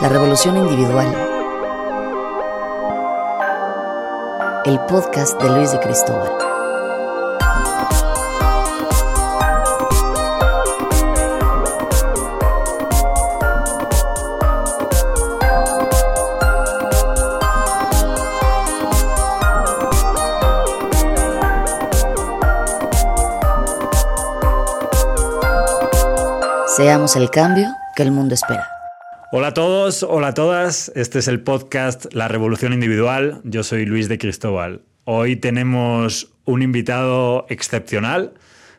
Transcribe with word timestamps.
La 0.00 0.10
revolución 0.10 0.58
individual. 0.58 1.06
El 4.66 4.78
podcast 4.80 5.40
de 5.40 5.48
Luis 5.48 5.72
de 5.72 5.80
Cristóbal. 5.80 6.30
Seamos 26.76 27.16
el 27.16 27.30
cambio 27.30 27.74
que 27.94 28.02
el 28.02 28.12
mundo 28.12 28.34
espera. 28.34 28.75
Hola 29.38 29.48
a 29.48 29.52
todos, 29.52 30.02
hola 30.02 30.28
a 30.28 30.32
todas. 30.32 30.90
Este 30.94 31.18
es 31.18 31.28
el 31.28 31.42
podcast 31.42 32.06
La 32.14 32.26
Revolución 32.26 32.72
Individual. 32.72 33.42
Yo 33.44 33.64
soy 33.64 33.84
Luis 33.84 34.08
de 34.08 34.16
Cristóbal. 34.16 34.80
Hoy 35.04 35.36
tenemos 35.36 36.32
un 36.46 36.62
invitado 36.62 37.44
excepcional, 37.50 38.32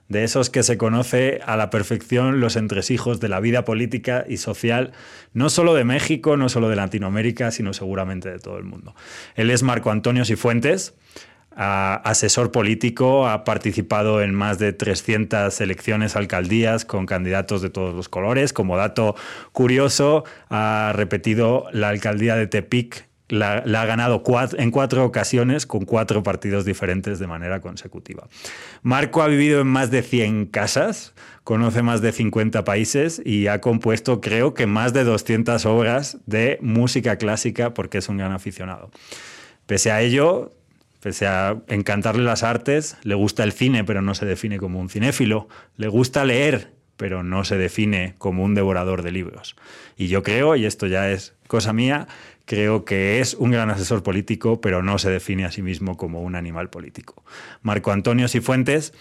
de 0.09 0.23
esos 0.23 0.49
que 0.49 0.63
se 0.63 0.75
conoce 0.79 1.41
a 1.45 1.57
la 1.57 1.69
perfección 1.69 2.39
los 2.39 2.55
entresijos 2.55 3.19
de 3.19 3.29
la 3.29 3.39
vida 3.39 3.65
política 3.65 4.25
y 4.27 4.37
social, 4.37 4.93
no 5.31 5.51
solo 5.51 5.75
de 5.75 5.83
México, 5.83 6.37
no 6.37 6.49
solo 6.49 6.69
de 6.69 6.75
Latinoamérica, 6.75 7.51
sino 7.51 7.71
seguramente 7.71 8.31
de 8.31 8.39
todo 8.39 8.57
el 8.57 8.63
mundo. 8.63 8.95
Él 9.35 9.51
es 9.51 9.61
Marco 9.61 9.91
Antonio 9.91 10.25
Cifuentes 10.25 10.95
asesor 11.57 12.51
político, 12.51 13.27
ha 13.27 13.43
participado 13.43 14.21
en 14.21 14.33
más 14.33 14.59
de 14.59 14.73
300 14.73 15.59
elecciones 15.59 16.15
alcaldías 16.15 16.85
con 16.85 17.05
candidatos 17.05 17.61
de 17.61 17.69
todos 17.69 17.95
los 17.95 18.09
colores. 18.09 18.53
Como 18.53 18.77
dato 18.77 19.15
curioso, 19.51 20.23
ha 20.49 20.93
repetido 20.95 21.65
la 21.71 21.89
alcaldía 21.89 22.35
de 22.35 22.47
Tepic 22.47 23.07
la, 23.29 23.57
ha 23.57 23.85
ganado 23.85 24.23
en 24.57 24.71
cuatro 24.71 25.05
ocasiones 25.05 25.65
con 25.65 25.85
cuatro 25.85 26.23
partidos 26.23 26.65
diferentes 26.65 27.19
de 27.19 27.27
manera 27.27 27.59
consecutiva. 27.59 28.27
Marco 28.83 29.21
ha 29.21 29.27
vivido 29.27 29.61
en 29.61 29.67
más 29.67 29.91
de 29.91 30.01
100 30.01 30.45
casas, 30.47 31.13
conoce 31.43 31.81
más 31.81 32.01
de 32.01 32.11
50 32.11 32.63
países 32.63 33.21
y 33.23 33.47
ha 33.47 33.59
compuesto 33.59 34.21
creo 34.21 34.53
que 34.53 34.65
más 34.65 34.93
de 34.93 35.03
200 35.03 35.65
obras 35.65 36.17
de 36.25 36.57
música 36.61 37.17
clásica 37.17 37.73
porque 37.73 37.97
es 37.97 38.07
un 38.07 38.17
gran 38.17 38.31
aficionado. 38.31 38.91
Pese 39.65 39.91
a 39.91 40.01
ello, 40.01 40.53
Pese 41.07 41.25
a 41.25 41.55
encantarle 41.69 42.21
las 42.21 42.43
artes, 42.43 42.97
le 43.03 43.15
gusta 43.15 43.45
el 43.45 43.53
cine, 43.53 43.85
pero 43.85 44.01
no 44.01 44.13
se 44.13 44.25
define 44.25 44.57
como 44.57 44.81
un 44.81 44.89
cinéfilo. 44.89 45.47
Le 45.77 45.87
gusta 45.87 46.25
leer, 46.25 46.73
pero 46.97 47.23
no 47.23 47.45
se 47.45 47.55
define 47.55 48.15
como 48.17 48.43
un 48.43 48.55
devorador 48.55 49.03
de 49.03 49.11
libros. 49.11 49.55
Y 49.95 50.09
yo 50.09 50.21
creo, 50.21 50.57
y 50.57 50.65
esto 50.65 50.85
ya 50.85 51.09
es 51.09 51.33
cosa 51.47 51.71
mía, 51.71 52.09
creo 52.43 52.83
que 52.83 53.21
es 53.21 53.35
un 53.35 53.51
gran 53.51 53.69
asesor 53.69 54.03
político, 54.03 54.59
pero 54.59 54.83
no 54.83 54.97
se 54.97 55.09
define 55.09 55.45
a 55.45 55.51
sí 55.53 55.61
mismo 55.61 55.95
como 55.95 56.21
un 56.21 56.35
animal 56.35 56.69
político. 56.69 57.23
Marco 57.61 57.93
Antonio 57.93 58.27
Cifuentes 58.27 58.93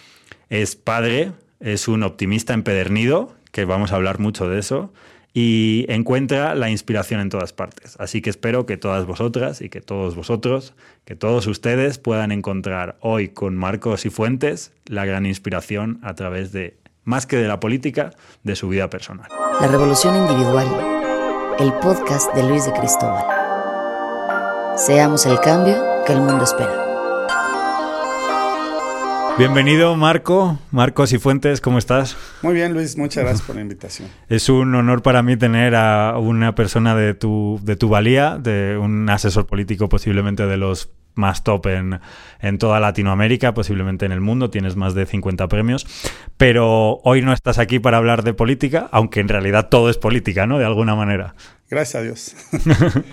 es 0.47 0.77
padre, 0.77 1.33
es 1.59 1.89
un 1.89 2.03
optimista 2.03 2.53
empedernido, 2.53 3.35
que 3.51 3.65
vamos 3.65 3.91
a 3.91 3.97
hablar 3.97 4.19
mucho 4.19 4.47
de 4.47 4.59
eso, 4.59 4.93
y 5.33 5.85
encuentra 5.89 6.55
la 6.55 6.69
inspiración 6.69 7.19
en 7.19 7.29
todas 7.29 7.53
partes. 7.53 7.95
Así 7.99 8.21
que 8.21 8.29
espero 8.29 8.65
que 8.65 8.77
todas 8.77 9.05
vosotras 9.05 9.61
y 9.61 9.69
que 9.69 9.81
todos 9.81 10.15
vosotros, 10.15 10.73
que 11.05 11.15
todos 11.15 11.47
ustedes 11.47 11.99
puedan 11.99 12.31
encontrar 12.31 12.97
hoy 13.01 13.29
con 13.29 13.55
Marcos 13.55 14.05
y 14.05 14.09
Fuentes 14.09 14.71
la 14.85 15.05
gran 15.05 15.25
inspiración 15.25 15.99
a 16.01 16.15
través 16.15 16.51
de, 16.51 16.77
más 17.03 17.25
que 17.25 17.37
de 17.37 17.47
la 17.47 17.59
política, 17.59 18.11
de 18.43 18.55
su 18.55 18.69
vida 18.69 18.89
personal. 18.89 19.27
La 19.61 19.67
revolución 19.67 20.15
individual, 20.15 20.67
el 21.59 21.73
podcast 21.73 22.33
de 22.33 22.43
Luis 22.43 22.65
de 22.65 22.73
Cristóbal. 22.73 23.25
Seamos 24.77 25.25
el 25.25 25.39
cambio 25.39 25.75
que 26.05 26.13
el 26.13 26.21
mundo 26.21 26.43
espera. 26.43 26.86
Bienvenido, 29.37 29.95
Marco. 29.95 30.57
Marcos 30.71 31.13
y 31.13 31.19
Fuentes, 31.19 31.61
¿cómo 31.61 31.77
estás? 31.77 32.17
Muy 32.41 32.55
bien, 32.55 32.73
Luis. 32.73 32.97
Muchas 32.97 33.23
gracias 33.23 33.45
por 33.45 33.55
la 33.55 33.61
invitación. 33.61 34.09
Es 34.29 34.49
un 34.49 34.73
honor 34.73 35.03
para 35.03 35.21
mí 35.21 35.37
tener 35.37 35.75
a 35.75 36.17
una 36.17 36.55
persona 36.55 36.95
de 36.95 37.13
tu, 37.13 37.59
de 37.61 37.75
tu 37.75 37.87
valía, 37.87 38.39
de 38.39 38.79
un 38.81 39.07
asesor 39.09 39.45
político 39.45 39.89
posiblemente 39.89 40.47
de 40.47 40.57
los 40.57 40.89
más 41.13 41.43
top 41.43 41.67
en, 41.67 41.99
en, 42.39 42.57
toda 42.57 42.79
Latinoamérica, 42.79 43.53
posiblemente 43.53 44.05
en 44.07 44.11
el 44.11 44.21
mundo, 44.21 44.49
tienes 44.49 44.75
más 44.75 44.95
de 44.95 45.05
50 45.05 45.47
premios, 45.47 45.85
pero 46.37 46.99
hoy 47.03 47.21
no 47.21 47.33
estás 47.33 47.59
aquí 47.59 47.79
para 47.79 47.97
hablar 47.97 48.23
de 48.23 48.33
política, 48.33 48.87
aunque 48.91 49.19
en 49.19 49.27
realidad 49.27 49.69
todo 49.69 49.89
es 49.89 49.97
política, 49.97 50.47
¿no? 50.47 50.57
De 50.57 50.65
alguna 50.65 50.95
manera. 50.95 51.35
Gracias 51.69 51.95
a 51.95 52.01
Dios. 52.03 52.35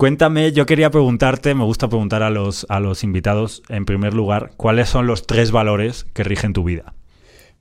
Cuéntame, 0.00 0.52
yo 0.52 0.64
quería 0.64 0.88
preguntarte, 0.90 1.54
me 1.54 1.62
gusta 1.62 1.86
preguntar 1.90 2.22
a 2.22 2.30
los, 2.30 2.64
a 2.70 2.80
los 2.80 3.04
invitados, 3.04 3.62
en 3.68 3.84
primer 3.84 4.14
lugar, 4.14 4.52
¿cuáles 4.56 4.88
son 4.88 5.06
los 5.06 5.26
tres 5.26 5.50
valores 5.50 6.06
que 6.14 6.24
rigen 6.24 6.54
tu 6.54 6.64
vida? 6.64 6.94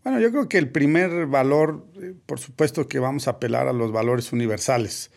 Bueno, 0.05 0.21
yo 0.21 0.31
creo 0.31 0.47
que 0.47 0.57
el 0.57 0.69
primer 0.69 1.25
valor, 1.25 1.85
eh, 2.01 2.13
por 2.25 2.39
supuesto 2.39 2.87
que 2.87 2.99
vamos 2.99 3.27
a 3.27 3.31
apelar 3.31 3.67
a 3.67 3.73
los 3.73 3.91
valores 3.91 4.31
universales. 4.31 5.11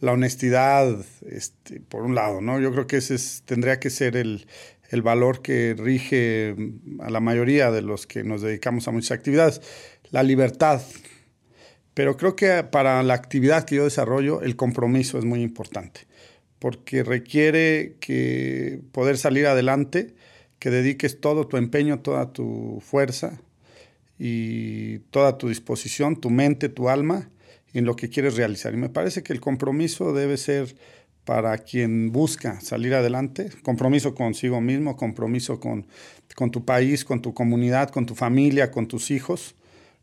La 0.00 0.12
honestidad, 0.12 0.96
este, 1.28 1.80
por 1.80 2.04
un 2.04 2.14
lado, 2.14 2.40
¿no? 2.40 2.58
Yo 2.58 2.72
creo 2.72 2.86
que 2.86 2.96
ese 2.96 3.18
tendría 3.44 3.78
que 3.78 3.90
ser 3.90 4.16
el, 4.16 4.46
el 4.88 5.02
valor 5.02 5.42
que 5.42 5.76
rige 5.78 6.56
a 7.00 7.10
la 7.10 7.20
mayoría 7.20 7.70
de 7.70 7.82
los 7.82 8.06
que 8.06 8.24
nos 8.24 8.40
dedicamos 8.40 8.88
a 8.88 8.92
muchas 8.92 9.10
actividades. 9.10 9.60
La 10.10 10.22
libertad. 10.22 10.80
Pero 11.92 12.16
creo 12.16 12.34
que 12.34 12.64
para 12.64 13.02
la 13.02 13.12
actividad 13.12 13.64
que 13.66 13.74
yo 13.76 13.84
desarrollo, 13.84 14.40
el 14.40 14.56
compromiso 14.56 15.18
es 15.18 15.26
muy 15.26 15.42
importante 15.42 16.10
porque 16.62 17.02
requiere 17.02 17.96
que 17.98 18.80
poder 18.92 19.18
salir 19.18 19.48
adelante, 19.48 20.14
que 20.60 20.70
dediques 20.70 21.20
todo 21.20 21.48
tu 21.48 21.56
empeño, 21.56 21.98
toda 21.98 22.32
tu 22.32 22.80
fuerza 22.80 23.40
y 24.16 25.00
toda 25.10 25.38
tu 25.38 25.48
disposición, 25.48 26.20
tu 26.20 26.30
mente, 26.30 26.68
tu 26.68 26.88
alma 26.88 27.28
en 27.74 27.84
lo 27.84 27.96
que 27.96 28.08
quieres 28.10 28.36
realizar. 28.36 28.72
Y 28.74 28.76
me 28.76 28.88
parece 28.88 29.24
que 29.24 29.32
el 29.32 29.40
compromiso 29.40 30.12
debe 30.12 30.36
ser 30.36 30.76
para 31.24 31.58
quien 31.58 32.12
busca 32.12 32.60
salir 32.60 32.94
adelante, 32.94 33.50
compromiso 33.64 34.14
consigo 34.14 34.60
mismo, 34.60 34.96
compromiso 34.96 35.58
con, 35.58 35.84
con 36.36 36.52
tu 36.52 36.64
país, 36.64 37.04
con 37.04 37.22
tu 37.22 37.34
comunidad, 37.34 37.90
con 37.90 38.06
tu 38.06 38.14
familia, 38.14 38.70
con 38.70 38.86
tus 38.86 39.10
hijos, 39.10 39.56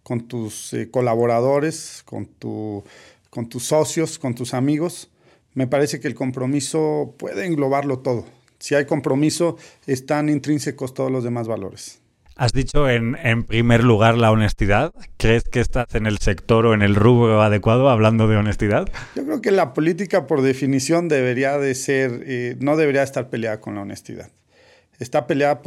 con 0.03 0.27
tus 0.27 0.73
eh, 0.73 0.91
colaboradores, 0.91 2.03
con, 2.03 2.25
tu, 2.25 2.83
con 3.29 3.47
tus 3.47 3.63
socios, 3.63 4.19
con 4.19 4.35
tus 4.35 4.53
amigos 4.53 5.09
me 5.53 5.67
parece 5.67 5.99
que 5.99 6.07
el 6.07 6.15
compromiso 6.15 7.15
puede 7.17 7.45
englobarlo 7.45 7.99
todo. 7.99 8.25
Si 8.59 8.75
hay 8.75 8.85
compromiso, 8.85 9.57
están 9.87 10.29
intrínsecos 10.29 10.93
todos 10.93 11.11
los 11.11 11.23
demás 11.23 11.47
valores. 11.47 12.01
Has 12.39 12.53
dicho 12.53 12.89
en, 12.89 13.43
primer 13.43 13.83
lugar 13.83 14.17
la 14.17 14.31
honestidad. 14.31 14.93
¿Crees 15.17 15.43
que 15.43 15.59
estás 15.59 15.93
en 15.95 16.05
el 16.05 16.19
sector 16.19 16.65
o 16.65 16.73
en 16.73 16.81
el 16.81 16.95
rubro 16.95 17.41
adecuado 17.41 17.89
hablando 17.89 18.29
de 18.29 18.37
honestidad? 18.37 18.87
Yo 19.13 19.25
creo 19.25 19.41
que 19.41 19.51
la 19.51 19.73
política, 19.73 20.25
por 20.25 20.41
definición, 20.41 21.09
debería 21.09 21.57
de 21.57 21.75
ser, 21.75 22.23
eh, 22.25 22.55
no 22.61 22.77
debería 22.77 23.03
estar 23.03 23.29
peleada 23.29 23.59
con 23.59 23.75
la 23.75 23.81
honestidad. 23.81 24.31
Está 24.99 25.27
peleada 25.27 25.61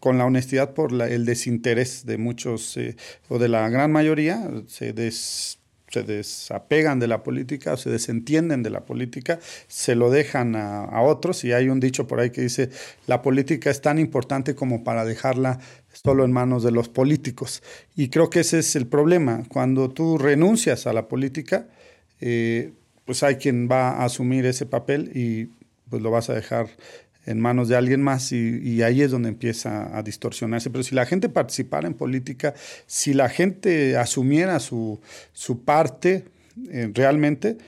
con 0.00 0.18
la 0.18 0.26
honestidad 0.26 0.74
por 0.74 0.92
el 1.00 1.24
desinterés 1.24 2.04
de 2.04 2.18
muchos 2.18 2.76
eh, 2.76 2.96
o 3.28 3.38
de 3.38 3.48
la 3.48 3.66
gran 3.70 3.90
mayoría. 3.90 4.50
Se 4.66 4.92
des, 4.92 5.57
se 5.90 6.02
desapegan 6.02 6.98
de 6.98 7.08
la 7.08 7.22
política 7.22 7.72
o 7.72 7.76
se 7.76 7.90
desentienden 7.90 8.62
de 8.62 8.70
la 8.70 8.84
política, 8.84 9.38
se 9.66 9.94
lo 9.94 10.10
dejan 10.10 10.54
a, 10.56 11.00
otros 11.00 11.44
y 11.44 11.52
hay 11.52 11.68
un 11.68 11.80
dicho 11.80 12.06
por 12.06 12.20
ahí 12.20 12.30
que 12.30 12.42
dice, 12.42 12.70
la 13.06 13.22
política 13.22 13.70
es 13.70 13.80
tan 13.80 13.98
importante 13.98 14.54
como 14.54 14.84
para 14.84 15.04
dejarla 15.04 15.60
solo 15.92 16.24
en 16.24 16.32
manos 16.32 16.62
de 16.62 16.70
los 16.70 16.88
políticos. 16.88 17.62
Y 17.96 18.08
creo 18.08 18.30
que 18.30 18.40
ese 18.40 18.58
es 18.58 18.76
el 18.76 18.86
problema. 18.86 19.44
Cuando 19.48 19.90
tú 19.90 20.18
renuncias 20.18 20.86
a 20.86 20.92
la 20.92 21.08
política, 21.08 21.68
eh, 22.20 22.72
pues 23.04 23.22
hay 23.22 23.36
quien 23.36 23.68
va 23.70 23.90
a 23.90 24.04
asumir 24.04 24.44
ese 24.44 24.66
papel 24.66 25.10
y 25.14 25.50
pues 25.88 26.02
lo 26.02 26.10
vas 26.10 26.28
a 26.28 26.34
dejar 26.34 26.68
en 27.28 27.40
manos 27.40 27.68
de 27.68 27.76
alguien 27.76 28.02
más 28.02 28.32
y, 28.32 28.82
ahí 28.82 29.02
es 29.02 29.10
donde 29.10 29.28
empieza 29.28 29.96
a 29.96 30.02
distorsionarse. 30.02 30.70
Pero 30.70 30.82
si 30.82 30.94
la 30.94 31.04
gente 31.04 31.28
participara 31.28 31.86
en 31.86 31.94
política, 31.94 32.54
si 32.86 33.12
la 33.12 33.28
gente 33.28 33.98
asumiera 33.98 34.58
su, 34.60 35.00
su 35.32 35.62
parte 35.62 36.24
eh, 36.70 36.90
realmente, 36.94 37.58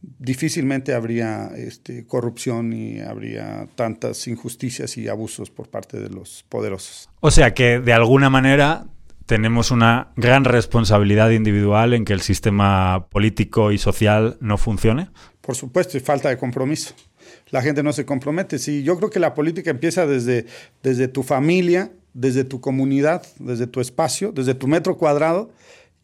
difícilmente 0.00 0.94
habría 0.94 1.50
este, 1.56 2.06
corrupción 2.06 2.72
y 2.72 3.00
habría 3.00 3.66
tantas 3.74 4.28
injusticias 4.28 4.96
y 4.96 5.08
abusos 5.08 5.50
por 5.50 5.68
parte 5.68 5.98
de 5.98 6.10
los 6.10 6.44
poderosos. 6.48 7.08
O 7.18 7.32
sea 7.32 7.54
que 7.54 7.80
de 7.80 7.92
alguna 7.92 8.30
manera 8.30 8.86
tenemos 9.26 9.72
una 9.72 10.12
gran 10.16 10.44
responsabilidad 10.44 11.30
individual 11.30 11.92
en 11.92 12.04
que 12.04 12.12
el 12.12 12.20
sistema 12.20 13.08
político 13.10 13.72
y 13.72 13.78
social 13.78 14.38
no 14.40 14.58
funcione. 14.58 15.10
Por 15.40 15.56
supuesto, 15.56 15.96
y 15.96 16.00
falta 16.00 16.28
de 16.28 16.38
compromiso 16.38 16.94
la 17.50 17.62
gente 17.62 17.82
no 17.82 17.92
se 17.92 18.04
compromete. 18.04 18.58
Sí, 18.58 18.82
yo 18.82 18.96
creo 18.96 19.10
que 19.10 19.20
la 19.20 19.34
política 19.34 19.70
empieza 19.70 20.06
desde, 20.06 20.46
desde 20.82 21.08
tu 21.08 21.22
familia, 21.22 21.90
desde 22.14 22.44
tu 22.44 22.60
comunidad, 22.60 23.24
desde 23.38 23.66
tu 23.66 23.80
espacio, 23.80 24.32
desde 24.32 24.54
tu 24.54 24.66
metro 24.66 24.96
cuadrado, 24.96 25.50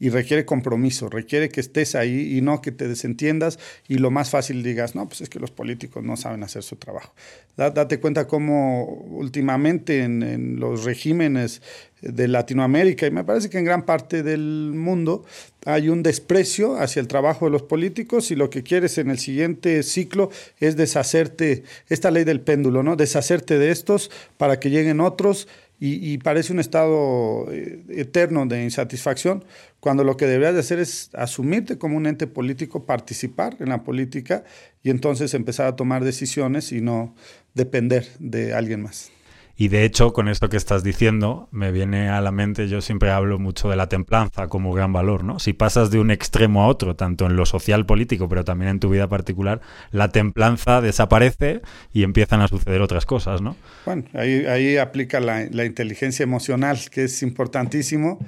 y 0.00 0.10
requiere 0.10 0.44
compromiso, 0.44 1.08
requiere 1.08 1.48
que 1.48 1.60
estés 1.60 1.94
ahí 1.94 2.36
y 2.36 2.40
no 2.40 2.60
que 2.60 2.72
te 2.72 2.88
desentiendas 2.88 3.58
y 3.88 3.98
lo 3.98 4.10
más 4.10 4.30
fácil 4.30 4.62
digas, 4.62 4.94
no, 4.94 5.08
pues 5.08 5.20
es 5.20 5.28
que 5.28 5.38
los 5.38 5.50
políticos 5.50 6.02
no 6.02 6.16
saben 6.16 6.42
hacer 6.42 6.62
su 6.62 6.76
trabajo. 6.76 7.14
Date 7.56 8.00
cuenta 8.00 8.26
cómo 8.26 8.84
últimamente 8.84 10.02
en, 10.02 10.58
los 10.58 10.84
regímenes 10.84 11.62
de 12.02 12.26
Latinoamérica 12.26 13.06
y 13.06 13.10
me 13.10 13.24
parece 13.24 13.48
que 13.48 13.58
en 13.58 13.64
gran 13.64 13.86
parte 13.86 14.22
del 14.22 14.72
mundo 14.74 15.24
hay 15.64 15.88
un 15.88 16.02
desprecio 16.02 16.76
hacia 16.76 17.00
el 17.00 17.08
trabajo 17.08 17.46
de 17.46 17.52
los 17.52 17.62
políticos 17.62 18.30
y 18.30 18.36
lo 18.36 18.50
que 18.50 18.62
quieres 18.62 18.98
en 18.98 19.08
el 19.08 19.18
siguiente 19.18 19.82
ciclo 19.84 20.30
es 20.58 20.76
deshacerte, 20.76 21.62
esta 21.88 22.10
ley 22.10 22.24
del 22.24 22.40
péndulo, 22.40 22.82
¿no? 22.82 22.96
Deshacerte 22.96 23.58
de 23.58 23.70
estos 23.70 24.10
para 24.36 24.58
que 24.58 24.70
lleguen 24.70 25.00
otros 25.00 25.48
y, 25.80 26.16
parece 26.18 26.52
un 26.52 26.60
estado 26.60 27.52
eh, 27.52 27.84
eterno 27.90 28.46
de 28.46 28.64
insatisfacción, 28.64 29.44
cuando 29.80 30.02
lo 30.02 30.16
que 30.16 30.26
deberías 30.26 30.54
de 30.54 30.60
hacer 30.60 30.78
es 30.78 31.10
asumirte 31.14 31.76
como 31.76 31.96
un 31.96 32.06
ente 32.06 32.26
político, 32.26 32.86
participar 32.86 33.56
en 33.60 33.68
la 33.68 33.82
política 33.84 34.44
y 34.82 34.90
entonces 34.90 35.34
empezar 35.34 35.66
a 35.66 35.76
tomar 35.76 36.02
decisiones 36.02 36.72
y 36.72 36.80
no 36.80 37.14
depender 37.54 38.06
de 38.18 38.54
alguien 38.54 38.82
más. 38.82 39.10
Y 39.56 39.68
de 39.68 39.84
hecho, 39.84 40.12
con 40.12 40.28
esto 40.28 40.48
que 40.48 40.56
estás 40.56 40.82
diciendo, 40.82 41.48
me 41.52 41.70
viene 41.70 42.08
a 42.08 42.20
la 42.20 42.32
mente, 42.32 42.66
yo 42.68 42.80
siempre 42.80 43.10
hablo 43.10 43.38
mucho 43.38 43.68
de 43.68 43.76
la 43.76 43.88
templanza 43.88 44.48
como 44.48 44.72
gran 44.72 44.92
valor, 44.92 45.22
¿no? 45.22 45.38
Si 45.38 45.52
pasas 45.52 45.92
de 45.92 46.00
un 46.00 46.10
extremo 46.10 46.64
a 46.64 46.66
otro, 46.66 46.96
tanto 46.96 47.26
en 47.26 47.36
lo 47.36 47.46
social 47.46 47.86
político, 47.86 48.28
pero 48.28 48.44
también 48.44 48.70
en 48.70 48.80
tu 48.80 48.88
vida 48.88 49.08
particular, 49.08 49.60
la 49.92 50.08
templanza 50.08 50.80
desaparece 50.80 51.62
y 51.92 52.02
empiezan 52.02 52.40
a 52.40 52.48
suceder 52.48 52.80
otras 52.80 53.06
cosas, 53.06 53.42
¿no? 53.42 53.56
Bueno, 53.86 54.04
ahí, 54.14 54.76
aplica 54.76 55.20
la, 55.20 55.44
inteligencia 55.64 56.24
emocional, 56.24 56.78
que 56.90 57.04
es 57.04 57.22
importantísimo 57.22 58.18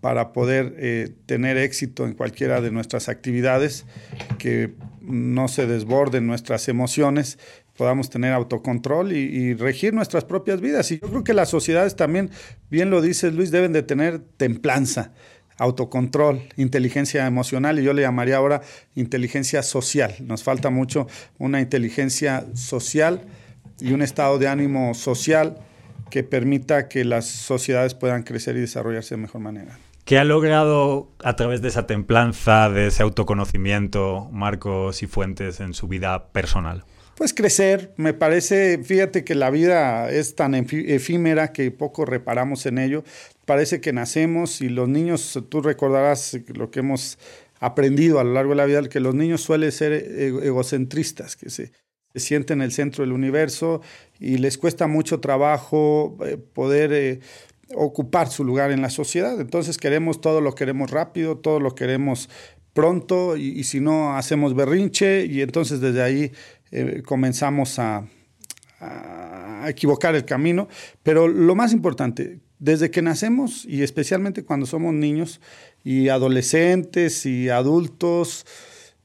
para 0.00 0.32
poder 0.32 0.74
eh, 0.78 1.10
tener 1.26 1.58
éxito 1.58 2.06
en 2.06 2.14
cualquiera 2.14 2.60
de 2.60 2.70
nuestras 2.70 3.08
actividades, 3.08 3.84
que 4.38 4.72
no 5.02 5.48
se 5.48 5.66
desborden 5.66 6.26
nuestras 6.26 6.68
emociones 6.68 7.38
podamos 7.76 8.10
tener 8.10 8.32
autocontrol 8.32 9.12
y, 9.12 9.54
regir 9.54 9.94
nuestras 9.94 10.24
propias 10.24 10.60
vidas. 10.60 10.90
Y 10.90 11.00
yo 11.00 11.08
creo 11.08 11.24
que 11.24 11.34
las 11.34 11.48
sociedades 11.48 11.96
también, 11.96 12.30
bien 12.70 12.90
lo 12.90 13.00
dices 13.00 13.32
Luis, 13.34 13.50
deben 13.50 13.72
de 13.72 13.82
tener 13.82 14.18
templanza, 14.18 15.12
autocontrol, 15.58 16.42
inteligencia 16.56 17.26
emocional 17.26 17.78
y 17.78 17.84
yo 17.84 17.92
le 17.92 18.02
llamaría 18.02 18.36
ahora 18.36 18.62
inteligencia 18.94 19.62
social. 19.62 20.14
Nos 20.20 20.42
falta 20.42 20.70
mucho 20.70 21.06
una 21.38 21.60
inteligencia 21.60 22.46
social 22.54 23.22
y 23.80 23.92
un 23.92 24.02
estado 24.02 24.38
de 24.38 24.48
ánimo 24.48 24.94
social 24.94 25.58
que 26.10 26.22
permita 26.22 26.88
que 26.88 27.04
las 27.04 27.26
sociedades 27.26 27.94
puedan 27.94 28.22
crecer 28.22 28.56
y 28.56 28.60
desarrollarse 28.60 29.14
de 29.14 29.22
mejor 29.22 29.40
manera. 29.40 29.78
¿Qué 30.04 30.18
ha 30.18 30.24
logrado 30.24 31.08
a 31.22 31.36
través 31.36 31.62
de 31.62 31.68
esa 31.68 31.86
templanza, 31.86 32.68
de 32.68 32.88
ese 32.88 33.02
autoconocimiento, 33.02 34.28
Marcos 34.32 35.02
y 35.02 35.06
Fuentes 35.06 35.60
en 35.60 35.74
su 35.74 35.86
vida 35.86 36.28
personal? 36.32 36.84
Pues 37.14 37.34
crecer. 37.34 37.92
Me 37.96 38.14
parece, 38.14 38.78
fíjate 38.82 39.24
que 39.24 39.34
la 39.34 39.50
vida 39.50 40.10
es 40.10 40.34
tan 40.34 40.54
efímera 40.54 41.52
que 41.52 41.70
poco 41.70 42.04
reparamos 42.04 42.66
en 42.66 42.78
ello. 42.78 43.04
Parece 43.44 43.80
que 43.80 43.92
nacemos 43.92 44.60
y 44.60 44.68
los 44.68 44.88
niños, 44.88 45.38
tú 45.48 45.60
recordarás 45.60 46.38
lo 46.54 46.70
que 46.70 46.80
hemos 46.80 47.18
aprendido 47.60 48.18
a 48.18 48.24
lo 48.24 48.32
largo 48.32 48.50
de 48.50 48.56
la 48.56 48.64
vida, 48.64 48.82
que 48.88 49.00
los 49.00 49.14
niños 49.14 49.40
suelen 49.40 49.70
ser 49.70 49.92
egocentristas, 49.92 51.36
que 51.36 51.48
se, 51.48 51.72
sienten 52.14 52.58
en 52.58 52.64
el 52.64 52.72
centro 52.72 53.04
del 53.04 53.12
universo 53.12 53.80
y 54.18 54.38
les 54.38 54.58
cuesta 54.58 54.86
mucho 54.86 55.20
trabajo 55.20 56.18
eh, 56.26 56.36
poder 56.36 56.92
eh, 56.92 57.20
ocupar 57.74 58.28
su 58.28 58.44
lugar 58.44 58.70
en 58.70 58.82
la 58.82 58.90
sociedad. 58.90 59.40
Entonces 59.40 59.78
queremos 59.78 60.20
todo 60.20 60.40
lo 60.40 60.54
queremos 60.54 60.90
rápido, 60.90 61.38
todo 61.38 61.60
lo 61.60 61.74
queremos 61.74 62.28
pronto 62.74 63.36
y, 63.36 63.58
y 63.58 63.64
si 63.64 63.80
no 63.80 64.16
hacemos 64.16 64.54
berrinche 64.54 65.26
y 65.26 65.40
entonces 65.40 65.80
desde 65.80 66.02
ahí 66.02 66.32
eh, 66.72 67.02
comenzamos 67.04 67.78
a, 67.78 68.06
equivocar 69.64 70.16
el 70.16 70.24
camino. 70.24 70.66
Pero 71.04 71.28
lo 71.28 71.54
más 71.54 71.72
importante, 71.72 72.40
desde 72.58 72.90
que 72.90 73.00
nacemos 73.00 73.64
y 73.64 73.84
especialmente 73.84 74.44
cuando 74.44 74.66
somos 74.66 74.92
niños 74.92 75.40
y 75.84 76.08
adolescentes 76.08 77.24
y 77.26 77.48
adultos, 77.48 78.44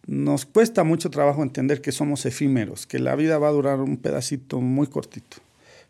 nos 0.08 0.48
cuesta 0.48 0.84
mucho 0.84 1.12
trabajo 1.12 1.44
entender 1.44 1.82
que 1.82 1.92
somos 1.92 2.26
efímeros, 2.26 2.88
que 2.88 2.98
la 2.98 3.16
vida 3.16 3.38
va 3.38 3.50
a 3.50 3.52
durar 3.52 3.82
un 3.82 3.98
pedacito 3.98 4.62
muy 4.62 4.88
cortito, 4.88 5.38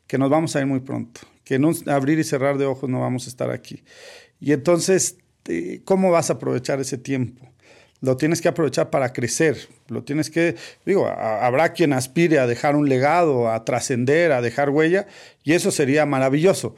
que 0.05 0.17
nos 0.17 0.29
vamos 0.29 0.55
a 0.55 0.59
ir 0.59 0.65
muy 0.65 0.81
pronto, 0.81 1.21
que 1.45 1.55
en 1.55 1.63
un 1.63 1.75
abrir 1.87 2.19
y 2.19 2.25
cerrar 2.25 2.57
de 2.57 2.65
ojos 2.65 2.89
no 2.89 2.99
vamos 2.99 3.27
a 3.27 3.29
estar 3.29 3.51
aquí. 3.51 3.83
Y 4.41 4.51
entonces, 4.51 5.17
eh, 5.45 5.81
¿cómo 5.85 6.11
vas 6.11 6.29
a 6.29 6.33
aprovechar 6.33 6.81
ese 6.81 6.97
tiempo? 6.97 7.47
Lo 8.01 8.17
tienes 8.17 8.41
que 8.41 8.47
aprovechar 8.47 8.89
para 8.89 9.11
crecer, 9.13 9.57
lo 9.87 10.03
tienes 10.03 10.29
que, 10.29 10.55
digo, 10.85 11.07
habrá 11.07 11.73
quien 11.73 11.93
aspire 11.93 12.39
a 12.39 12.47
dejar 12.47 12.75
un 12.75 12.87
legado, 12.89 13.51
a 13.51 13.65
trascender, 13.65 14.31
a 14.31 14.41
dejar 14.41 14.69
huella, 14.69 15.07
y 15.43 15.53
eso 15.53 15.71
sería 15.71 16.05
maravilloso, 16.05 16.75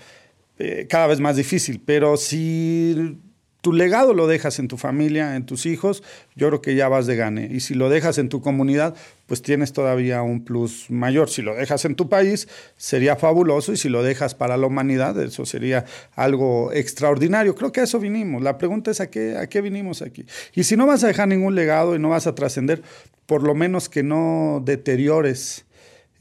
eh, 0.57 0.87
cada 0.89 1.07
vez 1.07 1.19
más 1.19 1.35
difícil, 1.35 1.81
pero 1.85 2.17
si 2.17 3.17
tu 3.61 3.73
legado 3.73 4.13
lo 4.13 4.27
dejas 4.27 4.57
en 4.59 4.69
tu 4.69 4.77
familia, 4.77 5.35
en 5.35 5.45
tus 5.45 5.65
hijos, 5.65 6.01
yo 6.35 6.47
creo 6.47 6.61
que 6.61 6.75
ya 6.75 6.87
vas 6.87 7.07
de 7.07 7.17
gane. 7.17 7.49
Y 7.51 7.59
si 7.59 7.73
lo 7.73 7.89
dejas 7.89 8.17
en 8.17 8.29
tu 8.29 8.41
comunidad, 8.41 8.95
pues 9.25 9.41
tienes 9.41 9.73
todavía 9.73 10.21
un 10.21 10.45
plus 10.45 10.89
mayor. 10.89 11.29
Si 11.29 11.41
lo 11.41 11.55
dejas 11.55 11.83
en 11.83 11.95
tu 11.95 12.07
país, 12.07 12.47
sería 12.77 13.17
fabuloso. 13.17 13.73
Y 13.73 13.77
si 13.77 13.89
lo 13.89 14.01
dejas 14.01 14.33
para 14.33 14.55
la 14.55 14.65
humanidad, 14.65 15.21
eso 15.21 15.45
sería 15.45 15.83
algo 16.15 16.71
extraordinario. 16.71 17.53
Creo 17.53 17.73
que 17.73 17.81
a 17.81 17.83
eso 17.83 17.99
vinimos. 17.99 18.41
La 18.41 18.57
pregunta 18.57 18.91
es 18.91 19.01
a 19.01 19.09
qué, 19.09 19.35
a 19.35 19.47
qué 19.47 19.59
vinimos 19.59 20.01
aquí. 20.01 20.25
Y 20.55 20.63
si 20.63 20.77
no 20.77 20.87
vas 20.87 21.03
a 21.03 21.07
dejar 21.07 21.27
ningún 21.27 21.55
legado 21.55 21.95
y 21.95 21.99
no 21.99 22.09
vas 22.09 22.27
a 22.27 22.35
trascender, 22.35 22.81
por 23.25 23.43
lo 23.43 23.55
menos 23.55 23.89
que 23.89 24.03
no 24.03 24.61
deteriores 24.63 25.65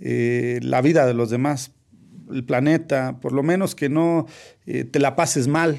eh, 0.01 0.59
la 0.63 0.81
vida 0.83 1.07
de 1.07 1.15
los 1.15 1.31
demás, 1.31 1.71
el 2.33 2.45
planeta, 2.45 3.19
por 3.21 3.33
lo 3.33 3.45
menos 3.45 3.77
que 3.77 3.89
no 3.89 4.27
eh, 4.67 4.83
te 4.83 4.99
la 4.99 5.15
pases 5.15 5.47
mal 5.47 5.79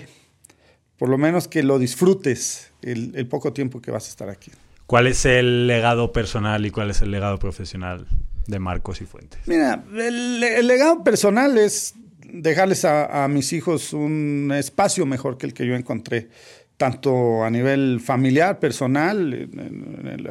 por 0.99 1.07
lo 1.09 1.17
menos 1.17 1.47
que 1.47 1.63
lo 1.63 1.79
disfrutes 1.79 2.71
el, 2.81 3.25
poco 3.27 3.53
tiempo 3.53 3.81
que 3.81 3.89
vas 3.89 4.05
a 4.05 4.09
estar 4.09 4.29
aquí. 4.29 4.51
¿Cuál 4.85 5.07
es 5.07 5.25
el 5.25 5.65
legado 5.65 6.11
personal 6.11 6.65
y 6.65 6.71
cuál 6.71 6.91
es 6.91 7.01
el 7.01 7.09
legado 7.09 7.39
profesional 7.39 8.05
de 8.47 8.59
Marcos 8.59 9.01
y 9.01 9.05
Fuentes? 9.05 9.39
Mira, 9.47 9.83
el, 9.95 10.67
legado 10.67 11.03
personal 11.03 11.57
es 11.57 11.95
dejarles 12.31 12.83
a, 12.83 13.27
mis 13.29 13.53
hijos 13.53 13.93
un 13.93 14.51
espacio 14.53 15.05
mejor 15.05 15.37
que 15.37 15.45
el 15.45 15.53
que 15.53 15.65
yo 15.65 15.75
encontré, 15.75 16.29
tanto 16.75 17.43
a 17.43 17.49
nivel 17.49 18.01
familiar, 18.03 18.59
personal, 18.59 19.49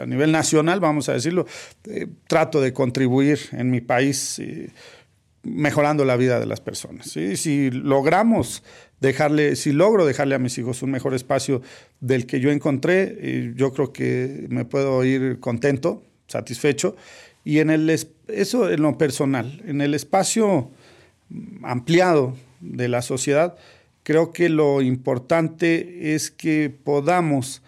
a 0.00 0.06
nivel 0.06 0.32
nacional, 0.32 0.81
vamos 0.81 1.09
a 1.09 1.14
decirlo. 1.14 1.47
Eh, 1.85 2.06
trato 2.26 2.61
de 2.61 2.75
contribuir 2.75 3.38
en 3.52 3.71
mi 3.71 3.81
país 3.81 4.38
eh, 4.38 4.71
mejorando 5.42 6.04
la 6.04 6.16
vida 6.16 6.40
de 6.40 6.47
las 6.47 6.61
personas. 6.61 7.11
Si 7.11 7.71
logramos 7.71 8.62
dejarle, 9.00 9.57
si 9.57 9.73
logro 9.73 10.04
dejarle 10.07 10.35
a 10.35 10.38
mis 10.38 10.59
hijos 10.59 10.83
un 10.83 10.90
mejor 10.90 11.14
espacio 11.14 11.62
del 12.00 12.26
que 12.26 12.40
yo 12.40 12.50
encontré, 12.50 13.52
yo 13.54 13.73
creo 13.73 13.92
que 13.92 14.47
me 14.49 14.64
puedo 14.64 15.04
ir 15.04 15.40
contento, 15.40 16.02
satisfecho. 16.26 16.97
Y 17.45 17.61
en 17.61 17.71
el, 17.71 17.88
eso 18.28 18.71
en 18.71 18.83
lo 18.83 18.99
personal, 18.99 19.62
en 19.66 19.80
el 19.80 19.95
espacio 19.95 20.71
ampliado 21.62 22.37
de 22.61 22.88
la 22.88 23.02
sociedad, 23.02 23.57
creo 24.02 24.33
que 24.33 24.49
lo 24.49 24.83
importante 24.83 26.14
es 26.14 26.30
que 26.30 26.71
podamos 26.71 27.62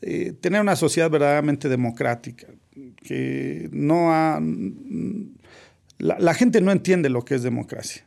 eh, 0.00 0.32
tener 0.40 0.60
una 0.60 0.76
sociedad 0.76 1.10
verdaderamente 1.10 1.68
democrática, 1.68 2.46
que 3.04 3.68
no 3.72 4.12
ha, 4.12 4.40
la, 6.02 6.34
gente 6.34 6.60
no 6.60 6.72
entiende 6.72 7.08
lo 7.08 7.24
que 7.24 7.36
es 7.36 7.42
democracia. 7.42 8.04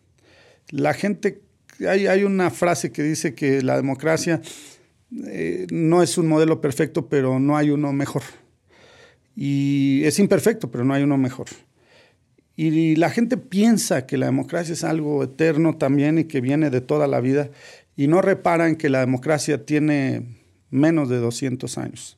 La 0.70 0.94
gente 0.94 1.42
hay, 1.88 2.24
una 2.24 2.52
frase 2.52 2.92
que 2.92 3.04
dice 3.04 3.36
que 3.36 3.62
la 3.62 3.78
democracia 3.78 4.42
eh, 5.28 5.66
no 5.72 6.04
es 6.04 6.18
un 6.18 6.28
modelo 6.28 6.60
perfecto, 6.60 7.08
pero 7.08 7.40
no 7.40 7.56
hay 7.56 7.70
uno 7.70 7.94
mejor. 7.94 8.24
Y 9.36 10.02
es 10.04 10.20
imperfecto, 10.20 10.70
pero 10.70 10.84
no 10.84 10.94
hay 10.94 11.04
uno 11.04 11.18
mejor. 11.18 11.48
Y 12.58 12.96
la 12.96 13.10
gente 13.10 13.38
piensa 13.38 14.06
que 14.06 14.18
la 14.18 14.26
democracia 14.26 14.74
es 14.74 14.84
algo 14.84 15.24
eterno 15.24 15.78
también 15.78 16.18
y 16.20 16.26
que 16.26 16.42
viene 16.42 16.70
de 16.70 16.82
toda 16.82 17.08
la 17.08 17.22
vida 17.22 17.50
y 17.96 18.08
no 18.08 18.22
reparan 18.22 18.76
que 18.76 18.90
la 18.90 19.00
democracia 19.00 19.66
tiene 19.66 20.24
menos 20.70 21.10
de 21.10 21.18
200 21.18 21.78
años. 21.78 22.18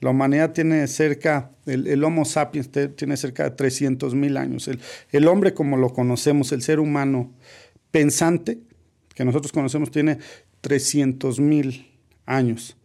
La 0.00 0.10
humanidad 0.10 0.52
tiene 0.52 0.86
cerca, 0.86 1.50
el, 1.66 2.02
Homo 2.04 2.24
sapiens 2.24 2.70
tiene 2.96 3.16
cerca 3.16 3.44
de 3.44 3.50
300 3.50 4.14
mil 4.14 4.36
años. 4.36 4.68
El, 5.10 5.28
hombre 5.28 5.54
como 5.54 5.76
lo 5.76 5.92
conocemos, 5.92 6.52
el 6.52 6.62
ser 6.62 6.80
humano 6.80 7.32
pensante, 7.90 8.58
que 9.14 9.24
nosotros 9.24 9.52
conocemos 9.52 9.90
tiene 9.90 10.18
300 10.60 11.40
mil 11.40 11.86
años 12.26 12.76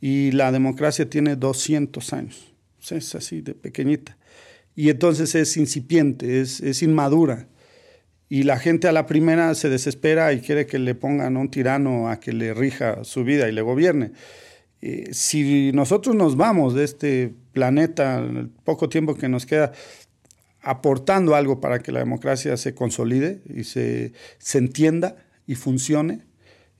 y 0.00 0.32
la 0.32 0.50
democracia 0.50 1.08
tiene 1.08 1.36
200 1.36 2.12
años. 2.12 2.52
Es 2.90 3.14
así 3.14 3.40
de 3.40 3.54
pequeñita. 3.54 4.18
Y 4.74 4.88
entonces 4.88 5.34
es 5.34 5.56
incipiente, 5.56 6.40
es, 6.40 6.82
inmadura. 6.82 7.46
y 8.28 8.44
la 8.44 8.58
gente 8.58 8.88
a 8.88 8.92
la 8.92 9.06
primera 9.06 9.54
se 9.54 9.68
desespera 9.68 10.32
y 10.32 10.40
quiere 10.40 10.66
que 10.66 10.78
le 10.78 10.94
pongan 10.94 11.36
un 11.36 11.50
tirano 11.50 12.08
a 12.08 12.18
que 12.18 12.32
le 12.32 12.54
rija 12.54 13.04
su 13.04 13.22
vida 13.22 13.48
y 13.48 13.52
le 13.52 13.60
gobierne. 13.60 14.12
Eh, 14.82 15.10
si 15.12 15.70
nosotros 15.72 16.16
nos 16.16 16.36
vamos 16.36 16.74
de 16.74 16.82
este 16.84 17.32
planeta, 17.52 18.18
el 18.18 18.48
poco 18.48 18.88
tiempo 18.88 19.14
que 19.14 19.28
nos 19.28 19.46
queda, 19.46 19.72
aportando 20.60 21.34
algo 21.34 21.60
para 21.60 21.78
que 21.78 21.92
la 21.92 22.00
democracia 22.00 22.56
se 22.56 22.74
consolide 22.74 23.42
y 23.46 23.64
se, 23.64 24.12
se 24.38 24.58
entienda 24.58 25.16
y 25.46 25.54
funcione 25.54 26.26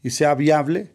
y 0.03 0.11
sea 0.11 0.35
viable, 0.35 0.91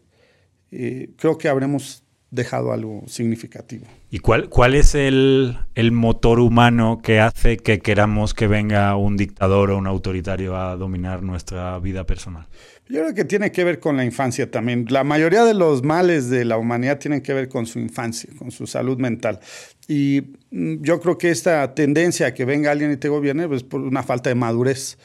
eh, 0.71 1.11
creo 1.17 1.37
que 1.37 1.47
habremos 1.47 2.03
dejado 2.29 2.73
algo 2.73 3.03
significativo. 3.07 3.85
¿Y 4.11 4.19
cuál, 4.19 4.49
cuál 4.49 4.75
es 4.75 4.95
el, 4.95 5.57
el, 5.75 5.91
motor 5.91 6.39
humano 6.39 6.99
que 7.01 7.19
hace 7.19 7.57
que 7.57 7.79
queramos 7.79 8.33
que 8.33 8.47
venga 8.47 8.95
un 8.95 9.17
dictador 9.17 9.71
o 9.71 9.77
un 9.77 9.87
autoritario 9.87 10.57
a 10.57 10.75
dominar 10.75 11.23
nuestra 11.23 11.79
vida 11.79 12.05
personal? 12.05 12.47
Yo 12.89 13.01
creo 13.01 13.13
que 13.13 13.25
tiene 13.25 13.51
que 13.51 13.63
ver 13.63 13.79
con 13.79 13.97
la 13.97 14.05
infancia 14.05 14.49
también. 14.49 14.85
La 14.89 15.03
mayoría 15.03 15.43
de 15.43 15.53
los 15.53 15.83
males 15.83 16.29
de 16.29 16.45
la 16.45 16.57
humanidad 16.57 16.99
tienen 16.99 17.21
que 17.21 17.33
ver 17.33 17.49
con 17.49 17.65
su 17.65 17.79
infancia, 17.79 18.29
con 18.37 18.51
su 18.51 18.65
salud 18.65 18.97
mental. 18.97 19.39
Y 19.87 20.35
mm, 20.51 20.81
yo 20.81 20.99
creo 21.01 21.17
que 21.17 21.29
esta 21.29 21.73
tendencia 21.75 22.27
a 22.27 22.33
que 22.33 22.45
venga 22.45 22.71
alguien 22.71 22.91
y 22.91 22.97
te 22.97 23.09
gobierne 23.09 23.43
es 23.43 23.49
pues, 23.49 23.63
por 23.63 23.81
una 23.81 24.03
falta 24.03 24.29
de 24.29 24.35
madurez 24.35 24.97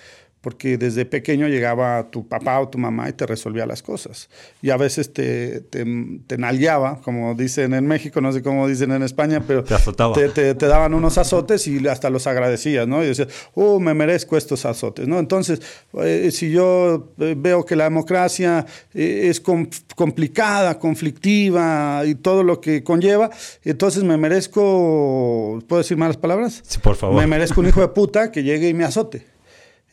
porque 0.42 0.76
desde 0.76 1.06
pequeño 1.06 1.46
llegaba 1.46 2.10
tu 2.10 2.26
papá 2.26 2.60
o 2.60 2.68
tu 2.68 2.76
mamá 2.76 3.08
y 3.08 3.12
te 3.12 3.26
resolvía 3.26 3.64
las 3.64 3.80
cosas. 3.80 4.28
Y 4.60 4.70
a 4.70 4.76
veces 4.76 5.12
te, 5.12 5.60
te, 5.60 5.86
te 6.26 6.36
nalgueaba, 6.36 7.00
como 7.00 7.34
dicen 7.36 7.72
en 7.74 7.86
México, 7.86 8.20
no 8.20 8.32
sé 8.32 8.42
cómo 8.42 8.66
dicen 8.66 8.90
en 8.90 9.04
España, 9.04 9.44
pero 9.46 9.62
te, 9.62 9.74
azotaba. 9.74 10.14
te, 10.14 10.28
te, 10.28 10.66
daban 10.66 10.94
unos 10.94 11.16
azotes 11.16 11.68
y 11.68 11.86
hasta 11.86 12.10
los 12.10 12.26
agradecías, 12.26 12.88
¿no? 12.88 13.04
Y 13.04 13.06
decías, 13.06 13.28
oh, 13.54 13.78
me 13.78 13.94
merezco 13.94 14.36
estos 14.36 14.66
azotes, 14.66 15.06
¿no? 15.06 15.20
Entonces, 15.20 15.62
eh, 16.00 16.30
si 16.32 16.50
yo 16.50 17.12
eh, 17.18 17.36
veo 17.38 17.64
que 17.64 17.76
la 17.76 17.84
democracia 17.84 18.66
eh, 18.94 19.28
es 19.30 19.40
complicada, 19.40 20.80
conflictiva 20.80 22.02
y 22.04 22.16
todo 22.16 22.42
lo 22.42 22.60
que 22.60 22.82
conlleva, 22.82 23.30
entonces 23.62 24.02
me 24.02 24.16
merezco, 24.16 25.60
¿puedo 25.68 25.82
decir 25.82 25.96
malas 25.96 26.16
palabras? 26.16 26.62
Sí, 26.66 26.80
por 26.80 26.96
favor. 26.96 27.20
Me 27.20 27.28
merezco 27.28 27.60
un 27.60 27.68
hijo 27.68 27.80
de 27.80 27.88
puta 27.88 28.32
que 28.32 28.42
llegue 28.42 28.68
y 28.68 28.74
me 28.74 28.82
azote. 28.82 29.31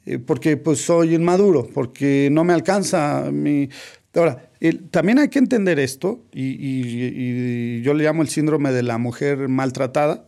Eh, 0.10 0.18
porque 0.18 0.58
pues 0.58 0.80
soy 0.82 1.14
inmaduro, 1.14 1.68
porque 1.72 2.30
no 2.32 2.44
me 2.44 2.54
alcanza 2.54 3.30
mi... 3.32 3.70
Ahora, 4.16 4.50
también 4.90 5.20
hay 5.20 5.30
que 5.30 5.38
entender 5.38 5.78
esto, 5.78 6.26
y, 6.34 7.82
yo 7.84 7.94
le 7.94 8.06
llamo 8.06 8.24
el 8.24 8.28
síndrome 8.28 8.72
de 8.72 8.82
la 8.82 8.98
mujer 8.98 9.48
maltratada. 9.50 10.28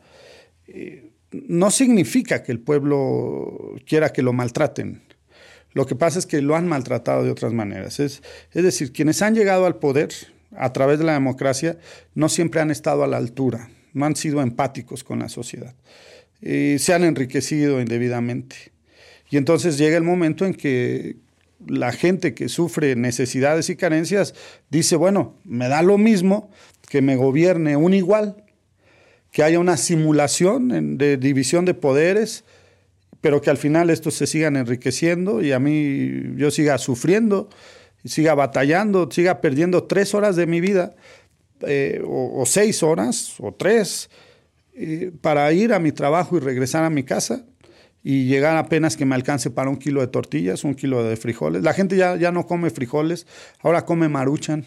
Eh, 0.68 1.10
no 1.32 1.72
significa 1.72 2.44
que 2.44 2.52
el 2.52 2.60
pueblo 2.60 3.76
quiera 3.88 4.14
que 4.14 4.22
lo 4.22 4.34
maltraten. 4.34 5.02
Lo 5.74 5.88
que 5.88 5.96
pasa 5.96 6.20
es 6.20 6.28
que 6.28 6.44
lo 6.44 6.56
han 6.56 6.68
maltratado 6.68 7.24
de 7.24 7.32
otras 7.32 7.54
maneras. 7.54 8.00
Es, 8.00 8.22
decir, 8.54 8.94
quienes 8.94 9.24
han 9.24 9.34
llegado 9.34 9.66
al 9.66 9.78
poder 9.80 10.10
a 10.56 10.74
través 10.74 11.00
de 11.00 11.06
la 11.06 11.14
democracia 11.14 11.80
no 12.14 12.30
siempre 12.30 12.62
han 12.62 12.70
estado 12.70 13.04
a 13.04 13.08
la 13.08 13.18
altura, 13.18 13.72
no 13.94 14.06
han 14.06 14.16
sido 14.16 14.44
empáticos 14.44 15.04
con 15.04 15.20
la 15.20 15.30
sociedad. 15.30 15.74
Eh, 16.44 16.78
se 16.80 16.94
han 16.94 17.04
enriquecido 17.04 17.82
indebidamente. 17.82 18.71
Y 19.32 19.38
entonces 19.38 19.78
llega 19.78 19.98
el 19.98 20.04
momento 20.04 20.46
en 20.46 20.54
que 20.54 21.16
la 21.66 21.94
gente 21.94 22.34
que 22.34 22.50
sufre 22.50 22.96
necesidades 22.98 23.70
y 23.70 23.78
carencias 23.78 24.36
dice, 24.70 24.98
bueno, 24.98 25.36
me 25.46 25.70
da 25.70 25.82
lo 25.82 25.98
mismo 25.98 26.52
que 26.90 27.02
me 27.02 27.16
gobierne 27.16 27.78
un 27.78 27.94
igual, 27.94 28.44
que 29.32 29.44
haya 29.44 29.58
una 29.60 29.78
simulación 29.78 30.98
de 30.98 31.16
división 31.16 31.64
de 31.64 31.74
poderes, 31.74 32.44
pero 33.22 33.42
que 33.42 33.50
al 33.50 33.58
final 33.58 33.90
estos 33.90 34.16
se 34.16 34.28
sigan 34.28 34.58
enriqueciendo 34.58 35.42
y 35.42 35.54
a 35.54 35.60
mí 35.60 36.36
yo 36.36 36.52
siga 36.52 36.78
sufriendo, 36.78 37.48
siga 38.04 38.36
batallando, 38.36 39.10
siga 39.10 39.40
perdiendo 39.40 39.84
tres 39.84 40.14
horas 40.14 40.36
de 40.36 40.46
mi 40.46 40.60
vida, 40.60 40.94
eh, 41.62 42.02
o, 42.06 42.44
seis 42.46 42.84
horas, 42.84 43.36
o 43.40 43.54
tres, 43.54 44.10
eh, 44.74 45.14
para 45.22 45.54
ir 45.54 45.72
a 45.72 45.80
mi 45.80 45.94
trabajo 45.94 46.36
y 46.36 46.42
regresar 46.42 46.84
a 46.84 46.90
mi 46.90 47.04
casa 47.04 47.46
y 48.04 48.26
llegar 48.26 48.58
apenas 48.58 48.98
que 48.98 49.06
me 49.06 49.16
alcance 49.16 49.50
para 49.52 49.70
un 49.70 49.78
kilo 49.78 50.02
de 50.02 50.08
tortillas, 50.08 50.64
un 50.64 50.74
kilo 50.74 51.04
de 51.04 51.16
frijoles. 51.18 51.64
La 51.64 51.74
gente 51.74 51.96
ya, 51.96 52.16
ya 52.16 52.32
no 52.32 52.46
come 52.48 52.70
frijoles, 52.70 53.28
ahora 53.60 53.86
come 53.86 54.10
maruchan, 54.10 54.66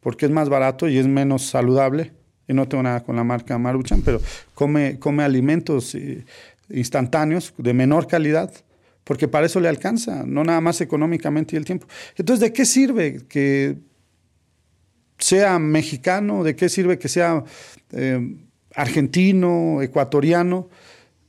porque 0.00 0.26
es 0.26 0.32
más 0.32 0.48
barato 0.48 0.88
y 0.88 0.98
es 0.98 1.06
menos 1.06 1.46
saludable. 1.46 2.12
Y 2.48 2.54
no 2.54 2.66
tengo 2.66 2.82
nada 2.82 3.04
con 3.04 3.14
la 3.14 3.22
marca 3.22 3.56
maruchan, 3.56 4.02
pero 4.02 4.20
come, 4.54 4.98
come 4.98 5.22
alimentos 5.22 5.94
eh, 5.94 6.24
instantáneos 6.70 7.54
de 7.56 7.72
menor 7.72 8.08
calidad, 8.08 8.52
porque 9.04 9.28
para 9.28 9.46
eso 9.46 9.60
le 9.60 9.68
alcanza, 9.68 10.24
no 10.26 10.42
nada 10.42 10.60
más 10.60 10.80
económicamente 10.80 11.54
y 11.54 11.58
el 11.58 11.64
tiempo. 11.64 11.86
Entonces, 12.16 12.40
¿de 12.40 12.52
qué 12.52 12.64
sirve 12.64 13.20
que 13.28 13.76
sea 15.18 15.60
mexicano? 15.60 16.42
¿De 16.42 16.56
qué 16.56 16.68
sirve 16.68 16.98
que 16.98 17.08
sea 17.08 17.44
eh, 17.92 18.36
argentino, 18.74 19.80
ecuatoriano? 19.80 20.68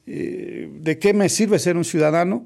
Eh, 0.06 0.70
¿de 0.82 1.00
qué 1.00 1.14
me 1.14 1.30
sirve 1.30 1.60
ser 1.60 1.78
un 1.78 1.86
ciudadano 1.86 2.46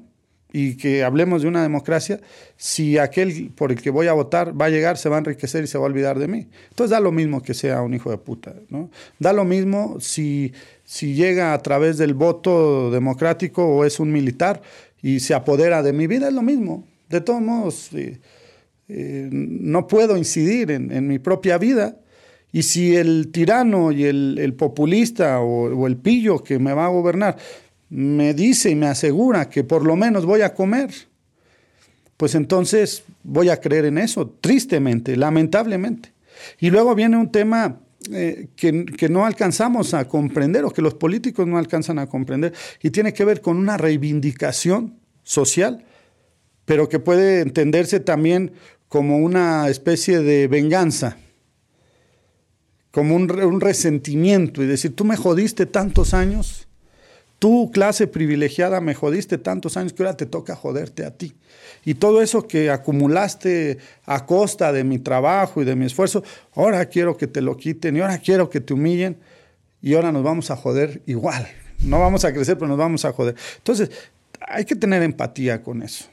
y 0.52 0.76
que 0.76 1.02
hablemos 1.02 1.42
de 1.42 1.48
una 1.48 1.62
democracia 1.62 2.20
si 2.56 2.98
aquel 2.98 3.50
por 3.54 3.72
el 3.72 3.82
que 3.82 3.90
voy 3.90 4.06
a 4.06 4.12
votar 4.12 4.58
va 4.58 4.66
a 4.66 4.70
llegar, 4.70 4.96
se 4.96 5.08
va 5.08 5.16
a 5.16 5.18
enriquecer 5.18 5.64
y 5.64 5.66
se 5.66 5.76
va 5.76 5.84
a 5.84 5.88
olvidar 5.88 6.18
de 6.18 6.28
mí? 6.28 6.48
Entonces 6.70 6.90
da 6.90 7.00
lo 7.00 7.12
mismo 7.12 7.42
que 7.42 7.54
sea 7.54 7.82
un 7.82 7.94
hijo 7.94 8.10
de 8.10 8.18
puta, 8.18 8.54
¿no? 8.68 8.90
Da 9.18 9.32
lo 9.32 9.44
mismo 9.44 9.98
si, 10.00 10.52
si 10.84 11.14
llega 11.14 11.52
a 11.52 11.58
través 11.62 11.98
del 11.98 12.14
voto 12.14 12.90
democrático 12.90 13.64
o 13.64 13.84
es 13.84 14.00
un 14.00 14.12
militar 14.12 14.62
y 15.02 15.20
se 15.20 15.34
apodera 15.34 15.82
de 15.82 15.92
mi 15.92 16.06
vida, 16.06 16.28
es 16.28 16.34
lo 16.34 16.42
mismo. 16.42 16.86
De 17.08 17.20
todos 17.20 17.40
modos, 17.40 17.92
eh, 17.94 18.20
eh, 18.88 19.28
no 19.30 19.86
puedo 19.86 20.16
incidir 20.16 20.70
en, 20.70 20.92
en 20.92 21.08
mi 21.08 21.18
propia 21.18 21.58
vida 21.58 21.96
y 22.52 22.62
si 22.62 22.96
el 22.96 23.28
tirano 23.30 23.92
y 23.92 24.04
el, 24.04 24.54
populista 24.56 25.40
o, 25.40 25.86
el 25.86 25.96
pillo 25.96 26.42
que 26.42 26.58
me 26.58 26.72
va 26.72 26.86
a 26.86 26.88
gobernar 26.88 27.36
me 27.90 28.34
dice 28.34 28.70
y 28.70 28.74
me 28.74 28.86
asegura 28.86 29.48
que 29.48 29.64
por 29.64 29.84
lo 29.84 29.96
menos 29.96 30.26
voy 30.26 30.42
a 30.42 30.54
comer, 30.54 30.90
pues 32.16 32.34
entonces 32.34 33.04
voy 33.22 33.48
a 33.48 33.60
creer 33.60 33.86
en 33.86 33.96
eso, 33.98 34.34
tristemente, 34.40 35.16
lamentablemente. 35.16 36.12
Y 36.60 36.70
luego 36.70 36.94
viene 36.94 37.16
un 37.16 37.32
tema 37.32 37.80
eh, 38.12 38.48
que, 38.56 38.84
que, 38.84 39.08
no 39.08 39.24
alcanzamos 39.24 39.94
a 39.94 40.06
comprender 40.06 40.64
o 40.64 40.70
que 40.70 40.82
los 40.82 40.94
políticos 40.94 41.46
no 41.46 41.56
alcanzan 41.56 41.98
a 41.98 42.08
comprender 42.08 42.52
y 42.82 42.90
tiene 42.90 43.14
que 43.14 43.24
ver 43.24 43.40
con 43.40 43.56
una 43.56 43.76
reivindicación 43.76 44.94
social, 45.22 45.84
pero 46.64 46.88
que 46.88 46.98
puede 46.98 47.40
entenderse 47.40 48.00
también 48.00 48.52
como 48.88 49.18
una 49.18 49.68
especie 49.68 50.20
de 50.20 50.46
venganza 50.46 51.16
como 52.98 53.14
un, 53.14 53.60
resentimiento 53.60 54.60
y 54.60 54.66
decir, 54.66 54.96
tú 54.96 55.04
me 55.04 55.16
jodiste 55.16 55.66
tantos 55.66 56.14
años, 56.14 56.66
tú 57.38 57.70
clase 57.70 58.08
privilegiada 58.08 58.80
me 58.80 58.92
jodiste 58.92 59.38
tantos 59.38 59.76
años 59.76 59.92
que 59.92 60.02
ahora 60.02 60.16
te 60.16 60.26
toca 60.26 60.56
joderte 60.56 61.04
a 61.04 61.12
ti. 61.12 61.32
Y 61.84 61.94
todo 61.94 62.22
eso 62.22 62.48
que 62.48 62.72
acumulaste 62.72 63.78
a 64.04 64.26
costa 64.26 64.72
de 64.72 64.82
mi 64.82 64.98
trabajo 64.98 65.62
y 65.62 65.64
de 65.64 65.76
mi 65.76 65.86
esfuerzo, 65.86 66.24
ahora 66.56 66.84
quiero 66.86 67.16
que 67.16 67.28
te 67.28 67.40
lo 67.40 67.56
quiten 67.56 67.96
y 67.96 68.00
ahora 68.00 68.18
quiero 68.18 68.50
que 68.50 68.60
te 68.60 68.74
humillen 68.74 69.16
y 69.80 69.94
ahora 69.94 70.10
nos 70.10 70.24
vamos 70.24 70.50
a 70.50 70.56
joder 70.56 71.00
igual. 71.06 71.46
No 71.84 72.00
vamos 72.00 72.24
a 72.24 72.32
crecer, 72.32 72.58
pero 72.58 72.66
nos 72.66 72.78
vamos 72.78 73.04
a 73.04 73.12
joder. 73.12 73.36
Entonces, 73.58 73.92
hay 74.40 74.64
que 74.64 74.74
tener 74.74 75.04
empatía 75.04 75.62
con 75.62 75.84
eso. 75.84 76.06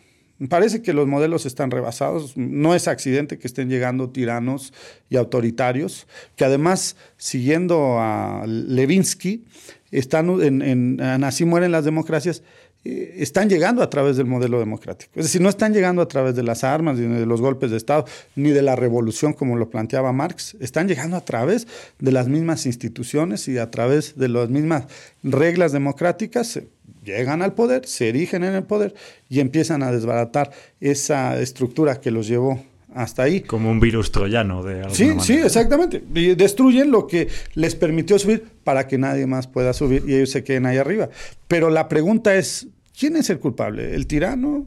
Parece 0.50 0.82
que 0.82 0.92
los 0.94 1.08
modelos 1.08 1.46
están 1.46 1.72
rebasados. 1.72 2.36
No 2.36 2.76
es 2.76 2.88
accidente 2.90 3.38
que 3.38 3.48
estén 3.48 3.70
llegando 3.70 4.10
tiranos 4.10 4.74
y 5.10 5.16
autoritarios, 5.16 6.08
que 6.36 6.44
además, 6.44 6.98
siguiendo 7.18 8.00
a 8.00 8.44
Levinsky, 8.46 9.46
están 9.92 10.42
en, 10.42 10.62
en, 10.62 11.24
Así 11.24 11.46
mueren 11.46 11.72
las 11.72 11.86
democracias, 11.86 12.44
eh, 12.84 13.16
están 13.20 13.50
llegando 13.50 13.82
a 13.82 13.90
través 13.90 14.18
del 14.18 14.26
modelo 14.26 14.60
democrático. 14.60 15.14
Es 15.16 15.26
decir, 15.26 15.40
no 15.40 15.48
están 15.48 15.74
llegando 15.74 16.02
a 16.02 16.08
través 16.10 16.36
de 16.36 16.44
las 16.44 16.66
armas, 16.66 16.98
ni 16.98 17.08
de 17.18 17.26
los 17.26 17.40
golpes 17.40 17.72
de 17.72 17.78
Estado, 17.78 18.06
ni 18.36 18.50
de 18.50 18.62
la 18.62 18.76
revolución 18.76 19.32
como 19.32 19.56
lo 19.56 19.70
planteaba 19.70 20.12
Marx. 20.12 20.58
Están 20.60 20.90
llegando 20.90 21.16
a 21.16 21.22
través 21.22 21.66
de 22.00 22.12
las 22.12 22.28
mismas 22.28 22.66
instituciones 22.66 23.48
y 23.48 23.58
a 23.58 23.72
través 23.72 24.18
de 24.18 24.28
las 24.28 24.50
mismas 24.50 24.86
reglas 25.24 25.72
democráticas 25.72 26.60
llegan 27.06 27.42
al 27.42 27.54
poder, 27.54 27.86
se 27.86 28.10
erigen 28.10 28.44
en 28.44 28.56
el 28.56 28.64
poder 28.64 28.94
y 29.30 29.40
empiezan 29.40 29.84
a 29.84 29.92
desbaratar 29.92 30.52
esa 30.82 31.40
estructura 31.40 32.02
que 32.02 32.12
los 32.12 32.28
llevó 32.28 32.62
hasta 32.94 33.24
ahí. 33.24 33.42
Como 33.42 33.70
un 33.70 33.80
virus 33.80 34.12
troyano 34.12 34.64
de 34.64 34.82
alguna 34.84 34.96
Sí, 34.96 35.14
sí, 35.20 35.34
exactamente. 35.34 36.02
Y 36.14 36.34
destruyen 36.36 36.92
lo 36.92 37.08
que 37.08 37.28
les 37.54 37.76
permitió 37.76 38.18
subir 38.18 38.46
para 38.64 38.88
que 38.88 38.98
nadie 38.98 39.28
más 39.28 39.48
pueda 39.48 39.74
subir 39.74 40.04
y 40.08 40.16
ellos 40.16 40.32
se 40.32 40.44
queden 40.44 40.66
ahí 40.66 40.78
arriba. 40.78 41.10
Pero 41.48 41.70
la 41.70 41.90
pregunta 41.90 42.36
es, 42.36 42.68
¿quién 42.98 43.18
es 43.18 43.30
el 43.30 43.40
culpable? 43.40 43.96
¿El 43.96 44.08
tirano? 44.08 44.66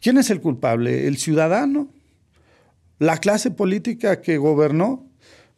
¿Quién 0.00 0.18
es 0.18 0.30
el 0.30 0.40
culpable? 0.40 1.06
¿El 1.06 1.18
ciudadano? 1.18 1.88
¿La 2.98 3.18
clase 3.18 3.50
política 3.50 4.20
que 4.20 4.36
gobernó? 4.36 5.06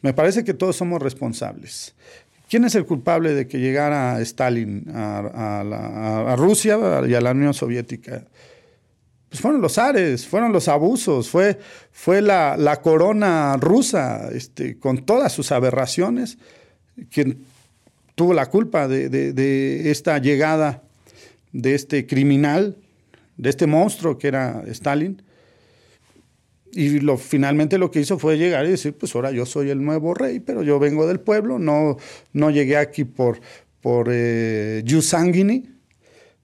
Me 0.02 0.12
parece 0.12 0.44
que 0.44 0.52
todos 0.52 0.76
somos 0.76 1.00
responsables. 1.00 1.94
¿Quién 2.52 2.64
es 2.66 2.74
el 2.74 2.84
culpable 2.84 3.32
de 3.32 3.48
que 3.48 3.60
llegara 3.60 4.20
Stalin 4.20 4.84
a, 4.94 6.34
Rusia 6.36 6.78
y 7.08 7.14
a 7.14 7.20
la 7.22 7.30
Unión 7.30 7.54
Soviética? 7.54 8.26
pues 9.30 9.40
fueron 9.40 9.62
los 9.62 9.72
zares, 9.72 10.26
fueron 10.26 10.52
los 10.52 10.68
abusos, 10.68 11.30
fue, 11.30 11.58
fue 11.92 12.20
la, 12.20 12.78
corona 12.82 13.56
rusa, 13.56 14.28
este, 14.34 14.78
con 14.78 15.06
todas 15.06 15.32
sus 15.32 15.50
aberraciones, 15.50 16.36
quien 17.10 17.42
tuvo 18.14 18.34
la 18.34 18.50
culpa 18.50 18.86
de, 18.86 19.08
de 19.08 19.90
esta 19.90 20.18
llegada 20.18 20.82
de 21.52 21.74
este 21.74 22.06
criminal, 22.06 22.76
de 23.38 23.48
este 23.48 23.66
monstruo 23.66 24.18
que 24.18 24.28
era 24.28 24.62
Stalin. 24.66 25.22
Y 26.72 27.00
lo, 27.00 27.18
finalmente 27.18 27.76
lo 27.76 27.90
que 27.90 28.00
hizo 28.00 28.18
fue 28.18 28.38
llegar 28.38 28.64
y 28.64 28.70
decir, 28.70 28.94
pues 28.94 29.14
ahora 29.14 29.30
yo 29.30 29.44
soy 29.44 29.70
el 29.70 29.82
nuevo 29.84 30.14
rey, 30.14 30.40
pero 30.40 30.62
yo 30.62 30.78
vengo 30.78 31.06
del 31.06 31.20
pueblo, 31.20 31.58
no, 31.58 31.98
no 32.32 32.50
llegué 32.50 32.78
aquí 32.78 33.04
por, 33.04 33.40
por 33.82 34.08
eh, 34.10 34.82
sanguini, 35.02 35.68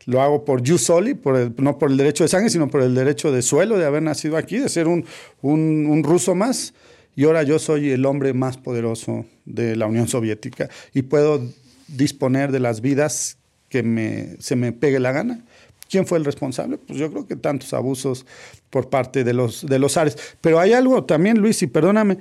lo 0.04 0.20
hago 0.20 0.44
por 0.44 0.66
jus 0.66 0.82
soli, 0.82 1.14
por 1.14 1.60
no 1.60 1.78
por 1.78 1.90
el 1.90 1.96
derecho 1.96 2.24
de 2.24 2.28
sangre, 2.28 2.50
sino 2.50 2.68
por 2.68 2.82
el 2.82 2.94
derecho 2.94 3.32
de 3.32 3.42
suelo, 3.42 3.78
de 3.78 3.86
haber 3.86 4.02
nacido 4.02 4.36
aquí, 4.36 4.58
de 4.58 4.68
ser 4.68 4.86
un, 4.86 5.04
un, 5.40 5.86
un 5.86 6.02
ruso 6.02 6.34
más. 6.34 6.74
Y 7.16 7.24
ahora 7.24 7.42
yo 7.42 7.58
soy 7.58 7.90
el 7.90 8.06
hombre 8.06 8.32
más 8.32 8.58
poderoso 8.58 9.26
de 9.44 9.76
la 9.76 9.86
Unión 9.86 10.08
Soviética 10.08 10.68
y 10.94 11.02
puedo 11.02 11.42
disponer 11.88 12.52
de 12.52 12.60
las 12.60 12.80
vidas 12.80 13.38
que 13.68 13.82
me, 13.82 14.36
se 14.38 14.56
me 14.56 14.72
pegue 14.72 15.00
la 15.00 15.12
gana. 15.12 15.44
¿Quién 15.88 16.06
fue 16.06 16.18
el 16.18 16.24
responsable? 16.24 16.78
Pues 16.78 16.98
yo 16.98 17.10
creo 17.10 17.26
que 17.26 17.36
tantos 17.36 17.72
abusos 17.72 18.26
por 18.70 18.90
parte 18.90 19.24
de 19.24 19.32
los, 19.32 19.66
de 19.66 19.78
los 19.78 19.96
Ares. 19.96 20.16
Pero 20.40 20.60
hay 20.60 20.72
algo 20.72 21.04
también, 21.04 21.38
Luis, 21.38 21.62
y 21.62 21.66
perdóname, 21.66 22.18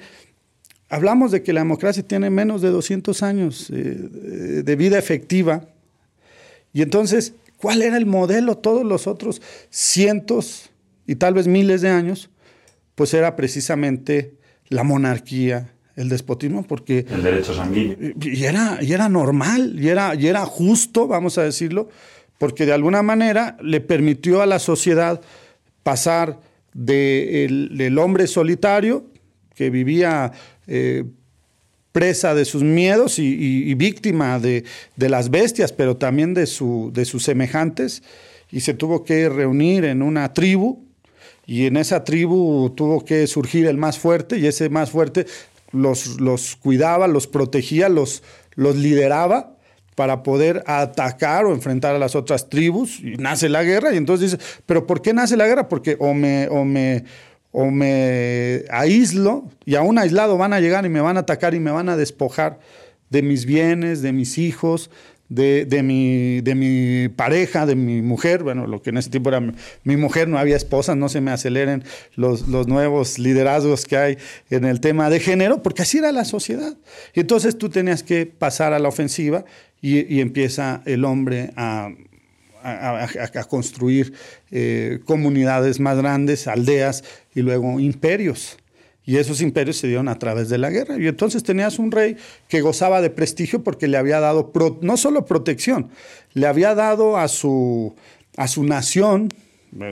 hablamos 0.90 1.32
de 1.32 1.44
que 1.44 1.54
la 1.54 1.62
democracia 1.62 2.04
tiene 2.04 2.30
menos 2.30 2.62
de 2.62 2.70
200 2.70 3.24
años 3.24 3.70
eh, 3.70 3.84
de 4.64 4.76
vida 4.76 4.98
efectiva. 4.98 5.68
Y 6.74 6.82
entonces, 6.82 7.34
¿cuál 7.58 7.82
era 7.82 7.98
el 7.98 8.06
modelo 8.06 8.58
todos 8.58 8.86
los 8.86 9.08
otros 9.08 9.42
cientos 9.70 10.70
y 11.06 11.16
tal 11.16 11.34
vez 11.34 11.48
miles 11.48 11.82
de 11.82 11.90
años? 11.90 12.30
Pues 12.96 13.14
era 13.14 13.36
precisamente 13.36 14.34
la 14.70 14.84
monarquía, 14.84 15.74
el 15.96 16.10
despotismo, 16.10 16.64
porque... 16.64 17.06
El 17.10 17.24
derecho 17.24 17.54
sanguíneo. 17.54 17.98
Y 18.22 18.44
era, 18.46 18.80
y 18.82 18.94
era 18.94 19.10
normal, 19.10 19.78
y 19.78 19.90
era, 19.90 20.16
y 20.16 20.28
era 20.28 20.46
justo, 20.46 21.08
vamos 21.08 21.38
a 21.38 21.44
decirlo, 21.44 21.90
porque 22.38 22.66
de 22.66 22.74
alguna 22.74 23.02
manera 23.02 23.58
le 23.62 23.82
permitió 23.82 24.42
a 24.42 24.46
la 24.46 24.60
sociedad 24.60 25.22
pasar 25.84 26.40
del 26.74 27.98
hombre 27.98 28.28
solitario 28.28 29.06
que 29.56 29.70
vivía 29.72 30.32
eh, 30.68 31.04
presa 31.92 32.36
de 32.36 32.46
sus 32.46 32.62
miedos 32.62 33.18
y, 33.18 33.74
víctima 33.74 34.40
de, 34.40 34.64
las 34.98 35.32
bestias, 35.32 35.74
pero 35.74 35.98
también 35.98 36.36
de, 36.36 36.46
su, 36.46 36.92
de 36.94 37.06
sus 37.06 37.24
semejantes, 37.24 38.04
y 38.52 38.60
se 38.60 38.76
tuvo 38.76 39.04
que 39.04 39.30
reunir 39.30 39.84
en 39.84 40.04
una 40.04 40.32
tribu, 40.32 40.86
y 41.48 41.66
en 41.66 41.76
esa 41.76 42.04
tribu 42.04 42.70
tuvo 42.76 43.04
que 43.04 43.26
surgir 43.26 43.66
el 43.66 43.78
más 43.78 43.98
fuerte, 43.98 44.38
y 44.38 44.46
ese 44.46 44.70
más 44.70 44.92
fuerte 44.92 45.26
los, 45.72 46.22
los 46.22 46.56
cuidaba, 46.56 47.08
los 47.08 47.26
protegía, 47.26 47.90
los, 47.90 48.22
los 48.54 48.76
lideraba, 48.76 49.57
para 49.98 50.22
poder 50.22 50.64
atacar 50.68 51.46
o 51.48 51.54
enfrentar 51.56 51.96
a 51.96 51.98
las 51.98 52.16
otras 52.16 52.50
tribus 52.50 53.00
y 53.00 53.18
nace 53.18 53.50
la 53.50 53.64
guerra 53.64 53.96
y 53.96 53.98
entonces 53.98 54.32
dice, 54.32 54.44
pero 54.68 54.86
¿por 54.86 55.02
qué 55.02 55.12
nace 55.12 55.36
la 55.36 55.48
guerra? 55.48 55.68
Porque 55.68 55.98
o 56.00 56.14
me, 56.14 56.48
o 56.50 56.66
me, 56.66 57.04
o 57.52 57.72
me 57.72 58.64
aíslo 58.70 59.50
y 59.66 59.74
aún 59.74 59.98
aislado 59.98 60.38
van 60.38 60.54
a 60.54 60.60
llegar 60.60 60.86
y 60.86 60.90
me 60.90 61.02
van 61.02 61.18
a 61.18 61.22
atacar 61.22 61.56
y 61.56 61.60
me 61.60 61.72
van 61.72 61.90
a 61.90 61.98
despojar 61.98 62.60
de 63.10 63.24
mis 63.24 63.48
bienes, 63.48 64.04
de 64.04 64.14
mis 64.14 64.38
hijos, 64.38 64.92
de, 65.30 65.66
de, 65.66 65.84
mi, 65.84 66.42
de 66.42 66.56
mi 66.56 67.10
pareja, 67.10 67.66
de 67.66 67.76
mi 67.76 68.02
mujer, 68.02 68.44
bueno, 68.44 68.66
lo 68.66 68.82
que 68.82 68.92
en 68.92 68.98
ese 68.98 69.10
tiempo 69.10 69.30
era 69.30 69.42
mi, 69.84 69.98
mujer, 69.98 70.28
no 70.28 70.38
había 70.38 70.56
esposas, 70.56 70.96
no 70.96 71.10
se 71.10 71.22
me 71.22 71.32
aceleren 71.32 71.84
los, 72.16 72.48
los, 72.48 72.68
nuevos 72.68 73.20
liderazgos 73.20 73.86
que 73.86 73.98
hay 73.98 74.18
en 74.50 74.66
el 74.66 74.80
tema 74.80 75.10
de 75.10 75.20
género, 75.20 75.62
porque 75.62 75.82
así 75.82 75.98
era 75.98 76.12
la 76.12 76.26
sociedad. 76.26 76.76
Y 77.14 77.20
entonces 77.22 77.58
tú 77.58 77.70
tenías 77.70 78.04
que 78.04 78.26
pasar 78.26 78.74
a 78.74 78.80
la 78.80 78.88
ofensiva 78.88 79.46
y, 79.82 80.20
empieza 80.20 80.82
el 80.86 81.06
hombre 81.06 81.52
a, 81.56 81.92
construir 83.50 84.14
eh, 84.52 85.00
comunidades 85.06 85.80
más 85.80 85.98
grandes, 85.98 86.48
aldeas 86.48 87.04
y 87.34 87.42
luego 87.42 87.80
imperios. 87.80 88.58
Y 89.08 89.16
esos 89.16 89.40
imperios 89.40 89.78
se 89.78 89.88
dieron 89.88 90.10
a 90.10 90.20
través 90.20 90.50
de 90.50 90.58
la 90.58 90.70
guerra. 90.70 90.98
Y 91.00 91.08
entonces 91.08 91.42
tenías 91.42 91.80
un 91.80 91.92
rey 91.92 92.18
que 92.50 92.60
gozaba 92.60 93.02
de 93.02 93.10
prestigio 93.10 93.64
porque 93.64 93.88
le 93.88 93.96
había 93.96 94.20
dado 94.20 94.52
no 94.82 94.98
solo 94.98 95.26
protección, 95.26 95.90
le 96.34 96.46
había 96.46 96.76
dado 96.76 97.18
a 97.18 97.30
su, 97.30 97.96
a 98.36 98.50
su 98.50 98.66
nación, 98.66 99.30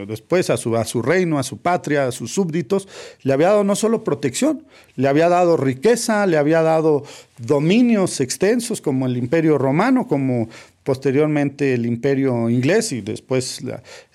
después 0.06 0.50
a 0.50 0.58
su, 0.58 0.76
a 0.76 0.84
su 0.84 1.00
reino, 1.00 1.38
a 1.38 1.44
su 1.44 1.56
patria, 1.56 2.06
a 2.06 2.12
sus 2.12 2.32
súbditos, 2.32 2.88
le 3.22 3.32
había 3.32 3.48
dado 3.48 3.64
no 3.64 3.74
solo 3.74 4.04
protección, 4.04 4.66
le 4.96 5.08
había 5.08 5.30
dado 5.30 5.56
riqueza, 5.56 6.26
le 6.26 6.36
había 6.36 6.60
dado 6.60 7.02
dominios 7.38 8.20
extensos 8.20 8.82
como 8.82 9.06
el 9.06 9.16
imperio 9.16 9.56
romano, 9.56 10.06
como 10.06 10.50
posteriormente 10.82 11.72
el 11.72 11.86
imperio 11.86 12.50
inglés 12.50 12.92
y 12.92 13.00
después, 13.00 13.62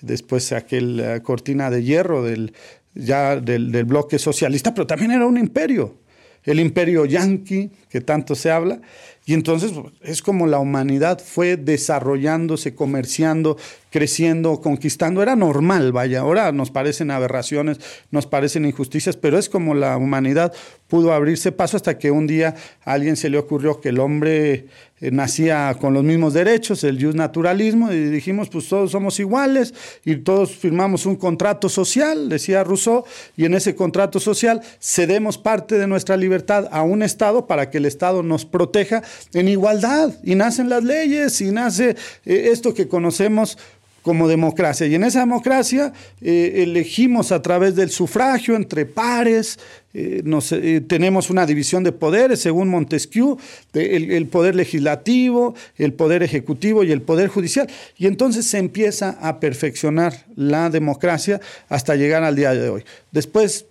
después 0.00 0.52
aquella 0.52 1.20
cortina 1.24 1.70
de 1.70 1.82
hierro 1.82 2.22
del, 2.22 2.54
ya 2.94 3.36
del, 3.36 3.72
del 3.72 3.84
bloque 3.84 4.18
socialista, 4.18 4.74
pero 4.74 4.86
también 4.86 5.12
era 5.12 5.26
un 5.26 5.38
imperio, 5.38 5.96
el 6.44 6.60
imperio 6.60 7.04
yanqui 7.04 7.70
que 7.88 8.00
tanto 8.00 8.34
se 8.34 8.50
habla, 8.50 8.80
y 9.24 9.34
entonces 9.34 9.72
es 10.02 10.22
como 10.22 10.46
la 10.46 10.58
humanidad 10.58 11.20
fue 11.24 11.56
desarrollándose, 11.56 12.74
comerciando, 12.74 13.56
creciendo, 13.92 14.60
conquistando. 14.60 15.22
Era 15.22 15.36
normal, 15.36 15.92
vaya. 15.92 16.20
Ahora 16.20 16.50
nos 16.50 16.70
parecen 16.70 17.10
aberraciones, 17.10 17.78
nos 18.10 18.26
parecen 18.26 18.64
injusticias, 18.64 19.16
pero 19.16 19.38
es 19.38 19.48
como 19.48 19.74
la 19.74 19.96
humanidad 19.98 20.52
pudo 20.88 21.12
abrirse 21.12 21.52
paso 21.52 21.76
hasta 21.76 21.98
que 21.98 22.10
un 22.10 22.26
día 22.26 22.54
a 22.84 22.92
alguien 22.92 23.16
se 23.16 23.30
le 23.30 23.38
ocurrió 23.38 23.80
que 23.80 23.90
el 23.90 24.00
hombre 24.00 24.66
eh, 25.00 25.10
nacía 25.10 25.74
con 25.80 25.94
los 25.94 26.04
mismos 26.04 26.32
derechos, 26.32 26.84
el 26.84 27.02
just 27.02 27.16
naturalismo, 27.16 27.92
y 27.92 28.04
dijimos, 28.04 28.48
pues 28.48 28.68
todos 28.68 28.92
somos 28.92 29.18
iguales 29.18 29.74
y 30.04 30.16
todos 30.16 30.54
firmamos 30.54 31.06
un 31.06 31.16
contrato 31.16 31.68
social, 31.68 32.28
decía 32.28 32.62
Rousseau, 32.62 33.04
y 33.36 33.44
en 33.44 33.54
ese 33.54 33.74
contrato 33.74 34.20
social 34.20 34.60
cedemos 34.80 35.38
parte 35.38 35.76
de 35.76 35.86
nuestra 35.86 36.16
libertad 36.16 36.68
a 36.70 36.82
un 36.82 37.02
Estado 37.02 37.46
para 37.46 37.68
que 37.68 37.78
el 37.78 37.86
Estado 37.86 38.22
nos 38.22 38.44
proteja 38.44 39.02
en 39.34 39.48
igualdad, 39.48 40.14
y 40.22 40.34
nacen 40.34 40.68
las 40.68 40.84
leyes, 40.84 41.40
y 41.40 41.50
nace 41.50 41.96
eh, 42.24 42.50
esto 42.52 42.74
que 42.74 42.86
conocemos 42.86 43.58
como 44.02 44.28
democracia. 44.28 44.86
Y 44.86 44.96
en 44.96 45.04
esa 45.04 45.20
democracia 45.20 45.92
eh, 46.20 46.54
elegimos 46.56 47.32
a 47.32 47.40
través 47.40 47.76
del 47.76 47.90
sufragio 47.90 48.56
entre 48.56 48.84
pares, 48.84 49.58
eh, 49.94 50.22
eh, 50.24 50.80
tenemos 50.86 51.30
una 51.30 51.46
división 51.46 51.84
de 51.84 51.92
poderes 51.92 52.40
según 52.40 52.68
Montesquieu, 52.68 53.38
el, 53.72 54.26
poder 54.26 54.56
legislativo, 54.56 55.54
el 55.76 55.92
poder 55.92 56.22
ejecutivo 56.22 56.82
y 56.82 56.90
el 56.90 57.02
poder 57.02 57.28
judicial. 57.28 57.68
Y 57.96 58.06
entonces 58.08 58.46
se 58.46 58.58
empieza 58.58 59.10
a 59.20 59.38
perfeccionar 59.38 60.26
la 60.34 60.68
democracia 60.68 61.40
hasta 61.68 61.94
llegar 61.94 62.24
al 62.24 62.36
día 62.36 62.52
de 62.52 62.68
hoy. 62.68 62.84
Después 63.12 63.66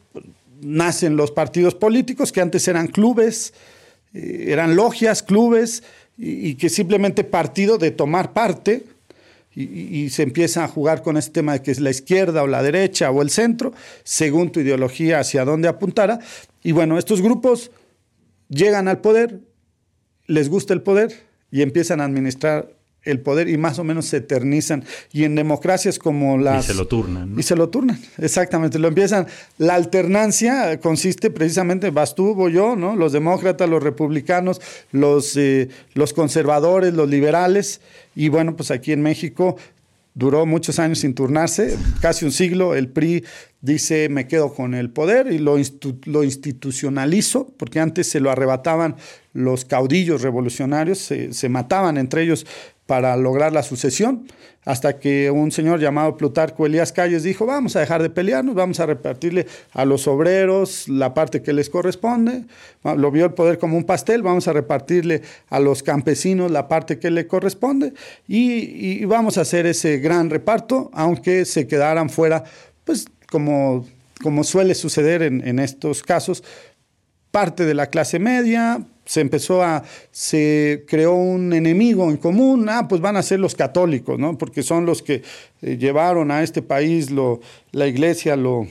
nacen 0.62 1.18
los 1.18 1.32
partidos 1.32 1.76
políticos 1.76 2.32
que 2.32 2.40
antes 2.40 2.68
eran 2.68 2.88
clubes, 2.88 3.54
eran 4.14 4.76
logias, 4.76 5.24
clubes, 5.24 5.84
y 6.18 6.54
que 6.56 6.70
simplemente 6.70 7.24
partido 7.24 7.80
de 7.80 7.90
tomar 7.90 8.32
parte 8.34 8.84
y, 9.54 10.10
se 10.10 10.24
empieza 10.24 10.64
a 10.64 10.68
jugar 10.68 11.02
con 11.02 11.18
este 11.18 11.32
tema 11.32 11.54
de 11.54 11.62
que 11.62 11.72
es 11.72 11.80
la 11.80 11.90
izquierda 11.90 12.44
o 12.44 12.48
la 12.48 12.64
derecha 12.64 13.12
o 13.12 13.22
el 13.22 13.30
centro, 13.30 13.74
según 14.04 14.52
tu 14.52 14.62
ideología 14.62 15.20
hacia 15.20 15.44
dónde 15.44 15.68
apuntara. 15.68 16.20
Y 16.64 16.72
bueno, 16.72 16.98
estos 16.98 17.22
grupos 17.22 17.72
llegan 18.48 18.88
al 18.88 19.02
poder, 19.02 19.42
les 20.28 20.50
gusta 20.50 20.74
el 20.74 20.82
poder 20.82 21.12
y 21.52 21.62
empiezan 21.62 22.00
a 22.00 22.06
administrar 22.06 22.74
el 23.04 23.20
poder 23.20 23.50
y 23.50 23.58
más 23.58 23.80
o 23.80 23.84
menos 23.84 24.06
se 24.06 24.18
eternizan. 24.18 24.84
Y 25.12 25.24
en 25.24 25.36
democracias 25.36 25.98
como 25.98 26.38
las... 26.38 26.66
Y 26.66 26.68
se 26.68 26.74
lo 26.76 26.88
turnan. 26.88 27.40
Y 27.40 27.44
se 27.44 27.56
lo 27.56 27.70
turnan, 27.70 28.00
exactamente. 28.18 28.80
Lo 28.80 28.88
empiezan. 28.88 29.28
La 29.58 29.76
alternancia 29.76 30.80
consiste 30.80 31.32
precisamente, 31.32 31.90
vas 31.90 32.16
tú, 32.16 32.36
voy 32.36 32.54
yo, 32.54 32.76
¿no? 32.76 32.96
Los 32.96 33.12
demócratas, 33.12 33.70
los 33.70 33.82
republicanos, 33.82 34.62
los, 34.92 35.36
eh, 35.38 35.70
los 35.94 36.14
conservadores, 36.14 36.94
los 36.94 37.10
liberales. 37.10 37.82
Y 38.16 38.30
bueno, 38.30 38.56
pues 38.56 38.72
aquí 38.72 38.92
en 38.92 39.02
México 39.02 39.58
duró 40.14 40.46
muchos 40.46 40.80
años 40.80 41.00
sin 41.00 41.14
turnarse, 41.14 41.78
casi 42.02 42.26
un 42.26 42.32
siglo. 42.32 42.76
El 42.76 42.90
PRI 42.90 43.24
dice, 43.62 44.10
me 44.10 44.28
quedo 44.28 44.54
con 44.54 44.74
el 44.74 44.90
poder 44.90 45.32
y 45.32 45.40
lo, 45.40 45.58
lo 46.06 46.24
institucionalizo, 46.24 47.48
porque 47.58 47.80
antes 47.80 48.08
se 48.08 48.20
lo 48.20 48.30
arrebataban 48.30 48.96
los 49.34 49.66
caudillos 49.66 50.22
revolucionarios, 50.22 50.98
se, 50.98 51.34
se 51.34 51.50
mataban 51.50 51.98
entre 51.98 52.24
ellos 52.24 52.46
para 52.92 53.16
lograr 53.16 53.54
la 53.54 53.64
sucesión, 53.64 54.28
hasta 54.66 55.00
que 55.00 55.32
un 55.32 55.54
señor 55.54 55.80
llamado 55.80 56.18
Plutarco 56.18 56.66
Elías 56.66 56.92
Calles 56.92 57.24
dijo, 57.24 57.46
vamos 57.46 57.78
a 57.78 57.80
dejar 57.80 58.02
de 58.02 58.10
pelearnos, 58.10 58.54
vamos 58.54 58.82
a 58.82 58.86
repartirle 58.86 59.48
a 59.72 59.86
los 59.86 60.10
obreros 60.10 60.90
la 60.90 61.14
parte 61.14 61.42
que 61.42 61.54
les 61.54 61.70
corresponde, 61.70 62.44
lo 62.84 63.10
vio 63.10 63.24
el 63.24 63.34
poder 63.34 63.60
como 63.60 63.78
un 63.78 63.86
pastel, 63.86 64.24
vamos 64.24 64.50
a 64.50 64.52
repartirle 64.52 65.22
a 65.50 65.62
los 65.62 65.84
campesinos 65.84 66.52
la 66.52 66.68
parte 66.68 67.00
que 67.00 67.12
le 67.12 67.28
corresponde 67.28 67.94
y, 68.28 69.06
vamos 69.06 69.38
a 69.38 69.42
hacer 69.44 69.68
ese 69.68 70.00
gran 70.00 70.30
reparto, 70.30 70.92
aunque 70.94 71.46
se 71.46 71.68
quedaran 71.68 72.10
fuera 72.10 72.44
pues 72.84 73.06
como, 73.30 73.86
como 74.22 74.44
suele 74.44 74.76
suceder 74.76 75.22
en 75.24 75.60
estos 75.60 76.04
casos, 76.04 76.44
parte 77.32 77.64
de 77.64 77.74
la 77.74 77.88
clase 77.88 78.20
media, 78.20 78.86
se 79.06 79.22
empezó 79.22 79.64
a, 79.64 79.84
se 80.12 80.86
creó 80.88 81.14
un 81.14 81.54
enemigo 81.54 82.10
en 82.10 82.18
común, 82.18 82.68
ah, 82.70 82.88
pues 82.88 83.02
van 83.02 83.18
a 83.18 83.24
ser 83.24 83.40
los 83.40 83.56
católicos, 83.56 84.20
¿no? 84.20 84.38
Porque 84.38 84.64
son 84.64 84.86
los 84.86 85.02
que 85.02 85.24
eh, 85.62 85.78
llevaron 85.78 86.32
a 86.32 86.44
este 86.44 86.62
país, 86.62 87.12
lo, 87.12 87.42
la 87.72 87.88
iglesia 87.88 88.36
lo, 88.36 88.68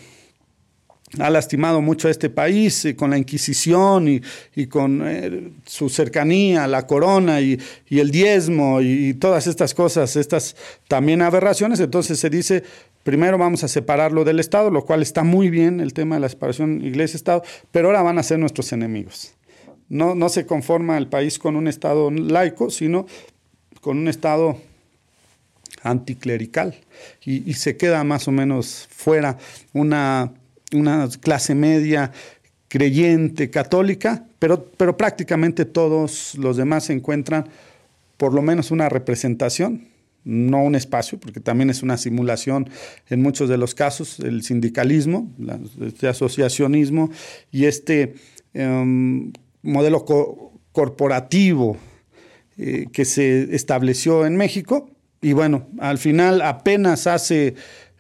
ha 1.19 1.31
lastimado 1.31 1.81
mucho 1.81 2.09
a 2.09 2.11
este 2.11 2.31
país 2.31 2.85
eh, 2.85 2.95
con 2.95 3.11
la 3.11 3.19
Inquisición 3.19 4.07
y, 4.55 4.67
con 4.67 5.03
eh, 5.05 5.51
su 5.67 5.89
cercanía, 5.89 6.67
la 6.67 6.87
corona 6.87 7.41
y, 7.41 7.59
el 7.91 8.11
diezmo 8.11 8.81
y, 8.81 9.15
todas 9.15 9.47
estas 9.47 9.75
cosas, 9.75 10.15
estas 10.17 10.57
también 10.87 11.23
aberraciones. 11.23 11.81
Entonces 11.81 12.19
se 12.21 12.31
dice, 12.31 12.63
primero 13.03 13.39
vamos 13.39 13.65
a 13.65 13.69
separarlo 13.69 14.25
del 14.25 14.39
Estado, 14.39 14.71
lo 14.71 14.85
cual 14.85 15.03
está 15.03 15.25
muy 15.25 15.51
bien 15.51 15.81
el 15.81 15.93
tema 15.93 16.15
de 16.17 16.21
la 16.21 16.29
separación 16.29 16.85
iglesia-Estado, 16.85 17.43
pero 17.73 17.89
ahora 17.89 18.03
van 18.03 18.19
a 18.19 18.23
ser 18.23 18.39
nuestros 18.39 18.73
enemigos. 18.73 19.35
No, 19.91 20.15
no 20.15 20.31
se 20.31 20.47
conforma 20.47 20.97
el 20.97 21.09
país 21.09 21.39
con 21.39 21.57
un 21.57 21.69
Estado 21.69 22.11
laico, 22.11 22.71
sino 22.71 23.07
con 23.83 23.99
un 23.99 24.09
Estado 24.09 24.57
anticlerical. 25.83 26.75
Y 27.25 27.53
se 27.55 27.77
queda 27.77 28.03
más 28.05 28.27
o 28.29 28.33
menos 28.33 28.89
fuera 28.91 29.37
una 29.75 30.33
una 30.73 31.09
clase 31.21 31.55
media 31.55 32.13
creyente, 32.69 33.51
católica, 33.51 34.25
pero, 34.39 34.65
pero 34.77 34.97
prácticamente 34.97 35.65
todos 35.65 36.35
los 36.37 36.57
demás 36.57 36.85
se 36.85 36.93
encuentran 36.93 37.47
por 38.17 38.33
lo 38.35 38.43
menos 38.43 38.71
una 38.71 38.89
representación, 38.89 39.89
no 40.25 40.63
un 40.63 40.75
espacio, 40.75 41.19
porque 41.19 41.41
también 41.41 41.71
es 41.71 41.83
una 41.83 41.97
simulación 41.97 42.69
en 43.09 43.23
muchos 43.23 43.49
de 43.49 43.57
los 43.57 43.75
casos, 43.75 44.21
el 44.21 44.43
sindicalismo, 44.43 45.31
este 45.85 46.09
asociacionismo 46.09 47.11
y 47.51 47.65
este 47.65 48.15
em, 48.53 49.33
modelo 49.63 50.05
corporativo 50.73 51.77
eh, 52.57 52.87
que 52.93 53.05
se 53.05 53.55
estableció 53.55 54.27
en 54.27 54.37
México. 54.37 54.91
Y 55.21 55.33
bueno, 55.33 55.69
al 55.79 55.99
final 55.99 56.43
apenas 56.43 57.07
hace 57.07 57.55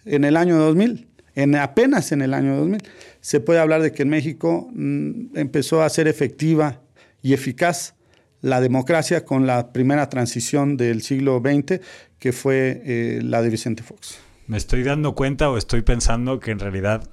en 0.05 0.25
el 0.25 0.37
año 0.37 0.57
2000 0.57 1.11
en, 1.35 1.55
apenas 1.57 2.13
en 2.13 2.23
el 2.23 2.35
año 2.35 2.57
2000 2.57 2.83
se 3.21 3.41
puede 3.41 3.61
hablar 3.61 3.83
de 3.83 3.93
que 3.93 4.03
en 4.03 4.09
México 4.09 4.69
mm, 4.73 5.37
empezó 5.37 5.83
a 5.83 5.89
ser 5.89 6.09
efectiva 6.09 6.81
y 7.23 7.35
eficaz 7.35 7.95
la 8.41 8.61
democracia 8.61 9.25
con 9.25 9.47
la 9.47 9.73
primera 9.73 10.09
transición 10.09 10.77
del 10.77 11.03
siglo 11.03 11.43
XX, 11.45 11.81
que 12.19 12.33
fue 12.33 12.83
eh, 12.85 13.21
la 13.23 13.43
de 13.43 13.51
Vicente 13.51 13.83
Fox. 13.83 14.19
Me 14.47 14.57
estoy 14.57 14.83
dando 14.83 15.15
cuenta 15.15 15.51
o 15.51 15.59
estoy 15.59 15.83
pensando 15.83 16.41
que 16.41 16.51
en 16.51 16.59
realidad 16.59 17.09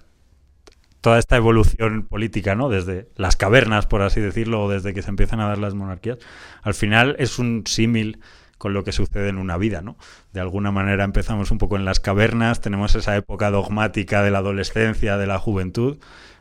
toda 1.01 1.19
esta 1.19 1.37
evolución 1.37 2.03
política, 2.03 2.55
¿no? 2.55 2.69
Desde 2.69 3.09
las 3.15 3.35
cavernas, 3.35 3.85
por 3.85 4.01
así 4.01 4.19
decirlo, 4.19 4.63
o 4.63 4.69
desde 4.69 4.93
que 4.93 5.01
se 5.01 5.09
empiezan 5.09 5.39
a 5.39 5.47
dar 5.47 5.57
las 5.57 5.73
monarquías, 5.73 6.17
al 6.61 6.73
final 6.73 7.15
es 7.19 7.39
un 7.39 7.63
símil 7.65 8.19
con 8.57 8.73
lo 8.73 8.83
que 8.83 8.91
sucede 8.91 9.29
en 9.29 9.37
una 9.37 9.57
vida, 9.57 9.81
¿no? 9.81 9.97
De 10.33 10.39
alguna 10.39 10.71
manera 10.71 11.03
empezamos 11.03 11.51
un 11.51 11.57
poco 11.57 11.75
en 11.75 11.85
las 11.85 11.99
cavernas, 11.99 12.61
tenemos 12.61 12.95
esa 12.95 13.15
época 13.15 13.51
dogmática 13.51 14.23
de 14.23 14.31
la 14.31 14.39
adolescencia, 14.39 15.17
de 15.17 15.27
la 15.27 15.37
juventud. 15.37 15.97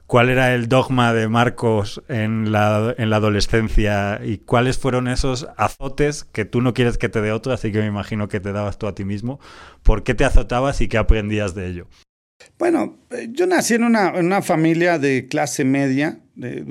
¿Cuál 0.06 0.30
era 0.30 0.54
el 0.54 0.68
dogma 0.68 1.12
de 1.12 1.28
Marcos 1.28 2.00
en 2.08 2.52
la, 2.52 2.94
en 2.96 3.10
la 3.10 3.16
adolescencia 3.16 4.20
y 4.24 4.38
cuáles 4.38 4.78
fueron 4.78 5.08
esos 5.08 5.48
azotes 5.56 6.22
que 6.24 6.44
tú 6.44 6.60
no 6.60 6.74
quieres 6.74 6.96
que 6.96 7.08
te 7.08 7.20
dé 7.20 7.32
otro, 7.32 7.52
así 7.52 7.72
que 7.72 7.80
me 7.80 7.86
imagino 7.86 8.28
que 8.28 8.38
te 8.38 8.52
dabas 8.52 8.78
tú 8.78 8.86
a 8.86 8.94
ti 8.94 9.04
mismo? 9.04 9.40
¿Por 9.82 10.04
qué 10.04 10.14
te 10.14 10.24
azotabas 10.24 10.80
y 10.80 10.88
qué 10.88 10.98
aprendías 10.98 11.56
de 11.56 11.66
ello? 11.66 11.88
Bueno, 12.58 12.98
eh, 13.10 13.28
yo 13.32 13.46
nací 13.46 13.74
en 13.74 13.84
una, 13.84 14.42
familia 14.42 14.98
de 14.98 15.26
clase 15.28 15.64
media, 15.64 16.20
de, 16.34 16.64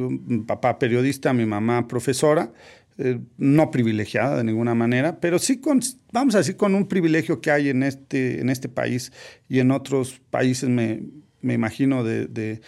papá 0.48 0.80
periodista, 0.80 1.34
mi 1.34 1.46
mamá 1.46 1.88
profesora, 1.88 2.52
eh, 2.98 3.20
no 3.38 3.72
privilegiada 3.72 4.38
de 4.38 4.44
ninguna 4.44 4.74
manera, 4.74 5.20
pero 5.20 5.38
sí 5.38 5.60
con, 5.60 5.82
vamos 6.12 6.36
a 6.36 6.40
decir, 6.40 6.56
con 6.56 6.76
un 6.76 6.88
privilegio 6.88 7.42
que 7.42 7.52
hay 7.52 7.70
en 7.70 7.84
este, 7.84 8.40
en 8.40 8.50
este 8.50 8.70
país 8.70 9.12
y 9.50 9.60
en 9.60 9.72
otros 9.72 10.22
países, 10.30 10.70
me, 10.70 11.04
me 11.42 11.54
imagino, 11.54 12.04
de, 12.04 12.28
de, 12.28 12.62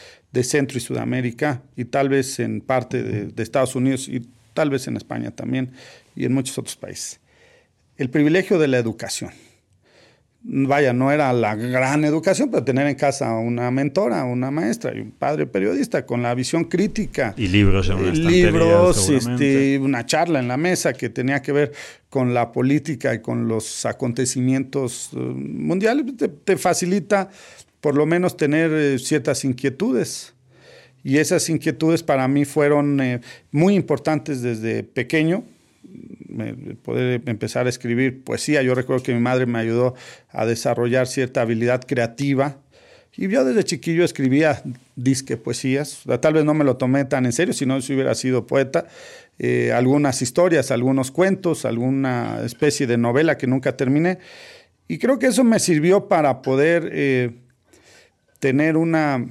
Centro 0.43 0.77
y 0.77 0.81
Sudamérica, 0.81 1.63
y 1.75 1.86
tal 1.86 2.10
vez 2.10 2.39
en 2.39 2.62
parte 2.62 3.01
de 3.01 3.41
Estados 3.43 3.75
Unidos 3.75 4.07
y 4.07 4.29
tal 4.53 4.69
vez 4.69 4.88
en 4.88 4.95
España 4.95 5.31
también, 5.31 5.71
y 6.15 6.25
en 6.25 6.33
muchos 6.33 6.60
otros 6.60 6.75
países. 6.75 7.19
El 7.95 8.12
privilegio 8.12 8.60
de 8.60 8.67
la 8.67 8.77
educación 8.77 9.31
vaya, 10.49 10.93
no 10.93 11.12
era 11.12 11.33
la 11.33 11.55
gran 11.55 12.05
educación, 12.05 12.49
pero 12.49 12.63
tener 12.63 12.88
en 12.88 12.95
casa 12.95 13.33
una 13.33 13.69
mentora, 13.69 14.23
una 14.23 14.49
maestra 14.49 14.95
y 14.95 15.01
un 15.01 15.12
padre 15.12 15.45
periodista 15.45 16.05
con 16.05 16.23
la 16.23 16.33
visión 16.33 16.63
crítica. 16.65 17.33
Y 17.38 17.47
libros 17.47 17.89
en 17.89 17.97
una 17.97 18.12
Libros, 18.12 19.10
este, 19.10 19.77
una 19.79 20.05
charla 20.05 20.39
en 20.39 20.47
la 20.47 20.57
mesa 20.57 20.93
que 20.93 21.10
tenía 21.10 21.41
que 21.41 21.51
ver 21.51 21.73
con 22.10 22.33
la 22.33 22.51
política 22.51 23.13
y 23.13 23.19
con 23.19 23.47
los 23.47 23.86
acontecimientos 23.86 25.10
eh, 25.13 25.17
mundiales, 25.17 26.05
te, 26.45 26.57
facilita 26.57 27.29
por 27.81 27.95
lo 27.95 28.05
menos 28.05 28.38
tener 28.38 28.71
eh, 28.71 28.99
ciertas 28.99 29.43
inquietudes. 29.43 30.33
Y 31.03 31.17
esas 31.17 31.49
inquietudes 31.49 32.03
para 32.03 32.27
mí 32.27 32.45
fueron 32.45 32.99
eh, 33.01 33.21
muy 33.51 33.75
importantes 33.75 34.41
desde 34.41 34.83
pequeño 34.83 35.43
poder 36.84 37.21
empezar 37.26 37.65
a 37.65 37.69
escribir 37.69 38.23
poesía. 38.23 38.62
Yo 38.62 38.76
recuerdo 38.76 39.04
que 39.04 39.13
mi 39.13 39.19
madre 39.19 39.45
me 39.45 39.60
ayudó 39.60 39.95
a 40.30 40.45
desarrollar 40.45 41.08
cierta 41.08 41.41
habilidad 41.41 41.84
creativa. 41.86 42.58
Y 43.15 43.28
yo 43.30 43.43
desde 43.43 43.63
chiquillo 43.63 44.04
escribía 44.04 44.62
disque 44.95 45.38
poesías. 45.38 46.04
Tal 46.21 46.34
vez 46.34 46.45
no 46.45 46.54
me 46.54 46.63
lo 46.63 46.78
tomé 46.78 47.06
tan 47.06 47.26
en 47.26 47.34
serio, 47.34 47.54
si 47.54 47.65
no, 47.65 47.82
si 47.82 47.93
hubiera 47.93 48.13
sido 48.13 48.45
poeta. 48.45 48.88
Eh, 49.39 49.71
algunas 49.71 50.21
historias, 50.21 50.71
algunos 50.71 51.12
cuentos, 51.12 51.65
alguna 51.65 52.41
especie 52.43 52.86
de 52.86 52.97
novela 52.97 53.38
que 53.38 53.47
nunca 53.47 53.76
terminé. 53.76 54.19
Y 54.88 55.00
creo 55.00 55.19
que 55.19 55.28
eso 55.28 55.43
me 55.43 55.60
sirvió 55.60 56.08
para 56.08 56.41
poder 56.41 56.89
eh, 56.91 57.32
tener 58.39 58.78
una, 58.78 59.28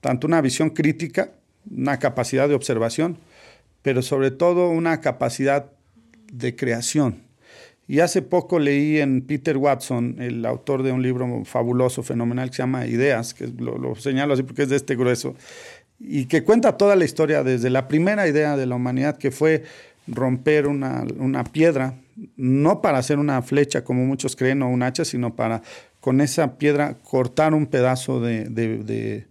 tanto 0.00 0.26
una 0.26 0.40
visión 0.40 0.70
crítica, 0.70 1.32
una 1.70 1.98
capacidad 1.98 2.48
de 2.48 2.54
observación, 2.54 3.18
pero 3.82 4.02
sobre 4.02 4.30
todo 4.30 4.68
una 4.68 5.00
capacidad 5.00 5.70
de 6.32 6.56
creación. 6.56 7.22
Y 7.86 8.00
hace 8.00 8.22
poco 8.22 8.58
leí 8.58 8.98
en 8.98 9.22
Peter 9.22 9.56
Watson, 9.56 10.16
el 10.18 10.44
autor 10.46 10.82
de 10.82 10.92
un 10.92 11.02
libro 11.02 11.44
fabuloso, 11.44 12.02
fenomenal, 12.02 12.50
que 12.50 12.56
se 12.56 12.62
llama 12.62 12.86
Ideas, 12.86 13.34
que 13.34 13.46
lo, 13.46 13.94
señalo 13.96 14.34
así 14.34 14.42
porque 14.42 14.62
es 14.62 14.70
de 14.70 14.76
este 14.76 14.96
grueso, 14.96 15.36
y 16.00 16.26
que 16.26 16.42
cuenta 16.42 16.76
toda 16.76 16.96
la 16.96 17.04
historia 17.04 17.44
desde 17.44 17.70
la 17.70 17.88
primera 17.88 18.26
idea 18.26 18.56
de 18.56 18.66
la 18.66 18.76
humanidad, 18.76 19.18
que 19.18 19.30
fue 19.30 19.64
romper 20.06 20.66
una, 20.66 21.04
piedra, 21.52 21.94
no 22.36 22.80
para 22.80 22.98
hacer 22.98 23.18
una 23.18 23.42
flecha 23.42 23.84
como 23.84 24.04
muchos 24.04 24.36
creen 24.36 24.62
o 24.62 24.68
un 24.68 24.82
hacha, 24.82 25.04
sino 25.04 25.36
para 25.36 25.62
con 26.00 26.20
esa 26.20 26.58
piedra 26.58 26.98
cortar 27.02 27.54
un 27.54 27.66
pedazo 27.66 28.20
de 28.20 29.26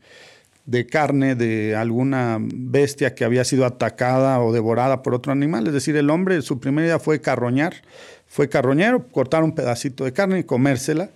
carne 0.88 1.36
de 1.36 1.76
alguna 1.76 2.38
bestia 2.42 3.14
que 3.14 3.24
había 3.24 3.44
sido 3.44 3.66
atacada 3.66 4.40
o 4.40 4.54
devorada 4.54 5.02
por 5.04 5.14
otro 5.14 5.32
animal. 5.32 5.68
Es 5.68 5.74
decir, 5.74 5.96
el 5.96 6.10
hombre, 6.10 6.42
su 6.42 6.60
primera 6.60 6.88
idea 6.88 7.00
fue 7.00 7.22
carroñar, 7.22 7.76
fue 8.28 8.50
carroñero, 8.50 9.08
cortar 9.08 9.44
un 9.44 9.54
pedacito 9.54 10.06
de 10.06 10.14
carne 10.14 10.40
y 10.40 10.44
comérsela. 10.44 11.10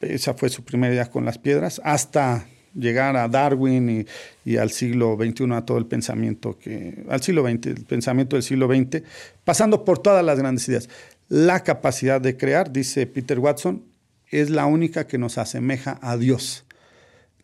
Esa 0.00 0.34
fue 0.34 0.48
su 0.48 0.64
primera 0.64 0.92
idea 0.92 1.10
con 1.10 1.24
las 1.24 1.38
piedras, 1.38 1.80
hasta 1.84 2.46
llegar 2.74 3.16
a 3.16 3.28
Darwin 3.28 4.06
y, 4.44 4.56
al 4.56 4.70
siglo 4.70 5.16
XXI, 5.16 5.52
a 5.52 5.64
todo 5.64 5.78
el 5.78 5.86
pensamiento 5.86 6.58
que, 6.58 7.04
al 7.08 7.22
siglo 7.22 7.42
XX, 7.42 7.66
el 7.66 7.84
pensamiento 7.84 8.36
del 8.36 8.42
siglo 8.42 8.66
XX, 8.66 9.02
pasando 9.44 9.84
por 9.84 9.98
todas 9.98 10.24
las 10.24 10.38
grandes 10.38 10.68
ideas. 10.68 10.88
La 11.28 11.62
capacidad 11.62 12.20
de 12.20 12.36
crear, 12.36 12.72
dice 12.72 13.06
Peter 13.06 13.38
Watson, 13.38 13.82
es 14.30 14.50
la 14.50 14.66
única 14.66 15.06
que 15.06 15.18
nos 15.18 15.38
asemeja 15.38 15.98
a 16.02 16.16
Dios. 16.16 16.64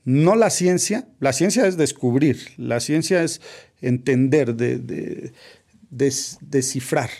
No 0.08 0.36
la 0.36 0.48
ciencia, 0.48 1.06
la 1.20 1.34
ciencia 1.34 1.66
es 1.66 1.76
descubrir, 1.76 2.38
la 2.56 2.80
ciencia 2.80 3.22
es 3.22 3.42
entender, 3.82 4.54
de, 4.54 5.34
descifrar. 5.90 7.10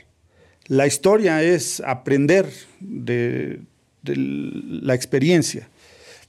La 0.68 0.87
historia 0.87 1.42
es 1.42 1.83
aprender 1.85 2.51
de, 2.81 3.61
la 4.05 4.94
experiencia. 4.94 5.68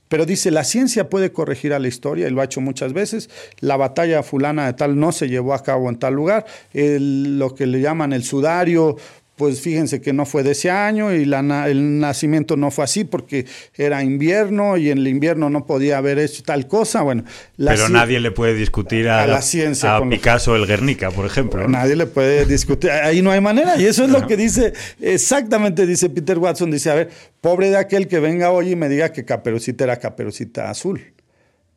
Pero 0.10 0.26
dice, 0.26 0.52
la 0.52 0.65
ciencia 0.65 1.10
puede 1.10 1.32
corregir 1.32 1.72
a 1.72 1.80
la 1.80 1.88
historia, 1.88 2.28
él 2.28 2.34
lo 2.34 2.41
ha 2.41 2.45
hecho 2.45 2.60
muchas 2.60 2.91
veces, 2.91 3.30
la 3.62 3.78
batalla 3.78 4.22
fulana 4.22 4.65
de 4.65 4.74
tal 4.74 5.00
no 5.00 5.13
se 5.13 5.30
llevó 5.30 5.54
a 5.54 5.63
cabo 5.63 5.88
en 5.88 5.98
tal 5.98 6.15
lugar, 6.15 6.45
lo 6.74 7.56
que 7.56 7.67
le 7.67 7.80
llaman 7.80 8.12
el 8.12 8.26
sudario 8.26 8.98
pues 9.39 9.62
fíjense 9.62 10.02
que 10.02 10.12
no 10.12 10.25
fue 10.25 10.43
de 10.43 10.52
ese 10.52 10.69
año 10.69 11.15
y 11.15 11.23
el 11.23 11.99
nacimiento 11.99 12.58
no 12.58 12.71
fue 12.71 12.84
así 12.84 13.06
porque 13.06 13.45
era 13.73 14.04
invierno 14.04 14.75
y 14.75 14.89
en 14.89 14.97
el 14.97 15.08
invierno 15.08 15.49
no 15.49 15.65
podía 15.65 15.97
haber 15.97 16.19
hecho 16.19 16.43
tal 16.43 16.67
cosa. 16.67 17.04
Bueno, 17.04 17.23
pero 17.56 17.88
nadie 17.88 18.19
le 18.19 18.32
puede 18.32 18.54
discutir 18.54 19.08
a, 19.08 19.25
la 19.28 19.41
ciencia 19.41 19.95
a 19.95 20.10
Picasso 20.10 20.58
el 20.58 20.67
Guernica, 20.67 21.10
por 21.12 21.25
ejemplo. 21.25 21.69
Nadie 21.69 21.95
le 21.95 22.06
puede 22.06 22.45
discutir, 22.45 22.91
ahí 22.91 23.21
no 23.21 23.32
hay 23.32 23.39
manera. 23.39 23.80
Y 23.80 23.86
eso 23.86 24.04
es 24.04 24.10
lo 24.10 24.28
que 24.28 24.36
dice, 24.36 24.73
exactamente 24.99 25.88
dice 25.88 26.10
Peter 26.10 26.38
Watson, 26.38 26.69
dice, 26.69 26.91
a 26.91 26.95
ver, 26.95 27.10
pobre 27.39 27.69
de 27.69 27.78
aquel 27.78 28.10
que 28.10 28.19
venga 28.19 28.52
hoy 28.52 28.73
y 28.73 28.75
me 28.75 28.89
diga 28.89 29.13
que 29.13 29.23
Caperucita 29.23 29.86
era 29.86 29.95
Caperucita 29.99 30.69
azul 30.69 31.13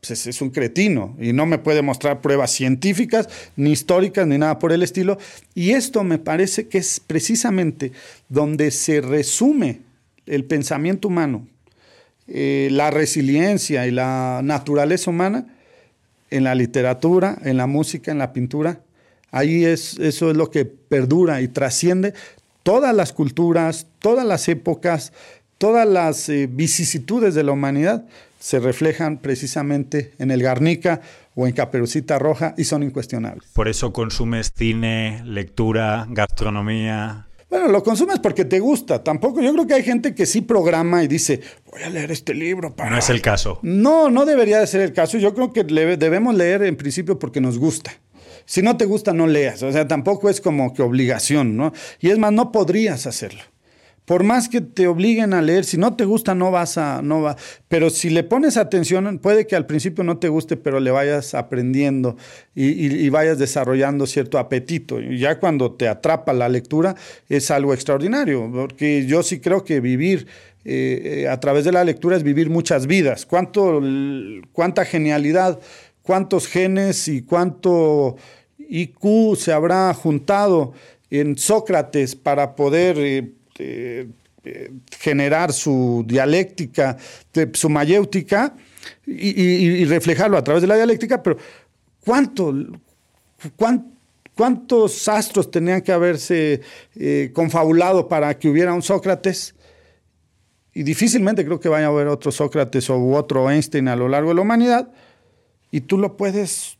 pues 0.04 0.26
es, 0.26 0.42
un 0.42 0.50
cretino 0.50 1.16
y 1.20 1.32
no 1.32 1.46
me 1.46 1.58
puede 1.58 1.80
mostrar 1.80 2.20
pruebas 2.20 2.50
científicas, 2.50 3.28
ni 3.54 3.70
históricas, 3.70 4.26
ni 4.26 4.36
nada 4.36 4.58
por 4.58 4.72
el 4.72 4.82
estilo. 4.82 5.16
Y 5.54 5.70
esto 5.70 6.02
me 6.02 6.18
parece 6.18 6.66
que 6.66 6.78
es 6.78 6.98
precisamente 6.98 7.92
donde 8.28 8.72
se 8.72 9.00
resume 9.00 9.78
el 10.26 10.44
pensamiento 10.44 11.06
humano, 11.06 11.46
eh, 12.26 12.68
la 12.72 12.90
resiliencia 12.90 13.86
y 13.86 13.92
la 13.92 14.40
naturaleza 14.42 15.08
humana 15.08 15.46
en 16.30 16.42
la 16.42 16.56
literatura, 16.56 17.38
en 17.44 17.56
la 17.56 17.68
música, 17.68 18.10
en 18.10 18.18
la 18.18 18.32
pintura. 18.32 18.80
Ahí 19.30 19.64
es, 19.64 20.00
eso 20.00 20.32
es 20.32 20.36
lo 20.36 20.50
que 20.50 20.64
perdura 20.64 21.42
y 21.42 21.46
trasciende 21.46 22.12
todas 22.64 22.92
las 22.92 23.12
culturas, 23.12 23.86
todas 24.00 24.26
las 24.26 24.48
épocas, 24.48 25.12
todas 25.58 25.86
las 25.86 26.28
eh, 26.28 26.48
vicisitudes 26.50 27.36
de 27.36 27.44
la 27.44 27.52
humanidad 27.52 28.04
se 28.42 28.58
reflejan 28.58 29.18
precisamente 29.18 30.14
en 30.18 30.32
el 30.32 30.42
Garnica 30.42 31.00
o 31.36 31.46
en 31.46 31.52
Caperucita 31.52 32.18
Roja 32.18 32.54
y 32.58 32.64
son 32.64 32.82
incuestionables. 32.82 33.48
Por 33.52 33.68
eso 33.68 33.92
consumes 33.92 34.52
cine, 34.52 35.22
lectura, 35.24 36.08
gastronomía. 36.10 37.28
Bueno, 37.48 37.68
lo 37.68 37.84
consumes 37.84 38.18
porque 38.18 38.44
te 38.44 38.58
gusta. 38.58 39.04
Tampoco, 39.04 39.40
yo 39.40 39.52
creo 39.52 39.66
que 39.68 39.74
hay 39.74 39.84
gente 39.84 40.16
que 40.16 40.26
sí 40.26 40.40
programa 40.40 41.04
y 41.04 41.06
dice, 41.06 41.40
voy 41.70 41.84
a 41.84 41.90
leer 41.90 42.10
este 42.10 42.34
libro 42.34 42.74
para. 42.74 42.90
No 42.90 42.98
es 42.98 43.10
el 43.10 43.22
caso. 43.22 43.60
No, 43.62 44.10
no 44.10 44.26
debería 44.26 44.58
de 44.58 44.66
ser 44.66 44.80
el 44.80 44.92
caso. 44.92 45.18
Yo 45.18 45.34
creo 45.34 45.52
que 45.52 45.62
debemos 45.62 46.34
leer 46.34 46.64
en 46.64 46.74
principio 46.74 47.20
porque 47.20 47.40
nos 47.40 47.58
gusta. 47.58 47.92
Si 48.44 48.60
no 48.60 48.76
te 48.76 48.86
gusta, 48.86 49.12
no 49.12 49.28
leas. 49.28 49.62
O 49.62 49.70
sea, 49.70 49.86
tampoco 49.86 50.28
es 50.28 50.40
como 50.40 50.74
que 50.74 50.82
obligación, 50.82 51.56
¿no? 51.56 51.72
Y 52.00 52.10
es 52.10 52.18
más, 52.18 52.32
no 52.32 52.50
podrías 52.50 53.06
hacerlo. 53.06 53.42
Por 54.04 54.24
más 54.24 54.48
que 54.48 54.60
te 54.60 54.88
obliguen 54.88 55.32
a 55.32 55.40
leer, 55.40 55.64
si 55.64 55.78
no 55.78 55.94
te 55.94 56.04
gusta, 56.04 56.34
no 56.34 56.50
vas 56.50 56.76
a, 56.76 57.02
no 57.02 57.22
va. 57.22 57.36
Pero 57.68 57.88
si 57.88 58.10
le 58.10 58.24
pones 58.24 58.56
atención, 58.56 59.18
puede 59.18 59.46
que 59.46 59.54
al 59.54 59.66
principio 59.66 60.02
no 60.02 60.18
te 60.18 60.28
guste, 60.28 60.56
pero 60.56 60.80
le 60.80 60.90
vayas 60.90 61.34
aprendiendo 61.34 62.16
y, 62.54 63.08
vayas 63.10 63.38
desarrollando 63.38 64.06
cierto 64.06 64.38
apetito. 64.38 65.00
Y 65.00 65.18
ya 65.18 65.38
cuando 65.38 65.72
te 65.72 65.86
atrapa 65.86 66.32
la 66.32 66.48
lectura, 66.48 66.96
es 67.28 67.50
algo 67.52 67.74
extraordinario, 67.74 68.50
porque 68.52 69.06
yo 69.06 69.22
sí 69.22 69.38
creo 69.38 69.64
que 69.64 69.80
vivir 69.80 70.26
eh, 70.64 71.28
a 71.30 71.38
través 71.38 71.64
de 71.64 71.72
la 71.72 71.84
lectura 71.84 72.16
es 72.16 72.24
vivir 72.24 72.50
muchas 72.50 72.88
vidas. 72.88 73.24
¿Cuánto, 73.24 73.80
cuánta 74.52 74.84
genialidad, 74.84 75.60
cuántos 76.02 76.48
genes 76.48 77.06
y 77.06 77.22
cuánto 77.22 78.16
IQ 78.58 79.36
se 79.36 79.52
habrá 79.52 79.94
juntado 79.94 80.72
en 81.10 81.36
Sócrates 81.36 82.16
para 82.16 82.56
poder 82.56 82.96
eh, 82.98 83.32
eh, 83.58 84.08
generar 84.98 85.52
su 85.52 86.04
dialéctica, 86.06 86.96
su 87.52 87.68
mayéutica 87.70 88.56
y, 89.06 89.84
reflejarlo 89.84 90.36
a 90.36 90.42
través 90.42 90.62
de 90.62 90.66
la 90.66 90.74
dialéctica, 90.74 91.22
pero 91.22 91.36
¿cuánto, 92.04 92.52
cuántos 94.34 95.08
astros 95.08 95.48
tenían 95.48 95.80
que 95.80 95.92
haberse 95.92 96.60
eh, 96.96 97.30
confabulado 97.32 98.08
para 98.08 98.36
que 98.36 98.48
hubiera 98.48 98.74
un 98.74 98.82
Sócrates? 98.82 99.54
Y 100.74 100.82
difícilmente 100.82 101.44
creo 101.44 101.60
que 101.60 101.68
vaya 101.68 101.86
a 101.86 101.90
haber 101.90 102.08
otro 102.08 102.32
Sócrates 102.32 102.90
o 102.90 102.98
otro 103.10 103.48
Einstein 103.48 103.86
a 103.86 103.94
lo 103.94 104.08
largo 104.08 104.30
de 104.30 104.34
la 104.34 104.42
humanidad, 104.42 104.92
y 105.70 105.82
tú 105.82 105.98
lo 105.98 106.16
puedes 106.16 106.78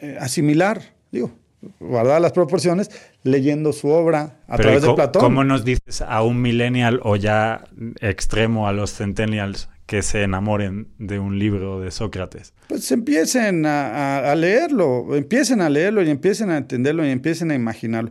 eh, 0.00 0.16
asimilar, 0.20 0.94
digo, 1.10 1.32
guardar 1.80 2.20
las 2.20 2.32
proporciones, 2.32 2.90
leyendo 3.22 3.72
su 3.72 3.88
obra 3.88 4.40
a 4.48 4.56
través 4.56 4.82
de 4.82 4.92
Platón. 4.94 5.22
¿Cómo 5.22 5.44
nos 5.44 5.64
dices 5.64 6.02
a 6.02 6.22
un 6.22 6.40
millennial 6.40 7.00
o 7.02 7.16
ya 7.16 7.64
extremo 8.00 8.68
a 8.68 8.72
los 8.72 8.94
centennials 8.94 9.68
que 9.86 10.02
se 10.02 10.22
enamoren 10.22 10.88
de 10.98 11.18
un 11.18 11.38
libro 11.38 11.80
de 11.80 11.90
Sócrates? 11.90 12.52
Pues 12.68 12.90
empiecen 12.92 13.66
a, 13.66 14.34
leerlo, 14.34 15.14
empiecen 15.14 15.60
a 15.60 15.68
leerlo 15.68 16.02
y 16.02 16.10
empiecen 16.10 16.50
a 16.50 16.56
entenderlo 16.56 17.06
y 17.06 17.10
empiecen 17.10 17.50
a 17.50 17.54
imaginarlo. 17.54 18.10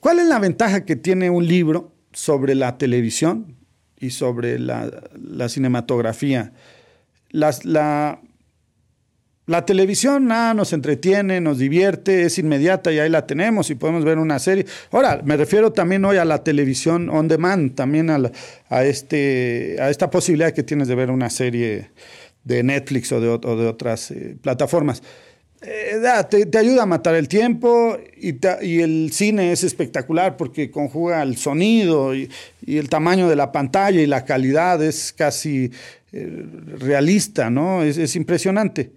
¿Cuál 0.00 0.20
es 0.20 0.26
la 0.26 0.38
ventaja 0.38 0.84
que 0.84 0.96
tiene 0.96 1.30
un 1.30 1.46
libro 1.46 1.92
sobre 2.12 2.54
la 2.54 2.78
televisión 2.78 3.56
y 3.98 4.10
sobre 4.10 4.58
la, 4.58 4.90
cinematografía? 5.48 6.52
Las, 7.30 7.64
la, 7.64 8.20
la 9.46 9.64
televisión 9.64 10.26
nada 10.26 10.54
nos 10.54 10.72
entretiene, 10.72 11.40
nos 11.40 11.58
divierte, 11.58 12.22
es 12.22 12.38
inmediata 12.38 12.92
y 12.92 12.98
ahí 12.98 13.08
la 13.08 13.26
tenemos 13.26 13.70
y 13.70 13.76
podemos 13.76 14.04
ver 14.04 14.18
una 14.18 14.40
serie. 14.40 14.66
Ahora, 14.90 15.20
me 15.24 15.36
refiero 15.36 15.72
también 15.72 16.04
hoy 16.04 16.16
a 16.16 16.24
la 16.24 16.42
televisión 16.42 17.08
on 17.08 17.28
demand, 17.28 17.76
también 17.76 18.10
a, 18.10 18.84
este, 18.84 19.76
a 19.80 19.88
esta 19.88 20.10
posibilidad 20.10 20.52
que 20.52 20.64
tienes 20.64 20.88
de 20.88 20.96
ver 20.96 21.12
una 21.12 21.30
serie 21.30 21.90
de 22.42 22.62
Netflix 22.64 23.12
o 23.12 23.20
de, 23.20 23.28
otras 23.28 24.10
eh, 24.10 24.36
plataformas. 24.42 25.00
Eh, 25.62 26.02
te, 26.28 26.58
ayuda 26.58 26.82
a 26.82 26.86
matar 26.86 27.14
el 27.14 27.28
tiempo 27.28 27.96
y, 28.20 28.34
y, 28.62 28.80
el 28.80 29.10
cine 29.12 29.52
es 29.52 29.62
espectacular 29.62 30.36
porque 30.36 30.72
conjuga 30.72 31.22
el 31.22 31.36
sonido 31.36 32.16
y, 32.16 32.28
el 32.66 32.88
tamaño 32.88 33.28
de 33.28 33.36
la 33.36 33.52
pantalla 33.52 34.00
y 34.00 34.06
la 34.06 34.24
calidad 34.24 34.82
es 34.82 35.12
casi 35.12 35.70
eh, 36.12 36.46
realista, 36.78 37.48
¿no? 37.48 37.84
es 37.84 38.16
impresionante 38.16 38.90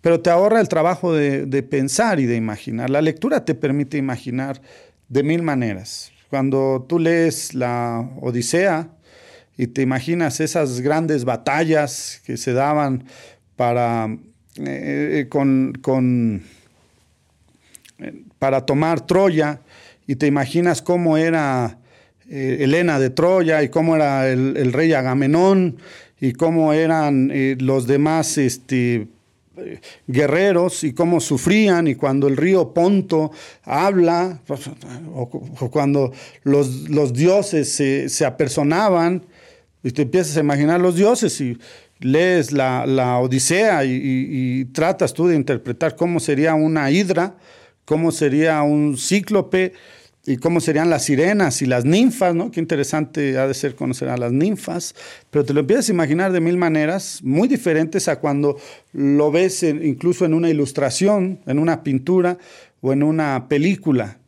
pero 0.00 0.20
te 0.20 0.30
ahorra 0.30 0.60
el 0.60 0.68
trabajo 0.68 1.12
de, 1.12 1.62
pensar 1.62 2.20
y 2.20 2.26
de 2.26 2.36
imaginar. 2.36 2.90
La 2.90 3.02
lectura 3.02 3.44
te 3.44 3.54
permite 3.54 3.96
imaginar 3.96 4.60
de 5.08 5.22
mil 5.22 5.42
maneras. 5.42 6.12
Cuando 6.30 6.84
tú 6.88 6.98
lees 6.98 7.54
la 7.54 8.08
Odisea 8.20 8.88
y 9.56 9.66
te 9.66 9.82
imaginas 9.82 10.40
esas 10.40 10.80
grandes 10.80 11.24
batallas 11.24 12.22
que 12.24 12.36
se 12.36 12.52
daban 12.52 13.04
para, 13.56 14.06
eh, 14.56 15.24
eh, 15.24 15.28
con, 15.28 16.42
eh, 17.98 18.22
para 18.38 18.66
tomar 18.66 19.04
Troya 19.04 19.60
y 20.06 20.16
te 20.16 20.26
imaginas 20.26 20.80
cómo 20.80 21.16
era 21.16 21.78
Helena 22.30 23.00
de 23.00 23.10
Troya 23.10 23.62
y 23.62 23.70
cómo 23.70 23.96
era 23.96 24.28
el, 24.28 24.56
el 24.58 24.72
rey 24.72 24.92
Agamenón 24.92 25.78
y 26.20 26.32
cómo 26.32 26.74
eran 26.74 27.32
los 27.58 27.86
demás 27.86 28.36
este, 28.36 29.08
guerreros 30.06 30.84
y 30.84 30.92
cómo 30.92 31.20
sufrían 31.20 31.88
y 31.88 31.94
cuando 31.94 32.28
el 32.28 32.36
río 32.36 32.72
Ponto 32.72 33.30
habla 33.64 34.40
o, 35.14 35.28
cuando 35.70 36.12
los, 36.44 36.88
los 36.88 37.12
dioses 37.12 37.72
se, 37.72 38.08
se, 38.08 38.24
apersonaban 38.24 39.26
y 39.82 39.90
te 39.90 40.02
empiezas 40.02 40.36
a 40.36 40.40
imaginar 40.40 40.80
los 40.80 40.96
dioses 40.96 41.40
y 41.40 41.58
lees 42.00 42.52
la, 42.52 42.86
la 42.86 43.18
Odisea 43.18 43.84
y, 43.84 43.90
y, 43.92 44.64
tratas 44.66 45.12
tú 45.14 45.26
de 45.26 45.36
interpretar 45.36 45.96
cómo 45.96 46.20
sería 46.20 46.54
una 46.54 46.90
hidra, 46.90 47.36
cómo 47.84 48.12
sería 48.12 48.62
un 48.62 48.96
cíclope, 48.96 49.72
y 50.26 50.36
cómo 50.36 50.60
serían 50.60 50.90
las 50.90 51.04
sirenas 51.04 51.62
y 51.62 51.66
las 51.66 51.84
ninfas, 51.84 52.34
¿no? 52.34 52.50
Qué 52.50 52.60
interesante 52.60 53.38
ha 53.38 53.46
de 53.46 53.54
ser 53.54 53.74
conocer 53.74 54.08
a 54.08 54.16
las 54.16 54.32
ninfas, 54.32 54.94
pero 55.30 55.44
te 55.44 55.54
lo 55.54 55.60
empiezas 55.60 55.88
a 55.88 55.92
imaginar 55.92 56.32
de 56.32 56.40
mil 56.40 56.56
maneras, 56.56 57.20
muy 57.22 57.48
diferentes 57.48 58.08
a 58.08 58.20
cuando 58.20 58.58
lo 58.92 59.30
ves 59.30 59.62
incluso 59.62 60.24
en 60.24 60.34
una 60.34 60.50
ilustración, 60.50 61.40
en 61.46 61.58
una 61.58 61.82
pintura 61.82 62.38
o 62.80 62.92
en 62.92 63.02
una 63.02 63.48
película. 63.48 64.18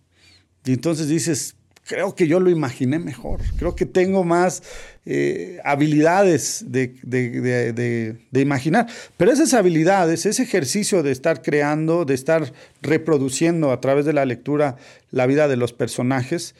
Y 0.64 0.72
entonces 0.72 1.08
dices, 1.08 1.56
creo 1.84 2.14
que 2.14 2.28
yo 2.28 2.40
lo 2.40 2.50
imaginé 2.50 2.98
mejor, 2.98 3.40
creo 3.58 3.74
que 3.74 3.86
tengo 3.86 4.24
más 4.24 4.62
eh, 5.06 5.58
habilidades 5.64 6.64
de, 6.68 8.16
imaginar. 8.32 8.86
Pero 9.16 9.32
esas 9.32 9.54
habilidades, 9.54 10.26
ese 10.26 10.42
ejercicio 10.42 11.02
de 11.02 11.10
estar 11.10 11.42
creando, 11.42 12.04
de 12.04 12.14
estar 12.14 12.52
reproduciendo 12.82 13.72
a 13.72 13.80
través 13.80 14.04
de 14.04 14.12
la 14.12 14.26
lectura 14.26 14.76
la 15.10 15.26
vida 15.26 15.48
de 15.48 15.56
los 15.56 15.72
personajes, 15.72 16.54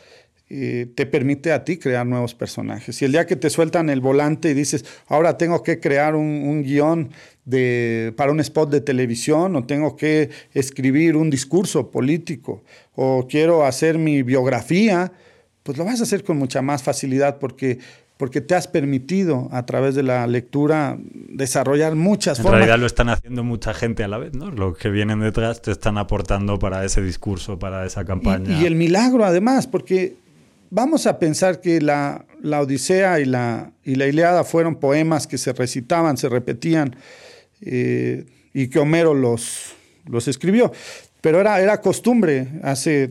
eh, 0.49 0.89
te 0.97 1.07
permite 1.07 1.53
a 1.53 1.65
ti 1.65 1.77
crear 1.77 2.07
nuevos 2.07 2.35
personajes. 2.35 3.01
Y 3.01 3.05
el 3.05 3.13
día 3.13 3.27
que 3.27 3.37
te 3.37 3.51
sueltan 3.51 3.89
el 3.89 4.01
volante 4.01 4.51
y 4.51 4.55
dices, 4.55 4.85
ahora 5.07 5.39
tengo 5.39 5.63
que 5.63 5.79
crear 5.79 6.17
un, 6.17 6.27
un 6.27 6.65
guion 6.65 7.11
de, 7.45 8.13
para 8.17 8.33
un 8.33 8.41
spot 8.41 8.71
de 8.71 8.81
televisión 8.81 9.55
o 9.55 9.65
tengo 9.65 9.97
que 9.97 10.31
escribir 10.53 11.17
un 11.17 11.31
discurso 11.31 11.91
político 11.91 12.65
o 12.95 13.27
quiero 13.29 13.65
hacer 13.65 13.99
mi 13.99 14.23
biografía, 14.23 15.13
pues 15.63 15.79
lo 15.79 15.85
vas 15.85 16.01
a 16.01 16.05
hacer 16.05 16.25
con 16.25 16.39
mucha 16.39 16.63
más 16.63 16.83
facilidad 16.83 17.39
porque 17.39 17.79
porque 18.21 18.43
te 18.43 18.55
has 18.55 18.69
permitido 18.69 19.49
a 19.51 19.65
través 19.65 19.95
de 19.95 20.03
la 20.03 20.27
lectura 20.27 20.99
desarrollar 21.01 21.95
muchas 21.95 22.39
en 22.39 22.43
formas. 22.43 22.59
En 22.59 22.67
realidad 22.67 22.79
lo 22.79 22.87
están 22.87 23.09
haciendo 23.09 23.43
mucha 23.45 23.73
gente 23.73 24.05
a 24.05 24.09
la 24.09 24.19
vez, 24.19 24.35
¿no? 24.35 24.51
Los 24.51 24.77
que 24.77 24.91
vienen 24.91 25.21
detrás 25.21 25.63
te 25.63 25.71
están 25.71 25.97
aportando 25.97 26.59
para 26.59 26.85
ese 26.85 27.01
discurso, 27.01 27.59
para 27.59 27.87
esa 27.87 28.05
campaña. 28.05 28.61
Y, 28.61 28.65
y 28.65 28.67
el 28.67 28.75
milagro 28.75 29.25
además, 29.25 29.67
porque 29.67 30.17
vamos 30.69 31.07
a 31.07 31.19
pensar 31.19 31.63
que 31.63 31.81
la, 31.81 32.27
la 32.43 32.61
Odisea 32.61 33.21
y 33.21 33.25
la, 33.25 33.73
y 33.85 33.95
la 33.95 34.07
Iliada 34.07 34.45
fueron 34.45 34.75
poemas 34.75 35.27
que 35.27 35.39
se 35.39 35.55
recitaban, 35.55 36.19
se 36.19 36.29
repetían, 36.29 36.97
eh, 37.63 38.27
y 38.53 38.69
que 38.69 38.81
Homero 38.81 39.15
los, 39.15 39.73
los 40.05 40.29
escribió. 40.29 40.73
Pero 41.23 41.41
era, 41.41 41.59
era 41.59 41.81
costumbre, 41.81 42.49
hace 42.63 43.09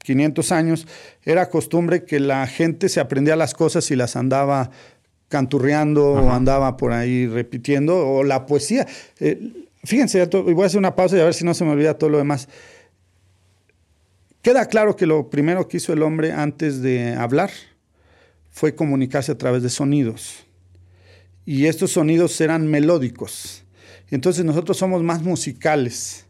2500 0.00 0.52
años, 0.52 0.86
era 1.24 1.48
costumbre 1.50 2.04
que 2.04 2.20
la 2.20 2.46
gente 2.46 2.88
se 2.88 3.00
aprendía 3.00 3.36
las 3.36 3.54
cosas 3.54 3.90
y 3.90 3.96
las 3.96 4.16
andaba 4.16 4.70
canturreando 5.28 6.18
Ajá. 6.18 6.26
o 6.26 6.32
andaba 6.32 6.76
por 6.76 6.92
ahí 6.92 7.26
repitiendo, 7.26 7.96
o 7.96 8.24
la 8.24 8.46
poesía. 8.46 8.86
Eh, 9.20 9.66
fíjense, 9.84 10.24
voy 10.26 10.62
a 10.62 10.66
hacer 10.66 10.78
una 10.78 10.96
pausa 10.96 11.16
y 11.16 11.20
a 11.20 11.24
ver 11.24 11.34
si 11.34 11.44
no 11.44 11.54
se 11.54 11.64
me 11.64 11.70
olvida 11.70 11.94
todo 11.94 12.10
lo 12.10 12.18
demás. 12.18 12.48
Queda 14.42 14.66
claro 14.66 14.96
que 14.96 15.06
lo 15.06 15.28
primero 15.28 15.68
que 15.68 15.76
hizo 15.76 15.92
el 15.92 16.02
hombre 16.02 16.32
antes 16.32 16.80
de 16.80 17.14
hablar 17.14 17.50
fue 18.50 18.74
comunicarse 18.74 19.32
a 19.32 19.38
través 19.38 19.62
de 19.62 19.68
sonidos. 19.68 20.46
Y 21.44 21.66
estos 21.66 21.92
sonidos 21.92 22.40
eran 22.40 22.66
melódicos. 22.66 23.64
Entonces 24.10 24.44
nosotros 24.44 24.78
somos 24.78 25.02
más 25.02 25.22
musicales. 25.22 26.26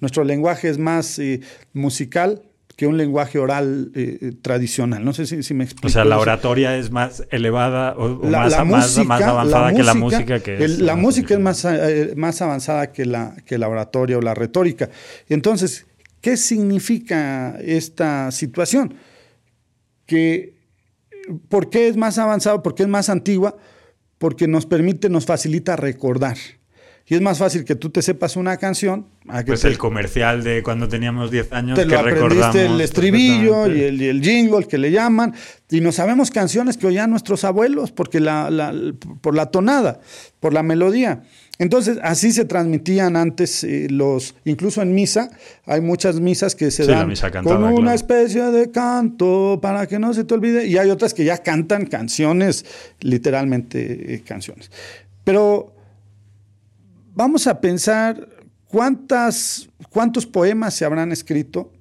Nuestro 0.00 0.24
lenguaje 0.24 0.68
es 0.68 0.78
más 0.78 1.18
eh, 1.18 1.40
musical 1.72 2.42
que 2.76 2.86
un 2.86 2.96
lenguaje 2.96 3.38
oral 3.38 3.92
eh, 3.94 4.32
tradicional. 4.42 5.04
No 5.04 5.12
sé 5.12 5.26
si, 5.26 5.42
si, 5.42 5.54
me 5.54 5.64
explico. 5.64 5.86
O 5.86 5.90
sea, 5.90 6.04
la 6.04 6.18
oratoria 6.18 6.76
es 6.76 6.90
más 6.90 7.24
elevada 7.30 7.94
o, 7.96 8.20
o 8.20 8.30
la, 8.30 8.40
más, 8.40 8.52
la 8.52 8.64
música, 8.64 9.04
más, 9.04 9.20
más, 9.20 9.22
avanzada 9.22 9.70
la 9.70 9.76
que 9.76 9.82
la 9.84 9.94
música. 9.94 10.40
Que 10.40 10.56
el, 10.56 10.62
es, 10.62 10.78
la 10.80 10.96
música 10.96 11.34
es 11.34 11.40
más, 11.40 11.64
eh, 11.64 12.14
más 12.16 12.42
avanzada 12.42 12.90
que 12.90 13.06
la, 13.06 13.36
que 13.46 13.58
la 13.58 13.68
oratoria 13.68 14.18
o 14.18 14.20
la 14.20 14.34
retórica. 14.34 14.90
Entonces, 15.28 15.86
¿qué 16.20 16.36
significa 16.36 17.56
esta 17.60 18.32
situación? 18.32 18.94
Que, 20.06 20.54
¿Por 21.48 21.70
qué 21.70 21.88
es 21.88 21.96
más 21.96 22.18
avanzado? 22.18 22.62
¿Por 22.62 22.74
qué 22.74 22.82
es 22.82 22.88
más 22.88 23.08
antigua? 23.08 23.56
Porque 24.18 24.48
nos 24.48 24.66
permite, 24.66 25.08
nos 25.08 25.26
facilita 25.26 25.76
recordar. 25.76 26.36
Y 27.06 27.14
es 27.14 27.20
más 27.20 27.38
fácil 27.38 27.64
que 27.64 27.74
tú 27.74 27.90
te 27.90 28.00
sepas 28.00 28.34
una 28.36 28.56
canción. 28.56 29.06
A 29.28 29.42
que 29.42 29.48
pues 29.48 29.60
te, 29.60 29.68
el 29.68 29.76
comercial 29.76 30.42
de 30.42 30.62
cuando 30.62 30.88
teníamos 30.88 31.30
10 31.30 31.52
años 31.52 31.78
te 31.78 31.82
que 31.82 31.90
lo 31.90 31.98
aprendiste 31.98 32.64
el 32.64 32.80
estribillo 32.80 33.66
y 33.66 33.82
el, 33.82 33.82
el, 33.82 34.02
y 34.02 34.06
el, 34.06 34.22
jingle 34.22 34.66
que 34.66 34.78
le 34.78 34.90
llaman. 34.90 35.34
Y 35.68 35.80
no 35.80 35.92
sabemos 35.92 36.30
canciones 36.30 36.78
que 36.78 36.86
oían 36.86 37.10
nuestros 37.10 37.44
abuelos 37.44 37.92
porque 37.92 38.20
la, 38.20 38.48
la, 38.48 38.74
por 39.20 39.34
la 39.34 39.46
tonada, 39.46 40.00
por 40.40 40.54
la 40.54 40.62
melodía. 40.62 41.22
Entonces, 41.58 41.98
así 42.02 42.32
se 42.32 42.46
transmitían 42.46 43.16
antes 43.16 43.62
eh, 43.64 43.86
los, 43.88 44.34
incluso 44.44 44.82
en 44.82 44.94
misa, 44.94 45.30
hay 45.66 45.80
muchas 45.80 46.18
misas 46.18 46.56
que 46.56 46.70
se 46.70 46.84
sí, 46.84 46.90
dan 46.90 47.14
cantada, 47.14 47.42
con 47.42 47.62
una 47.64 47.76
claro. 47.76 47.92
especie 47.92 48.42
de 48.50 48.70
canto 48.72 49.60
para 49.62 49.86
que 49.86 50.00
no 50.00 50.12
se 50.14 50.24
te 50.24 50.34
olvide, 50.34 50.66
y 50.66 50.78
hay 50.78 50.90
otras 50.90 51.14
que 51.14 51.24
ya 51.24 51.38
cantan 51.38 51.86
canciones, 51.86 52.64
literalmente 53.00 54.14
eh, 54.14 54.22
canciones. 54.26 54.70
Pero 55.22 55.73
vamos 57.14 57.46
a 57.46 57.60
pensar 57.60 58.28
cuántas, 58.66 59.68
cuántos 59.90 60.26
poemas 60.26 60.74
se 60.74 60.84
habrán 60.84 61.12
escrito 61.12 61.72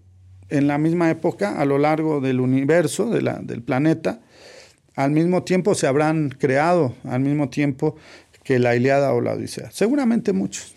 en 0.49 0.67
la 0.67 0.77
misma 0.77 1.09
época 1.09 1.59
a 1.59 1.65
lo 1.65 1.77
largo 1.77 2.21
del 2.21 2.39
universo, 2.39 3.09
del 3.09 3.63
planeta, 3.63 4.21
al 4.95 5.11
mismo 5.11 5.43
tiempo 5.43 5.73
se 5.73 5.87
habrán 5.87 6.29
creado, 6.29 6.93
al 7.03 7.21
mismo 7.21 7.49
tiempo 7.49 7.95
que 8.43 8.59
la 8.59 8.75
Iliada 8.75 9.13
o 9.13 9.21
la 9.21 9.33
Odisea. 9.33 9.71
Seguramente 9.71 10.33
muchos. 10.33 10.75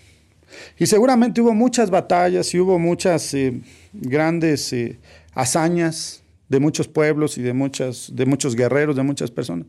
Y 0.79 0.87
seguramente 0.87 1.43
hubo 1.43 1.53
muchas 1.53 1.91
batallas 1.91 2.55
y 2.55 2.61
hubo 2.61 2.79
muchas 2.79 3.35
eh, 3.35 3.61
grandes 3.93 4.73
eh, 4.73 4.99
hazañas 5.35 6.23
de 6.49 6.61
muchos 6.61 6.89
pueblos 6.89 7.37
y 7.37 7.43
de, 7.43 7.53
muchas, 7.53 8.11
de 8.15 8.25
muchos 8.25 8.57
guerreros, 8.57 8.97
de 8.97 9.03
muchas 9.03 9.31
personas. 9.31 9.67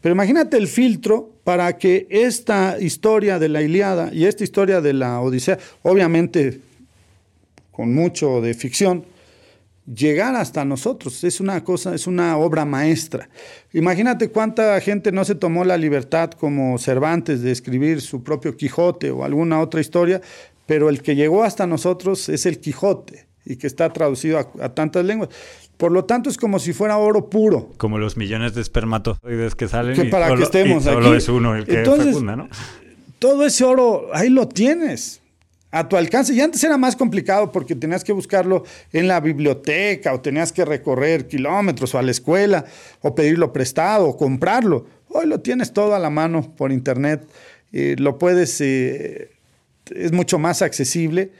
Pero 0.00 0.14
imagínate 0.14 0.56
el 0.56 0.66
filtro 0.66 1.30
para 1.44 1.76
que 1.76 2.06
esta 2.10 2.76
historia 2.80 3.38
de 3.38 3.48
la 3.48 3.62
Iliada 3.62 4.10
y 4.12 4.24
esta 4.24 4.44
historia 4.44 4.80
de 4.80 4.92
la 4.92 5.20
Odisea, 5.20 5.58
obviamente 5.82 6.60
con 7.70 7.94
mucho 7.94 8.40
de 8.40 8.54
ficción, 8.54 9.04
llegar 9.86 10.36
hasta 10.36 10.64
nosotros. 10.64 11.24
Es 11.24 11.40
una 11.40 11.62
cosa, 11.64 11.94
es 11.94 12.06
una 12.06 12.36
obra 12.36 12.64
maestra. 12.64 13.28
Imagínate 13.72 14.30
cuánta 14.30 14.80
gente 14.80 15.12
no 15.12 15.24
se 15.24 15.34
tomó 15.34 15.64
la 15.64 15.76
libertad 15.76 16.30
como 16.30 16.78
Cervantes 16.78 17.42
de 17.42 17.50
escribir 17.52 18.00
su 18.00 18.22
propio 18.22 18.56
Quijote 18.56 19.10
o 19.10 19.24
alguna 19.24 19.60
otra 19.60 19.80
historia, 19.80 20.20
pero 20.66 20.88
el 20.88 21.02
que 21.02 21.16
llegó 21.16 21.42
hasta 21.42 21.66
nosotros 21.66 22.28
es 22.28 22.46
el 22.46 22.60
Quijote 22.60 23.26
y 23.44 23.56
que 23.56 23.66
está 23.66 23.92
traducido 23.92 24.38
a, 24.38 24.64
a 24.64 24.74
tantas 24.74 25.04
lenguas. 25.04 25.30
Por 25.80 25.92
lo 25.92 26.04
tanto, 26.04 26.28
es 26.28 26.36
como 26.36 26.58
si 26.58 26.74
fuera 26.74 26.98
oro 26.98 27.30
puro. 27.30 27.70
Como 27.78 27.96
los 27.96 28.18
millones 28.18 28.54
de 28.54 28.60
espermatozoides 28.60 29.54
que 29.54 29.66
salen. 29.66 29.94
Que 29.94 30.04
para 30.04 30.28
solo, 30.28 30.36
que 30.36 30.44
estemos 30.44 30.84
solo 30.84 31.08
aquí. 31.08 31.16
es 31.16 31.28
uno 31.30 31.56
el 31.56 31.64
que 31.64 31.78
Entonces, 31.78 32.08
fecunda, 32.08 32.36
¿no? 32.36 32.50
Todo 33.18 33.46
ese 33.46 33.64
oro, 33.64 34.10
ahí 34.12 34.28
lo 34.28 34.46
tienes 34.46 35.22
a 35.70 35.88
tu 35.88 35.96
alcance. 35.96 36.34
Y 36.34 36.40
antes 36.42 36.62
era 36.62 36.76
más 36.76 36.96
complicado 36.96 37.50
porque 37.50 37.74
tenías 37.74 38.04
que 38.04 38.12
buscarlo 38.12 38.62
en 38.92 39.08
la 39.08 39.20
biblioteca 39.20 40.12
o 40.12 40.20
tenías 40.20 40.52
que 40.52 40.66
recorrer 40.66 41.26
kilómetros 41.26 41.94
o 41.94 41.98
a 41.98 42.02
la 42.02 42.10
escuela 42.10 42.66
o 43.00 43.14
pedirlo 43.14 43.50
prestado 43.50 44.06
o 44.06 44.18
comprarlo. 44.18 44.84
Hoy 45.08 45.26
lo 45.26 45.40
tienes 45.40 45.72
todo 45.72 45.94
a 45.94 45.98
la 45.98 46.10
mano 46.10 46.54
por 46.56 46.72
internet. 46.72 47.26
Eh, 47.72 47.96
lo 47.98 48.18
puedes, 48.18 48.60
eh, 48.60 49.30
es 49.96 50.12
mucho 50.12 50.38
más 50.38 50.60
accesible. 50.60 51.32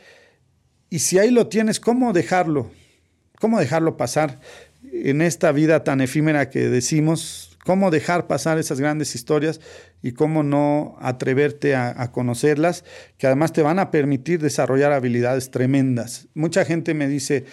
Y 0.89 1.01
si 1.01 1.19
ahí 1.19 1.31
lo 1.31 1.49
tienes, 1.49 1.79
¿cómo 1.79 2.15
dejarlo? 2.15 2.71
¿Cómo 3.41 3.59
dejarlo 3.59 3.97
pasar 3.97 4.39
en 4.93 5.23
esta 5.23 5.51
vida 5.51 5.83
tan 5.83 6.03
efímera 6.03 6.51
que 6.51 6.69
decimos? 6.69 7.57
¿Cómo 7.65 7.91
dejar 7.91 8.27
pasar 8.27 8.59
esas 8.59 8.81
grandes 8.81 9.15
historias 9.15 9.63
y 10.03 10.13
cómo 10.13 10.43
no 10.43 10.99
atreverte 11.01 11.75
a, 11.75 12.13
conocerlas, 12.13 12.85
que 13.17 13.27
además 13.27 13.55
te 13.55 13.63
van 13.63 13.79
a 13.79 13.91
permitir 13.91 14.41
desarrollar 14.41 14.93
habilidades 14.93 15.51
tremendas? 15.51 16.29
Mucha 16.35 16.67
gente 16.67 16.93
me 16.93 17.09
dice 17.09 17.47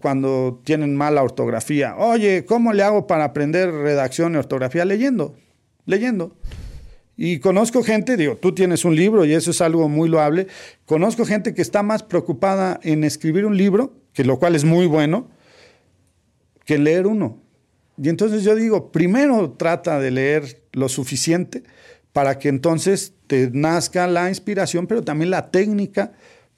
cuando 0.00 0.62
tienen 0.64 0.96
mala 0.96 1.22
ortografía, 1.22 1.94
oye, 1.96 2.46
¿cómo 2.46 2.72
le 2.72 2.82
hago 2.82 3.06
para 3.06 3.24
aprender 3.24 3.70
redacción 3.70 4.32
y 4.32 4.38
ortografía? 4.38 4.86
Leyendo, 4.86 5.34
leyendo. 5.84 6.38
Y 7.18 7.38
conozco 7.40 7.82
gente, 7.82 8.16
digo, 8.16 8.36
tú 8.36 8.54
tienes 8.54 8.86
un 8.86 8.96
libro 8.96 9.26
y 9.26 9.34
eso 9.34 9.50
es 9.50 9.60
algo 9.60 9.90
muy 9.90 10.08
loable, 10.08 10.46
conozco 10.86 11.26
gente 11.26 11.52
que 11.52 11.60
está 11.60 11.82
más 11.82 12.02
preocupada 12.02 12.80
en 12.82 13.04
escribir 13.04 13.44
un 13.44 13.58
libro, 13.58 14.01
que 14.12 14.24
lo 14.24 14.38
cual 14.38 14.54
es 14.54 14.64
muy 14.64 14.86
bueno, 14.86 15.28
que 16.64 16.78
leer 16.78 17.06
uno. 17.06 17.38
Y 17.96 18.08
entonces 18.08 18.42
yo 18.42 18.54
digo, 18.54 18.90
primero 18.92 19.52
trata 19.52 19.98
de 19.98 20.10
leer 20.10 20.62
lo 20.72 20.88
suficiente 20.88 21.62
para 22.12 22.38
que 22.38 22.48
entonces 22.48 23.14
te 23.26 23.50
nazca 23.52 24.06
la 24.06 24.28
inspiración, 24.28 24.86
pero 24.86 25.02
también 25.02 25.30
la 25.30 25.50
técnica 25.50 26.12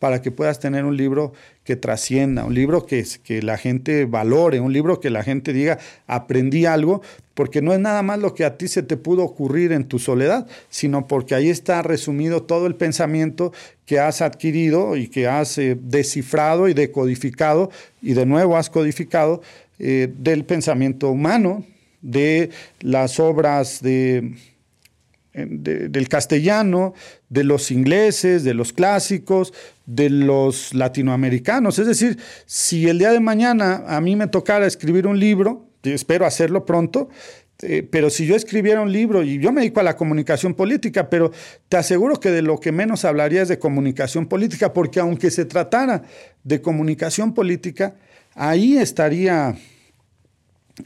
para 0.05 0.21
que 0.21 0.31
puedas 0.31 0.61
tener 0.61 0.85
un 0.85 0.99
libro 0.99 1.33
que 1.64 1.77
trascienda, 1.77 2.45
un 2.45 2.53
libro 2.53 2.85
que, 2.85 3.03
que 3.25 3.40
la 3.40 3.57
gente 3.57 4.05
valore, 4.05 4.61
un 4.61 4.71
libro 4.71 5.01
que 5.01 5.09
la 5.09 5.23
gente 5.23 5.55
diga, 5.55 5.79
aprendí 6.07 6.67
algo, 6.67 7.01
porque 7.33 7.62
no 7.62 7.73
es 7.73 7.81
nada 7.81 8.03
más 8.03 8.19
lo 8.19 8.35
que 8.35 8.45
a 8.45 8.59
ti 8.59 8.69
se 8.69 8.83
te 8.83 8.99
pudo 8.99 9.23
ocurrir 9.23 9.73
en 9.73 9.85
tu 9.85 9.99
soledad, 9.99 10.47
sino 10.69 11.07
porque 11.07 11.35
ahí 11.35 11.49
está 11.49 11.81
resumido 11.81 12.43
todo 12.43 12.67
el 12.67 12.75
pensamiento 12.75 13.55
que 13.87 13.99
has 13.99 14.21
adquirido 14.21 14.95
y 14.95 15.09
que 15.09 15.27
has 15.27 15.57
eh, 15.57 15.75
descifrado 15.81 16.69
y 16.69 16.75
decodificado, 16.75 17.71
y 18.03 18.12
de 18.12 18.27
nuevo 18.27 18.59
has 18.59 18.69
codificado 18.69 19.40
eh, 19.79 20.12
del 20.19 20.45
pensamiento 20.45 21.09
humano, 21.09 21.64
de 22.03 22.51
las 22.81 23.19
obras 23.19 23.81
de, 23.81 24.35
de, 25.35 25.88
del 25.88 26.09
castellano, 26.09 26.94
de 27.29 27.44
los 27.44 27.70
ingleses, 27.70 28.44
de 28.44 28.55
los 28.55 28.73
clásicos, 28.73 29.53
de 29.87 30.09
los 30.11 30.73
latinoamericanos. 30.75 31.79
Es 31.79 31.87
decir, 31.87 32.18
si 32.47 32.88
el 32.88 32.99
día 32.99 33.11
de 33.11 33.20
mañana 33.20 33.83
a 33.87 34.01
mí 34.01 34.16
me 34.16 34.29
tocara 34.29 34.66
escribir 34.66 35.07
un 35.07 35.18
libro, 35.18 35.66
espero 35.83 36.25
hacerlo 36.25 36.64
pronto, 36.64 37.09
eh, 37.62 37.87
pero 37.88 38.11
si 38.11 38.27
yo 38.27 38.35
escribiera 38.35 38.81
un 38.81 38.92
libro, 38.92 39.23
y 39.23 39.38
yo 39.38 39.53
me 39.53 39.61
dedico 39.61 39.81
a 39.81 39.85
la 39.85 39.97
comunicación 39.97 40.55
política, 40.55 41.09
pero 41.09 41.31
te 41.68 41.77
aseguro 41.77 42.18
que 42.18 42.31
de 42.31 42.42
lo 42.42 42.59
que 42.59 42.73
menos 42.73 43.05
hablaría 43.05 43.42
es 43.42 43.49
de 43.49 43.59
comunicación 43.59 44.27
política, 44.27 44.73
porque 44.73 45.01
aunque 45.01 45.31
se 45.31 45.44
tratara 45.44 46.03
de 46.42 46.61
comunicación 46.61 47.33
política, 47.33 47.94
ahí 48.35 48.77
estaría, 48.77 49.57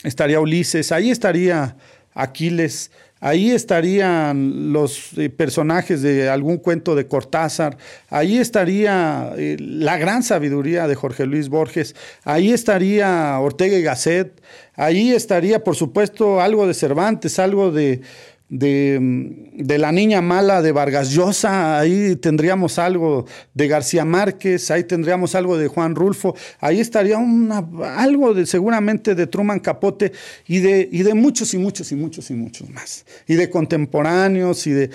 estaría 0.04 0.40
Ulises, 0.40 0.92
ahí 0.92 1.10
estaría 1.10 1.76
Aquiles, 2.14 2.90
Ahí 3.20 3.50
estarían 3.50 4.72
los 4.72 5.18
eh, 5.18 5.28
personajes 5.28 6.02
de 6.02 6.28
algún 6.28 6.58
cuento 6.58 6.94
de 6.94 7.06
Cortázar, 7.06 7.76
ahí 8.10 8.38
estaría 8.38 9.32
eh, 9.36 9.56
la 9.58 9.96
gran 9.96 10.22
sabiduría 10.22 10.86
de 10.86 10.94
Jorge 10.94 11.26
Luis 11.26 11.48
Borges, 11.48 11.96
ahí 12.24 12.52
estaría 12.52 13.38
Ortega 13.40 13.76
y 13.76 13.82
Gasset, 13.82 14.40
ahí 14.74 15.12
estaría, 15.12 15.64
por 15.64 15.74
supuesto, 15.74 16.40
algo 16.40 16.66
de 16.68 16.74
Cervantes, 16.74 17.40
algo 17.40 17.72
de, 17.72 18.02
de, 18.48 19.78
la 19.78 19.92
niña 19.92 20.22
mala 20.22 20.62
de 20.62 20.72
Vargas 20.72 21.10
Llosa, 21.10 21.78
ahí 21.78 22.16
tendríamos 22.16 22.78
algo 22.78 23.26
de 23.54 23.68
García 23.68 24.04
Márquez, 24.04 24.70
ahí 24.70 24.84
tendríamos 24.84 25.34
algo 25.34 25.58
de 25.58 25.68
Juan 25.68 25.94
Rulfo, 25.94 26.34
ahí 26.60 26.80
estaría 26.80 27.18
una, 27.18 27.66
algo 27.96 28.34
de 28.34 28.46
seguramente 28.46 29.14
de 29.14 29.26
Truman 29.26 29.60
Capote 29.60 30.12
y 30.46 30.60
de, 30.60 30.88
y 30.90 31.02
de 31.02 31.14
muchos 31.14 31.52
y 31.54 31.58
muchos 31.58 31.92
y 31.92 31.94
muchos 31.94 32.30
y 32.30 32.34
muchos 32.34 32.70
más, 32.70 33.04
y 33.26 33.34
de 33.34 33.50
contemporáneos 33.50 34.66
y 34.66 34.70
de... 34.72 34.90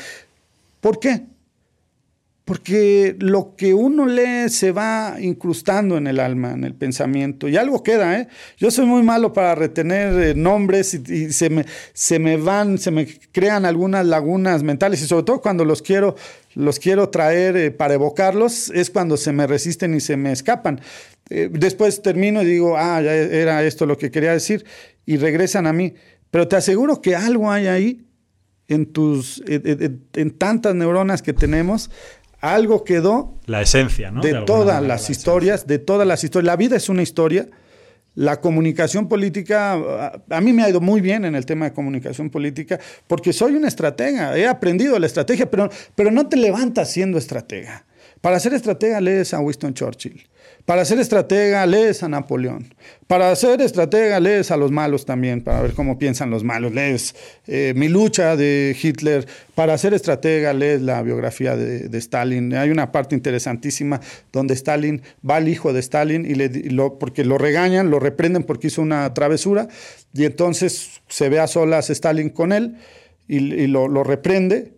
¿Por 0.82 1.00
qué? 1.00 1.22
Porque 2.46 3.16
lo 3.20 3.56
que 3.56 3.74
uno 3.74 4.06
lee 4.06 4.50
se 4.50 4.74
va 4.74 5.16
incrustando 5.18 5.96
en 5.96 6.08
el 6.08 6.20
alma, 6.20 6.52
en 6.52 6.66
el 6.66 6.76
pensamiento, 6.76 7.48
y 7.48 7.56
algo 7.56 7.84
queda. 7.84 8.20
¿eh? 8.20 8.28
Yo 8.58 8.70
soy 8.70 8.86
muy 8.86 9.02
malo 9.02 9.32
para 9.32 9.56
retener 9.56 10.22
eh, 10.22 10.36
nombres 10.36 10.94
y, 10.94 11.32
se, 11.32 11.50
me, 11.50 11.66
se, 11.94 12.20
me, 12.20 12.36
van, 12.36 12.78
se 12.80 12.92
me 12.92 13.08
crean 13.32 13.66
algunas 13.66 14.06
lagunas 14.06 14.62
mentales, 14.62 15.02
y 15.02 15.08
sobre 15.08 15.24
todo 15.24 15.40
cuando 15.40 15.64
los 15.64 15.82
quiero, 15.82 16.18
los 16.56 16.80
quiero 16.80 17.08
traer 17.08 17.56
eh, 17.56 17.72
para 17.72 17.94
evocarlos, 17.94 18.70
es 18.72 18.90
cuando 18.90 19.16
se 19.16 19.32
me 19.32 19.48
resisten 19.48 19.94
y 19.94 20.02
se 20.02 20.18
me 20.18 20.34
escapan. 20.34 20.82
Eh, 21.30 21.48
después 21.50 22.02
termino 22.02 22.42
y 22.42 22.46
digo, 22.46 22.76
ah, 22.78 23.02
ya 23.02 23.14
era 23.14 23.64
esto 23.64 23.86
lo 23.86 23.98
que 23.98 24.12
quería 24.12 24.34
decir, 24.34 24.66
y 25.06 25.16
regresan 25.16 25.66
a 25.66 25.72
mí. 25.72 25.94
Pero 26.30 26.50
te 26.50 26.58
aseguro 26.58 27.02
que 27.02 27.16
algo 27.16 27.50
hay 27.50 27.68
ahí 27.68 28.06
en, 28.68 28.88
tus, 28.88 29.42
en 29.48 30.32
tantas 30.32 30.76
neuronas 30.76 31.22
que 31.22 31.32
tenemos 31.32 31.90
algo 32.44 32.84
quedó. 32.84 33.40
La 33.46 33.62
esencia, 33.62 34.12
¿no? 34.12 34.22
De, 34.22 34.42
todas 34.42 34.84
las 34.84 35.10
historias, 35.10 35.66
de 35.66 35.80
todas 35.80 36.06
las 36.06 36.26
historias. 36.26 36.46
La 36.46 36.58
vida 36.58 36.76
es 36.76 36.90
una 36.90 37.02
historia. 37.02 37.48
La 38.16 38.42
comunicación 38.42 39.08
política, 39.08 39.74
a 40.30 40.42
mí 40.42 40.54
me 40.54 40.62
ha 40.62 40.70
ido 40.70 40.82
muy 40.82 41.02
bien 41.02 41.26
en 41.26 41.34
el 41.34 41.48
tema 41.48 41.66
de 41.66 41.74
comunicación 41.74 42.30
política, 42.30 42.80
porque 43.08 43.34
soy 43.34 43.56
un 43.56 43.66
estratega, 43.66 44.38
he 44.38 44.46
aprendido 44.46 45.00
la 45.00 45.08
estrategia, 45.08 45.50
pero, 45.50 45.68
pero 45.96 46.12
no 46.12 46.28
te 46.28 46.38
levantas 46.38 46.92
siendo 46.92 47.18
estratega. 47.18 47.86
Para 48.22 48.40
ser 48.40 48.54
estratega 48.54 49.02
lees 49.02 49.34
a 49.34 49.40
Winston 49.40 49.74
Churchill. 49.74 50.28
Para 50.66 50.86
ser 50.86 51.00
estratega, 51.00 51.66
lees 51.66 52.04
a 52.04 52.08
Napoleón. 52.08 52.74
Para 53.08 53.36
ser 53.36 53.60
estratega, 53.60 54.18
lees 54.22 54.50
a 54.50 54.56
los 54.56 54.72
malos 54.72 55.06
también, 55.06 55.42
para 55.42 55.62
ver 55.62 55.74
cómo 55.74 56.00
piensan 56.00 56.30
los 56.30 56.46
malos. 56.46 56.74
Lees 56.74 57.16
eh, 57.48 57.74
Mi 57.76 57.90
lucha 57.90 58.38
de 58.38 58.74
Hitler. 58.82 59.28
Para 59.56 59.78
ser 59.78 59.94
estratega, 59.94 60.54
lees 60.54 60.82
la 60.82 61.02
biografía 61.02 61.58
de, 61.58 61.98
Stalin. 61.98 62.56
Hay 62.56 62.70
una 62.70 62.94
parte 62.94 63.14
interesantísima 63.14 64.00
donde 64.32 64.54
Stalin 64.54 65.02
va 65.30 65.36
al 65.36 65.50
hijo 65.50 65.74
de 65.74 65.82
Stalin 65.82 66.26
y 66.26 66.36
le, 66.36 66.48
lo, 66.72 66.98
porque 66.98 67.26
lo 67.26 67.38
regañan, 67.38 67.90
lo 67.90 68.00
reprenden 68.00 68.44
porque 68.44 68.68
hizo 68.68 68.82
una 68.82 69.14
travesura. 69.14 69.68
Y 70.14 70.24
entonces 70.24 71.02
se 71.10 71.28
ve 71.28 71.42
a 71.42 71.48
solas 71.48 71.90
Stalin 71.90 72.30
con 72.30 72.54
él 72.54 72.78
y, 73.28 73.68
lo, 73.68 73.90
lo 73.90 74.06
reprende 74.06 74.72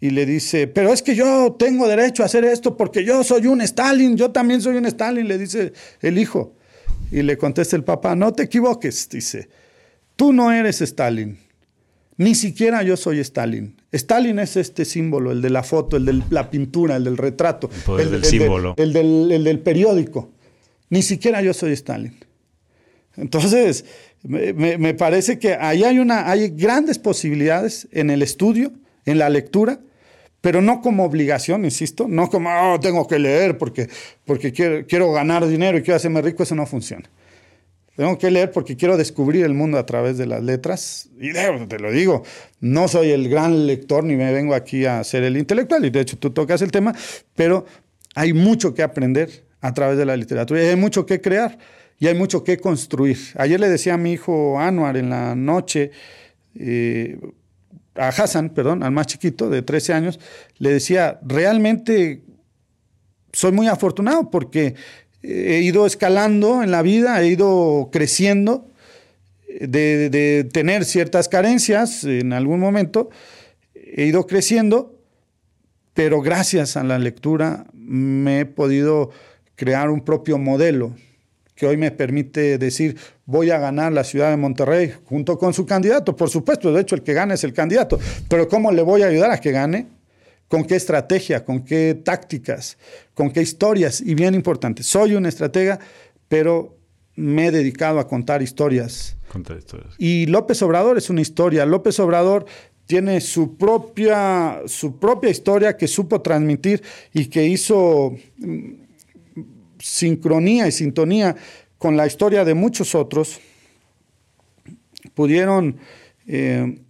y 0.00 0.10
le 0.10 0.26
dice, 0.26 0.68
pero 0.68 0.92
es 0.92 1.02
que 1.02 1.14
yo 1.14 1.56
tengo 1.58 1.88
derecho 1.88 2.22
a 2.22 2.26
hacer 2.26 2.44
esto 2.44 2.76
porque 2.76 3.04
yo 3.04 3.24
soy 3.24 3.46
un 3.46 3.60
Stalin, 3.60 4.16
yo 4.16 4.30
también 4.30 4.62
soy 4.62 4.76
un 4.76 4.86
Stalin, 4.86 5.26
le 5.26 5.38
dice 5.38 5.72
el 6.00 6.18
hijo. 6.18 6.54
Y 7.10 7.22
le 7.22 7.38
contesta 7.38 7.74
el 7.74 7.84
papá, 7.84 8.14
no 8.14 8.32
te 8.32 8.42
equivoques, 8.44 9.08
dice, 9.08 9.48
tú 10.14 10.32
no 10.32 10.52
eres 10.52 10.82
Stalin, 10.82 11.38
ni 12.18 12.34
siquiera 12.34 12.82
yo 12.82 12.96
soy 12.96 13.20
Stalin. 13.20 13.76
Stalin 13.92 14.38
es 14.40 14.56
este 14.56 14.84
símbolo, 14.84 15.32
el 15.32 15.40
de 15.40 15.50
la 15.50 15.62
foto, 15.62 15.96
el 15.96 16.04
de 16.04 16.22
la 16.30 16.50
pintura, 16.50 16.96
el 16.96 17.04
del 17.04 17.16
retrato, 17.16 17.70
el, 17.98 18.10
del 18.10 18.24
símbolo. 18.24 18.74
el, 18.76 18.92
del, 18.92 19.32
el 19.32 19.44
del 19.44 19.60
periódico. 19.60 20.30
Ni 20.90 21.02
siquiera 21.02 21.40
yo 21.42 21.54
soy 21.54 21.72
Stalin. 21.72 22.14
Entonces, 23.16 23.84
me, 24.22 24.52
me, 24.52 24.94
parece 24.94 25.38
que 25.38 25.54
ahí 25.54 25.84
hay, 25.84 25.98
una, 25.98 26.30
hay 26.30 26.50
grandes 26.50 26.98
posibilidades 26.98 27.88
en 27.92 28.10
el 28.10 28.22
estudio, 28.22 28.72
en 29.06 29.18
la 29.18 29.28
lectura, 29.28 29.80
pero 30.40 30.62
no 30.62 30.80
como 30.80 31.04
obligación, 31.04 31.64
insisto, 31.64 32.06
no 32.08 32.30
como, 32.30 32.50
oh, 32.50 32.80
tengo 32.80 33.06
que 33.06 33.18
leer 33.18 33.58
porque, 33.58 33.88
porque 34.24 34.52
quiero, 34.52 34.86
quiero 34.86 35.12
ganar 35.12 35.46
dinero 35.46 35.78
y 35.78 35.82
quiero 35.82 35.96
hacerme 35.96 36.22
rico, 36.22 36.42
eso 36.42 36.54
no 36.54 36.66
funciona. 36.66 37.08
Tengo 37.98 38.16
que 38.16 38.30
leer 38.30 38.52
porque 38.52 38.76
quiero 38.76 38.96
descubrir 38.96 39.44
el 39.44 39.54
mundo 39.54 39.76
a 39.76 39.84
través 39.84 40.16
de 40.18 40.26
las 40.26 40.40
letras. 40.40 41.10
Y 41.18 41.32
te 41.32 41.80
lo 41.80 41.90
digo, 41.90 42.22
no 42.60 42.86
soy 42.86 43.10
el 43.10 43.28
gran 43.28 43.66
lector 43.66 44.04
ni 44.04 44.14
me 44.14 44.32
vengo 44.32 44.54
aquí 44.54 44.86
a 44.86 45.02
ser 45.02 45.24
el 45.24 45.36
intelectual. 45.36 45.84
Y 45.84 45.90
de 45.90 46.02
hecho 46.02 46.16
tú 46.16 46.30
tocas 46.30 46.62
el 46.62 46.70
tema, 46.70 46.94
pero 47.34 47.66
hay 48.14 48.32
mucho 48.32 48.72
que 48.72 48.84
aprender 48.84 49.42
a 49.60 49.74
través 49.74 49.98
de 49.98 50.04
la 50.04 50.16
literatura. 50.16 50.62
Y 50.62 50.66
hay 50.66 50.76
mucho 50.76 51.06
que 51.06 51.20
crear 51.20 51.58
y 51.98 52.06
hay 52.06 52.14
mucho 52.14 52.44
que 52.44 52.58
construir. 52.58 53.18
Ayer 53.34 53.58
le 53.58 53.68
decía 53.68 53.94
a 53.94 53.98
mi 53.98 54.12
hijo 54.12 54.60
Anuar 54.60 54.96
en 54.96 55.10
la 55.10 55.34
noche, 55.34 55.90
eh, 56.54 57.18
a 57.98 58.08
Hassan, 58.08 58.50
perdón, 58.50 58.82
al 58.82 58.92
más 58.92 59.06
chiquito 59.06 59.50
de 59.50 59.62
13 59.62 59.92
años, 59.92 60.20
le 60.58 60.70
decía, 60.70 61.18
realmente 61.22 62.22
soy 63.32 63.52
muy 63.52 63.68
afortunado 63.68 64.30
porque 64.30 64.74
he 65.22 65.60
ido 65.60 65.86
escalando 65.86 66.62
en 66.62 66.70
la 66.70 66.82
vida, 66.82 67.20
he 67.20 67.28
ido 67.28 67.90
creciendo, 67.92 68.68
de, 69.60 70.10
de, 70.10 70.44
tener 70.44 70.84
ciertas 70.84 71.28
carencias 71.28 72.04
en 72.04 72.32
algún 72.32 72.60
momento, 72.60 73.10
he 73.74 74.04
ido 74.04 74.26
creciendo, 74.26 74.94
pero 75.94 76.20
gracias 76.20 76.76
a 76.76 76.84
la 76.84 76.98
lectura 76.98 77.66
me 77.72 78.40
he 78.40 78.46
podido 78.46 79.10
crear 79.56 79.90
un 79.90 80.02
propio 80.02 80.38
modelo 80.38 80.94
que 81.58 81.66
hoy 81.66 81.76
me 81.76 81.90
permite 81.90 82.56
decir, 82.56 82.96
voy 83.26 83.50
a 83.50 83.58
ganar 83.58 83.92
la 83.92 84.04
ciudad 84.04 84.30
de 84.30 84.36
Monterrey 84.36 84.92
junto 85.06 85.36
con 85.36 85.52
su 85.52 85.66
candidato. 85.66 86.14
Por 86.14 86.30
supuesto, 86.30 86.72
de 86.72 86.82
hecho, 86.82 86.94
el 86.94 87.02
que 87.02 87.14
gana 87.14 87.34
es 87.34 87.42
el 87.42 87.52
candidato. 87.52 87.98
Pero 88.28 88.46
¿cómo 88.46 88.70
le 88.70 88.80
voy 88.80 89.02
a 89.02 89.08
ayudar 89.08 89.32
a 89.32 89.40
que 89.40 89.50
gane? 89.50 89.88
¿Con 90.46 90.64
qué 90.64 90.76
estrategia? 90.76 91.44
¿Con 91.44 91.64
qué 91.64 92.00
tácticas? 92.04 92.78
¿Con 93.12 93.32
qué 93.32 93.42
historias? 93.42 94.00
Y 94.00 94.14
bien 94.14 94.36
importante, 94.36 94.84
soy 94.84 95.16
un 95.16 95.26
estratega, 95.26 95.80
pero 96.28 96.76
me 97.16 97.48
he 97.48 97.50
dedicado 97.50 97.98
a 97.98 98.06
contar 98.06 98.40
historias. 98.40 99.16
Contar 99.26 99.58
historias. 99.58 99.96
Y 99.98 100.26
López 100.26 100.62
Obrador 100.62 100.96
es 100.96 101.10
una 101.10 101.22
historia. 101.22 101.66
López 101.66 101.98
Obrador 101.98 102.46
tiene 102.86 103.20
su 103.20 103.56
propia, 103.56 104.60
su 104.66 104.96
propia 105.00 105.28
historia 105.28 105.76
que 105.76 105.88
supo 105.88 106.20
transmitir 106.20 106.84
y 107.12 107.26
que 107.26 107.44
hizo 107.46 108.14
sincronía 109.78 110.66
y 110.66 110.72
sintonía 110.72 111.36
con 111.78 111.96
la 111.96 112.06
historia 112.06 112.44
de 112.44 112.54
muchos 112.54 112.94
otros, 112.94 113.40
pudieron 115.14 115.76
eh, 116.26 116.80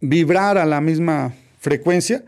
vibrar 0.00 0.58
a 0.58 0.66
la 0.66 0.80
misma 0.80 1.34
frecuencia. 1.58 2.24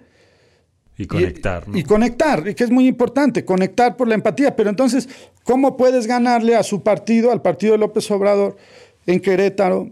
Y 0.96 1.06
conectar. 1.06 1.64
Y, 1.72 1.80
y, 1.80 1.82
conectar, 1.82 2.48
y 2.48 2.54
que 2.54 2.64
es 2.64 2.70
muy 2.70 2.86
importante, 2.86 3.44
conectar 3.44 3.96
por 3.96 4.06
la 4.06 4.14
empatía. 4.14 4.54
Pero 4.54 4.70
entonces, 4.70 5.08
¿cómo 5.44 5.76
puedes 5.76 6.06
ganarle 6.06 6.56
a 6.56 6.62
su 6.62 6.82
partido, 6.82 7.32
al 7.32 7.42
partido 7.42 7.72
de 7.72 7.78
López 7.78 8.10
Obrador 8.10 8.56
en 9.06 9.20
Querétaro, 9.20 9.90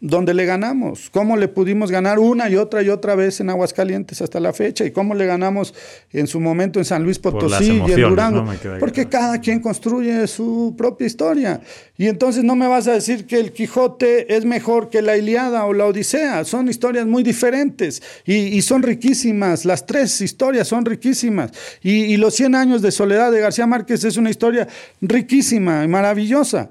donde 0.00 0.32
le 0.32 0.46
ganamos, 0.46 1.10
cómo 1.10 1.36
le 1.36 1.46
pudimos 1.46 1.90
ganar 1.90 2.18
una 2.18 2.48
y 2.48 2.56
otra 2.56 2.82
y 2.82 2.88
otra 2.88 3.14
vez 3.14 3.38
en 3.40 3.50
Aguascalientes 3.50 4.22
hasta 4.22 4.40
la 4.40 4.54
fecha 4.54 4.86
y 4.86 4.92
cómo 4.92 5.14
le 5.14 5.26
ganamos 5.26 5.74
en 6.10 6.26
su 6.26 6.40
momento 6.40 6.78
en 6.78 6.86
San 6.86 7.02
Luis 7.02 7.18
Potosí 7.18 7.82
y 7.86 7.92
en 7.92 8.08
Durango, 8.08 8.46
porque 8.78 9.08
cada 9.08 9.40
quien 9.40 9.60
construye 9.60 10.26
su 10.26 10.74
propia 10.76 11.06
historia. 11.06 11.60
Y 11.98 12.06
entonces 12.06 12.42
no 12.42 12.56
me 12.56 12.66
vas 12.66 12.88
a 12.88 12.92
decir 12.92 13.26
que 13.26 13.38
el 13.38 13.52
Quijote 13.52 14.34
es 14.34 14.46
mejor 14.46 14.88
que 14.88 15.02
la 15.02 15.18
Iliada 15.18 15.66
o 15.66 15.74
la 15.74 15.84
Odisea, 15.84 16.44
son 16.46 16.70
historias 16.70 17.06
muy 17.06 17.22
diferentes 17.22 18.02
y, 18.24 18.62
son 18.62 18.82
riquísimas, 18.82 19.66
las 19.66 19.84
tres 19.84 20.20
historias 20.22 20.66
son 20.66 20.86
riquísimas. 20.86 21.52
Y, 21.82 22.04
y 22.04 22.16
los 22.16 22.34
100 22.34 22.54
años 22.54 22.80
de 22.80 22.90
soledad 22.90 23.30
de 23.30 23.40
García 23.40 23.66
Márquez 23.66 24.02
es 24.04 24.16
una 24.16 24.30
historia 24.30 24.66
riquísima 25.02 25.84
y 25.84 25.88
maravillosa. 25.88 26.70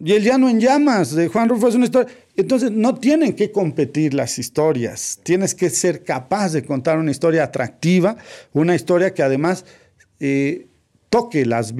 Y 0.00 0.12
el 0.12 0.22
llano 0.22 0.48
en 0.48 0.60
llamas 0.60 1.14
de 1.14 1.28
Juan 1.28 1.48
Rufo 1.48 1.68
es 1.68 1.74
una 1.74 1.86
historia. 1.86 2.12
Entonces 2.38 2.70
no 2.70 2.94
tienen 2.94 3.32
que 3.32 3.50
competir 3.50 4.14
las 4.14 4.38
historias. 4.38 5.18
Tienes 5.24 5.56
que 5.56 5.70
ser 5.70 6.04
capaz 6.04 6.52
de 6.52 6.62
contar 6.62 6.96
una 6.96 7.10
historia 7.10 7.42
atractiva, 7.42 8.16
una 8.52 8.76
historia 8.76 9.12
que 9.12 9.24
además 9.24 9.64
eh, 10.20 10.68
toque 11.10 11.44
las, 11.44 11.72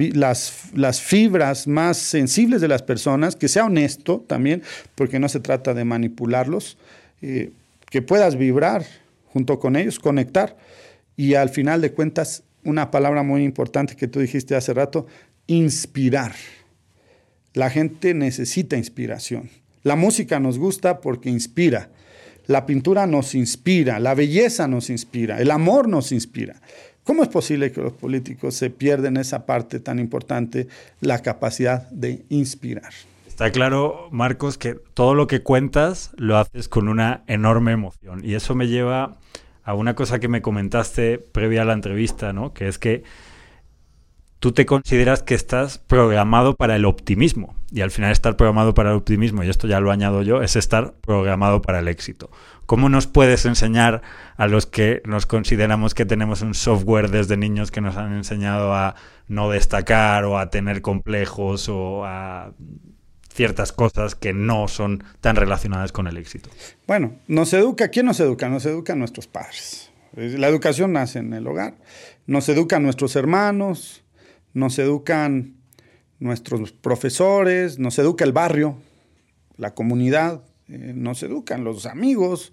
fibras 1.01 1.65
más 1.65 1.95
sensibles 1.95 2.59
de 2.59 2.67
las 2.67 2.83
personas, 2.83 3.37
que 3.37 3.47
sea 3.47 3.63
honesto 3.63 4.19
también, 4.27 4.61
porque 4.95 5.17
no 5.17 5.29
se 5.29 5.39
trata 5.39 5.73
de 5.73 5.85
manipularlos, 5.85 6.77
eh, 7.21 7.51
que 7.89 8.01
puedas 8.01 8.35
vibrar 8.35 8.85
junto 9.31 9.59
con 9.59 9.77
ellos, 9.77 9.97
conectar 9.97 10.57
y 11.15 11.35
al 11.35 11.47
final 11.51 11.79
de 11.79 11.93
cuentas, 11.93 12.43
una 12.65 12.91
palabra 12.91 13.23
muy 13.23 13.45
importante 13.45 13.95
que 13.95 14.09
tú 14.09 14.19
dijiste 14.19 14.57
hace 14.57 14.73
rato, 14.73 15.07
inspirar. 15.47 16.33
La 17.53 17.69
gente 17.69 18.13
necesita 18.13 18.75
inspiración. 18.75 19.49
La 19.83 19.95
música 19.95 20.39
nos 20.39 20.57
gusta 20.57 21.01
porque 21.01 21.29
inspira. 21.29 21.89
la 22.47 22.65
pintura 22.65 23.05
nos 23.05 23.35
inspira, 23.35 23.99
la 23.99 24.15
belleza 24.15 24.67
nos 24.67 24.89
inspira, 24.89 25.39
el 25.39 25.51
amor 25.51 25.87
nos 25.87 26.11
inspira. 26.11 26.55
¿Cómo 27.03 27.21
es 27.21 27.29
posible 27.29 27.71
que 27.71 27.79
los 27.81 27.93
políticos 27.93 28.55
se 28.55 28.71
pierden 28.71 29.17
esa 29.17 29.45
parte 29.45 29.79
tan 29.79 29.99
importante, 29.99 30.67
la 30.99 31.19
capacidad 31.21 31.87
de 31.91 32.23
inspirar? 32.29 32.91
Está 33.27 33.51
claro, 33.51 34.09
Marcos, 34.11 34.57
que 34.57 34.75
todo 34.93 35.13
lo 35.13 35.27
que 35.27 35.41
cuentas 35.43 36.11
lo 36.17 36.37
haces 36.37 36.67
con 36.67 36.87
una 36.87 37.23
enorme 37.27 37.71
emoción. 37.71 38.21
Y 38.23 38.33
eso 38.33 38.55
me 38.55 38.67
lleva 38.67 39.17
a 39.63 39.75
una 39.75 39.93
cosa 39.95 40.19
que 40.19 40.27
me 40.27 40.41
comentaste 40.41 41.19
previa 41.19 41.61
a 41.61 41.65
la 41.65 41.73
entrevista, 41.73 42.33
¿no? 42.33 42.53
Que 42.53 42.67
es 42.67 42.79
que 42.79 43.03
tú 44.39 44.53
te 44.53 44.65
consideras 44.65 45.21
que 45.21 45.35
estás 45.35 45.77
programado 45.77 46.55
para 46.55 46.75
el 46.75 46.85
optimismo. 46.85 47.55
Y 47.71 47.81
al 47.81 47.91
final 47.91 48.11
estar 48.11 48.35
programado 48.35 48.73
para 48.73 48.89
el 48.91 48.95
optimismo, 48.95 49.43
y 49.43 49.49
esto 49.49 49.67
ya 49.67 49.79
lo 49.79 49.91
añado 49.91 50.23
yo, 50.23 50.41
es 50.41 50.55
estar 50.55 50.93
programado 51.01 51.61
para 51.61 51.79
el 51.79 51.87
éxito. 51.87 52.31
¿Cómo 52.65 52.89
nos 52.89 53.07
puedes 53.07 53.45
enseñar 53.45 54.01
a 54.37 54.47
los 54.47 54.65
que 54.65 55.01
nos 55.05 55.25
consideramos 55.25 55.93
que 55.93 56.05
tenemos 56.05 56.41
un 56.41 56.53
software 56.53 57.09
desde 57.09 57.37
niños 57.37 57.71
que 57.71 57.81
nos 57.81 57.97
han 57.97 58.13
enseñado 58.13 58.73
a 58.73 58.95
no 59.27 59.49
destacar 59.49 60.25
o 60.25 60.39
a 60.39 60.49
tener 60.49 60.81
complejos 60.81 61.69
o 61.69 62.05
a 62.05 62.53
ciertas 63.31 63.71
cosas 63.71 64.15
que 64.15 64.33
no 64.33 64.67
son 64.67 65.03
tan 65.21 65.35
relacionadas 65.35 65.91
con 65.91 66.07
el 66.07 66.17
éxito. 66.17 66.49
Bueno, 66.87 67.13
nos 67.27 67.53
educa, 67.53 67.89
¿quién 67.89 68.05
nos 68.05 68.19
educa? 68.19 68.49
Nos 68.49 68.65
educan 68.65 68.99
nuestros 68.99 69.27
padres. 69.27 69.91
La 70.13 70.47
educación 70.47 70.93
nace 70.93 71.19
en 71.19 71.33
el 71.33 71.45
hogar, 71.45 71.75
nos 72.25 72.49
educan 72.49 72.81
nuestros 72.81 73.15
hermanos, 73.15 74.03
nos 74.53 74.79
educan 74.79 75.55
nuestros 76.19 76.71
profesores, 76.71 77.79
nos 77.79 77.97
educa 77.99 78.25
el 78.25 78.33
barrio, 78.33 78.77
la 79.57 79.73
comunidad, 79.73 80.41
eh, 80.67 80.93
nos 80.95 81.23
educan 81.23 81.63
los 81.63 81.85
amigos, 81.85 82.51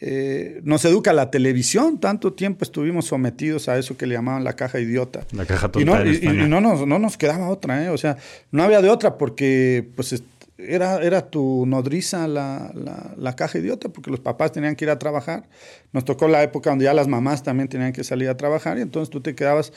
eh, 0.00 0.60
nos 0.62 0.84
educa 0.84 1.12
la 1.12 1.30
televisión, 1.30 1.98
tanto 1.98 2.32
tiempo 2.32 2.64
estuvimos 2.64 3.06
sometidos 3.06 3.68
a 3.68 3.78
eso 3.78 3.96
que 3.96 4.06
le 4.06 4.14
llamaban 4.14 4.44
la 4.44 4.54
caja 4.54 4.78
idiota. 4.78 5.26
La 5.32 5.44
caja 5.44 5.70
y 5.76 5.84
no, 5.84 6.04
y, 6.04 6.20
no, 6.48 6.60
nos, 6.60 6.86
no, 6.86 6.98
nos, 6.98 7.16
quedaba 7.16 7.48
otra, 7.48 7.84
¿eh? 7.84 7.88
o 7.88 7.98
sea, 7.98 8.16
no 8.52 8.62
había 8.62 8.80
de 8.80 8.90
otra 8.90 9.18
porque 9.18 9.88
pues 9.96 10.22
era, 10.58 11.02
era 11.02 11.30
tu 11.30 11.64
nodriza 11.66 12.26
la, 12.26 12.70
la, 12.74 13.14
la, 13.16 13.36
caja 13.36 13.58
idiota 13.58 13.88
porque 13.88 14.10
los 14.10 14.20
papás 14.20 14.52
tenían 14.52 14.74
que 14.74 14.84
ir 14.84 14.90
a 14.90 14.98
trabajar. 14.98 15.48
Nos 15.92 16.04
tocó 16.04 16.26
la 16.26 16.42
época 16.42 16.70
donde 16.70 16.84
ya 16.84 16.94
las 16.94 17.06
mamás 17.06 17.42
también 17.44 17.68
tenían 17.68 17.92
que 17.92 18.02
salir 18.02 18.28
a 18.28 18.36
trabajar 18.36 18.78
y 18.78 18.82
entonces 18.82 19.08
tú 19.10 19.20
te 19.20 19.34
quedabas 19.34 19.72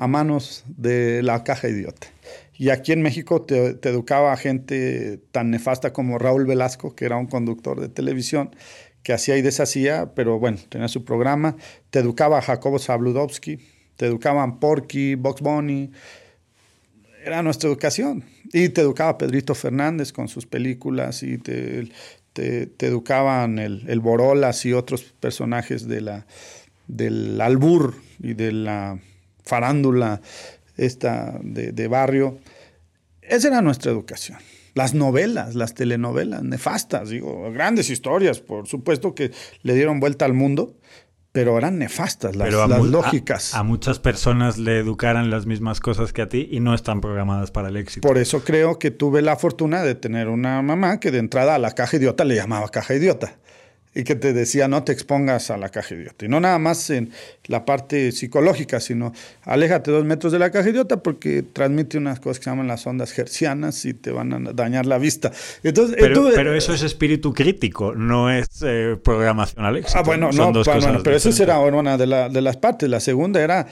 a 0.00 0.06
manos 0.06 0.64
de 0.66 1.22
la 1.22 1.44
caja 1.44 1.68
idiota. 1.68 2.06
Y 2.56 2.70
aquí 2.70 2.92
en 2.92 3.02
México 3.02 3.42
te, 3.42 3.76
educaba 3.86 4.34
gente 4.38 5.20
tan 5.30 5.50
nefasta 5.50 5.92
como 5.92 6.18
Raúl 6.18 6.46
Velasco, 6.46 6.94
que 6.94 7.04
era 7.04 7.18
un 7.18 7.26
conductor 7.26 7.78
de 7.78 7.90
televisión, 7.90 8.56
que 9.02 9.12
hacía 9.12 9.36
y 9.36 9.42
deshacía, 9.42 10.14
pero 10.14 10.38
bueno, 10.38 10.56
tenía 10.70 10.88
su 10.88 11.04
programa. 11.04 11.56
Te 11.90 11.98
educaba 11.98 12.40
Jacobo 12.40 12.78
Zabludovsky, 12.78 13.58
te 13.96 14.06
educaban 14.06 14.58
Porky, 14.58 15.16
Box 15.16 15.42
Bunny. 15.42 15.90
Era 17.22 17.42
nuestra 17.42 17.68
educación. 17.68 18.24
Y 18.54 18.70
te 18.70 18.80
educaba 18.80 19.18
Pedrito 19.18 19.54
Fernández 19.54 20.14
con 20.14 20.28
sus 20.28 20.46
películas 20.46 21.22
y 21.22 21.36
te, 21.36 21.90
te, 22.32 22.70
educaban 22.86 23.58
el, 23.58 23.84
el, 23.86 24.00
Borolas 24.00 24.64
y 24.64 24.72
otros 24.72 25.02
personajes 25.02 25.86
de 25.86 26.00
la, 26.00 26.26
del 26.88 27.38
albur 27.38 27.96
y 28.18 28.32
de 28.32 28.52
la 28.52 28.98
farándula 29.44 30.20
esta 30.76 31.38
de, 31.42 31.72
de 31.72 31.88
barrio. 31.88 32.38
Esa 33.22 33.48
era 33.48 33.62
nuestra 33.62 33.92
educación 33.92 34.38
las 34.74 34.94
novelas, 34.94 35.54
las 35.54 35.74
telenovelas, 35.74 36.42
nefastas, 36.42 37.10
digo, 37.10 37.50
grandes 37.52 37.90
historias, 37.90 38.40
por 38.40 38.66
supuesto 38.66 39.14
que 39.14 39.32
le 39.62 39.74
dieron 39.74 40.00
vuelta 40.00 40.24
al 40.24 40.34
mundo, 40.34 40.76
pero 41.32 41.56
eran 41.58 41.78
nefastas 41.78 42.34
las, 42.34 42.52
lógicas. 42.52 43.54
A, 43.54 43.62
muchas 43.62 44.00
personas 44.00 44.58
le 44.58 44.78
educaran 44.78 45.30
las 45.30 45.46
mismas 45.46 45.80
cosas 45.80 46.12
que 46.12 46.22
a 46.22 46.28
ti 46.28 46.48
y 46.50 46.60
no 46.60 46.74
están 46.74 47.00
programadas 47.00 47.50
para 47.50 47.68
el 47.68 47.76
éxito. 47.76 48.06
Por 48.06 48.18
eso 48.18 48.42
creo 48.42 48.78
que 48.78 48.90
tuve 48.90 49.22
la 49.22 49.36
fortuna 49.36 49.82
de 49.82 49.94
tener 49.94 50.28
una 50.28 50.60
mamá 50.62 50.98
que 50.98 51.10
de 51.10 51.18
entrada 51.18 51.54
a 51.54 51.58
la 51.58 51.72
caja 51.72 51.96
idiota 51.96 52.24
le 52.24 52.34
llamaba 52.34 52.68
caja 52.68 52.94
idiota 52.94 53.38
y 53.94 54.04
que 54.04 54.14
te 54.14 54.32
decía 54.32 54.68
no 54.68 54.84
te 54.84 54.92
expongas 54.92 55.50
a 55.50 55.56
la 55.56 55.68
caja 55.68 55.94
idiota. 55.94 56.24
Y 56.24 56.28
no 56.28 56.40
nada 56.40 56.58
más 56.58 56.90
en 56.90 57.10
la 57.46 57.64
parte 57.64 58.12
psicológica, 58.12 58.78
sino 58.78 59.12
aléjate 59.42 59.90
dos 59.90 60.04
metros 60.04 60.32
de 60.32 60.38
la 60.38 60.50
caja 60.50 60.70
idiota 60.70 61.02
porque 61.02 61.42
transmite 61.42 61.98
unas 61.98 62.20
cosas 62.20 62.38
que 62.38 62.44
se 62.44 62.50
llaman 62.50 62.68
las 62.68 62.86
ondas 62.86 63.16
hercianas 63.18 63.84
y 63.84 63.94
te 63.94 64.12
van 64.12 64.32
a 64.48 64.52
dañar 64.52 64.86
la 64.86 64.98
vista. 64.98 65.32
Entonces, 65.62 65.96
pero, 65.98 66.54
eso 66.54 66.72
es 66.72 66.82
espíritu 66.82 67.32
crítico, 67.32 67.94
no 67.94 68.30
es 68.30 68.46
eh, 68.62 68.96
programación 69.02 69.64
al 69.64 69.78
éxito. 69.78 69.98
Ah, 69.98 70.02
bueno, 70.02 70.30
no, 70.32 70.52
pero 71.02 71.16
eso 71.16 71.42
era 71.42 71.58
una 71.58 71.96
de, 71.96 72.06
de 72.30 72.40
las 72.40 72.56
partes. 72.56 72.88
La 72.88 73.00
segunda 73.00 73.40
era 73.42 73.66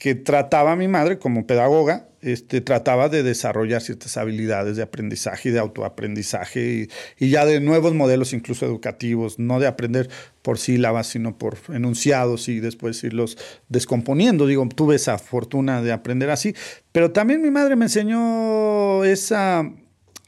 que 0.00 0.14
trataba 0.14 0.72
a 0.72 0.76
mi 0.76 0.88
madre 0.88 1.18
como 1.18 1.46
pedagoga, 1.46 2.08
este, 2.22 2.62
trataba 2.62 3.10
de 3.10 3.22
desarrollar 3.22 3.82
ciertas 3.82 4.16
habilidades 4.16 4.76
de 4.76 4.82
aprendizaje 4.82 5.50
y 5.50 5.52
de 5.52 5.58
autoaprendizaje 5.58 6.88
y, 7.18 7.28
ya 7.28 7.44
de 7.44 7.60
nuevos 7.60 7.92
modelos 7.92 8.32
incluso 8.32 8.64
educativos, 8.64 9.38
no 9.38 9.60
de 9.60 9.66
aprender 9.66 10.08
por 10.40 10.58
sílabas, 10.58 11.08
sino 11.08 11.36
por 11.36 11.58
enunciados 11.68 12.48
y 12.48 12.60
después 12.60 13.04
irlos 13.04 13.36
descomponiendo. 13.68 14.46
Digo, 14.46 14.66
tuve 14.74 14.96
esa 14.96 15.18
fortuna 15.18 15.82
de 15.82 15.92
aprender 15.92 16.30
así, 16.30 16.54
pero 16.92 17.10
también 17.10 17.42
mi 17.42 17.50
madre 17.50 17.76
me 17.76 17.84
enseñó 17.84 19.04
esa, 19.04 19.70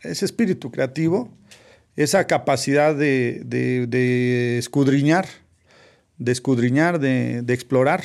ese 0.03 0.27
espíritu 0.27 0.71
creativo, 0.71 1.31
esa 1.97 2.27
capacidad 2.27 2.95
de, 2.95 3.41
de 3.47 4.59
escudriñar, 4.59 5.27
de 6.19 6.33
escudriñar, 6.33 6.99
de, 7.01 7.41
de 7.41 7.55
explorar 7.55 8.03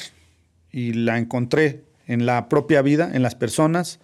y 0.77 0.93
la 0.93 1.17
encontré 1.17 1.81
en 2.05 2.27
la 2.27 2.49
propia 2.49 2.83
vida, 2.83 3.09
en 3.11 3.23
las 3.23 3.33
personas, 3.33 3.99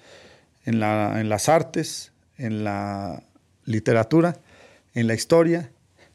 en, 0.65 0.80
la, 0.80 1.21
en 1.21 1.30
las 1.30 1.47
artes, 1.47 2.13
en 2.36 2.63
la 2.63 3.21
literatura, 3.63 4.39
en 4.95 5.05
la 5.05 5.13
historia, 5.13 5.69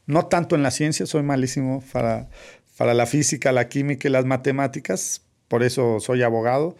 no 0.06 0.26
tanto 0.26 0.56
en 0.56 0.64
la 0.64 0.72
ciencia, 0.72 1.06
soy 1.06 1.22
malísimo 1.22 1.80
para, 1.92 2.28
para 2.76 2.92
la 2.92 3.06
física, 3.06 3.52
la 3.52 3.68
química 3.68 4.08
y 4.08 4.10
las 4.10 4.24
matemáticas, 4.24 5.22
por 5.46 5.62
eso 5.62 6.00
soy 6.00 6.24
abogado. 6.24 6.76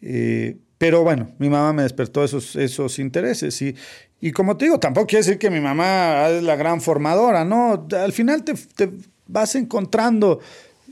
Eh, 0.00 0.56
pero 0.78 1.02
bueno, 1.02 1.30
mi 1.38 1.50
mamá 1.50 1.74
me 1.74 1.82
despertó 1.82 2.24
esos, 2.24 2.56
esos 2.56 2.98
intereses 2.98 3.60
y, 3.60 3.76
y 4.18 4.32
como 4.32 4.56
te 4.56 4.64
digo, 4.64 4.80
tampoco 4.80 5.08
quiere 5.08 5.26
decir 5.26 5.38
que 5.38 5.50
mi 5.50 5.60
mamá 5.60 6.26
es 6.30 6.42
la 6.42 6.56
gran 6.56 6.80
formadora, 6.80 7.44
¿no? 7.44 7.86
Al 7.92 8.12
final 8.14 8.44
te, 8.44 8.54
te 8.54 8.90
vas 9.26 9.56
encontrando 9.56 10.40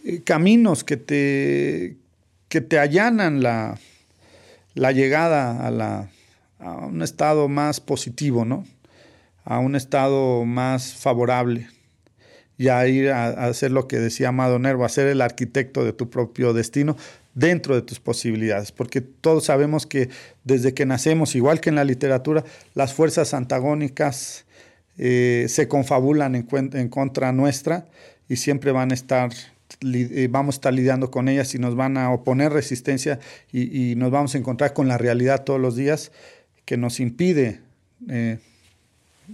eh, 0.04 0.22
caminos 0.22 0.84
que 0.84 0.98
te, 0.98 1.96
que 2.48 2.60
te 2.60 2.78
allanan 2.78 3.42
la, 3.42 3.78
la 4.74 4.92
llegada 4.92 5.66
a, 5.66 5.70
la, 5.70 6.10
a 6.58 6.86
un 6.86 7.02
estado 7.02 7.48
más 7.48 7.80
positivo, 7.80 8.44
¿no? 8.44 8.66
A 9.44 9.58
un 9.58 9.76
estado 9.76 10.44
más 10.44 10.94
favorable 10.94 11.68
y 12.56 12.68
a 12.68 12.86
ir 12.86 13.10
a, 13.10 13.28
hacer 13.46 13.70
lo 13.70 13.86
que 13.86 13.98
decía 13.98 14.28
Amado 14.28 14.58
Nervo, 14.58 14.84
a 14.84 14.88
ser 14.88 15.06
el 15.06 15.20
arquitecto 15.20 15.84
de 15.84 15.92
tu 15.92 16.10
propio 16.10 16.52
destino 16.52 16.96
dentro 17.34 17.76
de 17.76 17.82
tus 17.82 18.00
posibilidades, 18.00 18.72
porque 18.72 19.00
todos 19.00 19.44
sabemos 19.44 19.86
que 19.86 20.10
desde 20.42 20.74
que 20.74 20.86
nacemos, 20.86 21.36
igual 21.36 21.60
que 21.60 21.68
en 21.68 21.76
la 21.76 21.84
literatura, 21.84 22.44
las 22.74 22.94
fuerzas 22.94 23.32
antagónicas 23.32 24.44
eh, 24.98 25.46
se 25.48 25.68
confabulan 25.68 26.34
en, 26.34 26.48
en 26.72 26.88
contra 26.88 27.30
nuestra 27.30 27.86
y 28.28 28.36
siempre 28.36 28.72
van 28.72 28.90
a 28.90 28.94
estar 28.94 29.30
vamos 30.30 30.54
a 30.54 30.58
estar 30.58 30.72
lidiando 30.74 31.10
con 31.10 31.28
ellas 31.28 31.54
y 31.54 31.58
nos 31.58 31.74
van 31.74 31.96
a 31.96 32.10
oponer 32.10 32.52
resistencia 32.52 33.18
y, 33.52 33.94
nos 33.96 34.10
vamos 34.10 34.34
a 34.34 34.38
encontrar 34.38 34.72
con 34.72 34.88
la 34.88 34.98
realidad 34.98 35.44
todos 35.44 35.60
los 35.60 35.76
días 35.76 36.12
que 36.64 36.76
nos 36.76 37.00
impide, 37.00 37.60
eh, 38.08 38.38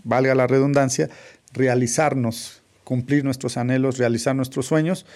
valga 0.05 0.35
la 0.35 0.47
redundancia, 0.47 1.09
realizarnos, 1.53 2.63
cumplir 2.85 3.25
nuestros 3.25 3.57
anhelos, 3.57 3.99
realizar 3.99 4.37
nuestros 4.37 4.67
sueños, 4.67 5.07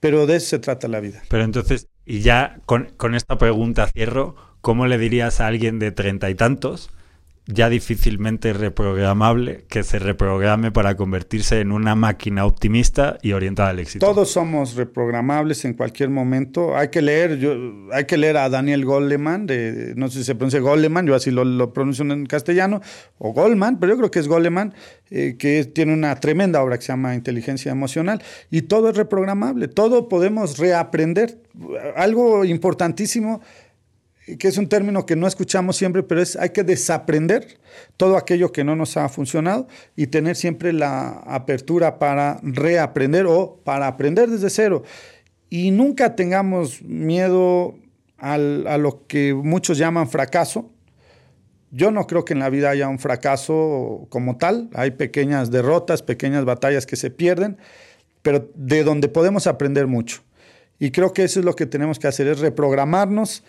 pero 0.00 0.26
de 0.26 0.36
eso 0.36 0.46
se 0.48 0.58
trata 0.58 0.88
la 0.88 1.00
vida. 1.00 1.22
Pero 1.28 1.44
entonces, 1.44 1.86
y 2.04 2.20
ya 2.20 2.58
con, 2.66 2.90
con 2.96 3.14
esta 3.14 3.38
pregunta 3.38 3.88
cierro, 3.88 4.36
¿cómo 4.60 4.86
le 4.86 4.98
dirías 4.98 5.40
a 5.40 5.46
alguien 5.46 5.78
de 5.78 5.92
treinta 5.92 6.30
y 6.30 6.34
tantos? 6.34 6.90
Ya 7.46 7.68
difícilmente 7.68 8.52
reprogramable 8.52 9.64
que 9.68 9.82
se 9.82 9.98
reprograme 9.98 10.70
para 10.70 10.96
convertirse 10.96 11.60
en 11.60 11.72
una 11.72 11.96
máquina 11.96 12.46
optimista 12.46 13.18
y 13.20 13.32
orientada 13.32 13.70
al 13.70 13.80
éxito. 13.80 14.06
Todos 14.06 14.30
somos 14.30 14.76
reprogramables 14.76 15.64
en 15.64 15.74
cualquier 15.74 16.08
momento. 16.08 16.76
Hay 16.76 16.88
que 16.88 17.02
leer, 17.02 17.38
yo, 17.38 17.54
hay 17.92 18.04
que 18.04 18.16
leer 18.16 18.36
a 18.36 18.48
Daniel 18.48 18.84
Goleman, 18.84 19.46
de, 19.46 19.94
no 19.96 20.08
sé 20.08 20.18
si 20.18 20.24
se 20.24 20.34
pronuncia 20.36 20.60
Goleman, 20.60 21.04
yo 21.04 21.16
así 21.16 21.32
lo, 21.32 21.72
pronuncio 21.72 22.04
en 22.04 22.26
castellano, 22.26 22.80
o 23.18 23.32
Goldman, 23.32 23.80
pero 23.80 23.94
yo 23.94 23.98
creo 23.98 24.10
que 24.12 24.20
es 24.20 24.28
Goleman, 24.28 24.72
eh, 25.10 25.34
que 25.36 25.64
tiene 25.64 25.92
una 25.92 26.14
tremenda 26.20 26.62
obra 26.62 26.78
que 26.78 26.84
se 26.84 26.92
llama 26.92 27.16
Inteligencia 27.16 27.72
Emocional, 27.72 28.22
y 28.52 28.62
todo 28.62 28.90
es 28.90 28.96
reprogramable, 28.96 29.66
todo 29.66 30.08
podemos 30.08 30.58
reaprender. 30.58 31.38
Algo 31.96 32.44
importantísimo 32.44 33.42
que 34.26 34.48
es 34.48 34.56
un 34.56 34.68
término 34.68 35.04
que 35.04 35.16
no 35.16 35.26
escuchamos 35.26 35.76
siempre, 35.76 36.02
pero 36.02 36.22
es 36.22 36.36
hay 36.36 36.50
que 36.50 36.62
desaprender 36.62 37.58
todo 37.96 38.16
aquello 38.16 38.52
que 38.52 38.62
no 38.62 38.76
nos 38.76 38.96
ha 38.96 39.08
funcionado 39.08 39.66
y 39.96 40.06
tener 40.06 40.36
siempre 40.36 40.72
la 40.72 41.08
apertura 41.26 41.98
para 41.98 42.38
reaprender 42.42 43.26
o 43.26 43.60
para 43.64 43.88
aprender 43.88 44.30
desde 44.30 44.50
cero. 44.50 44.84
Y 45.50 45.70
nunca 45.70 46.14
tengamos 46.14 46.82
miedo 46.82 47.74
a 48.18 48.38
lo 48.38 49.06
que 49.08 49.34
muchos 49.34 49.78
llaman 49.78 50.08
fracaso. 50.08 50.70
Yo 51.72 51.90
no 51.90 52.06
creo 52.06 52.24
que 52.24 52.34
en 52.34 52.38
la 52.38 52.50
vida 52.50 52.70
haya 52.70 52.88
un 52.88 53.00
fracaso 53.00 54.06
como 54.10 54.36
tal. 54.36 54.70
Hay 54.74 54.92
pequeñas 54.92 55.50
derrotas, 55.50 56.02
pequeñas 56.02 56.44
batallas 56.44 56.86
que 56.86 56.94
se 56.94 57.10
pierden, 57.10 57.58
pero 58.22 58.48
de 58.54 58.84
donde 58.84 59.08
podemos 59.08 59.48
aprender 59.48 59.88
mucho. 59.88 60.22
Y 60.78 60.92
creo 60.92 61.12
que 61.12 61.24
eso 61.24 61.40
es 61.40 61.46
lo 61.46 61.54
que 61.54 61.66
tenemos 61.66 61.98
que 61.98 62.06
hacer, 62.06 62.28
es 62.28 62.38
reprogramarnos, 62.38 63.42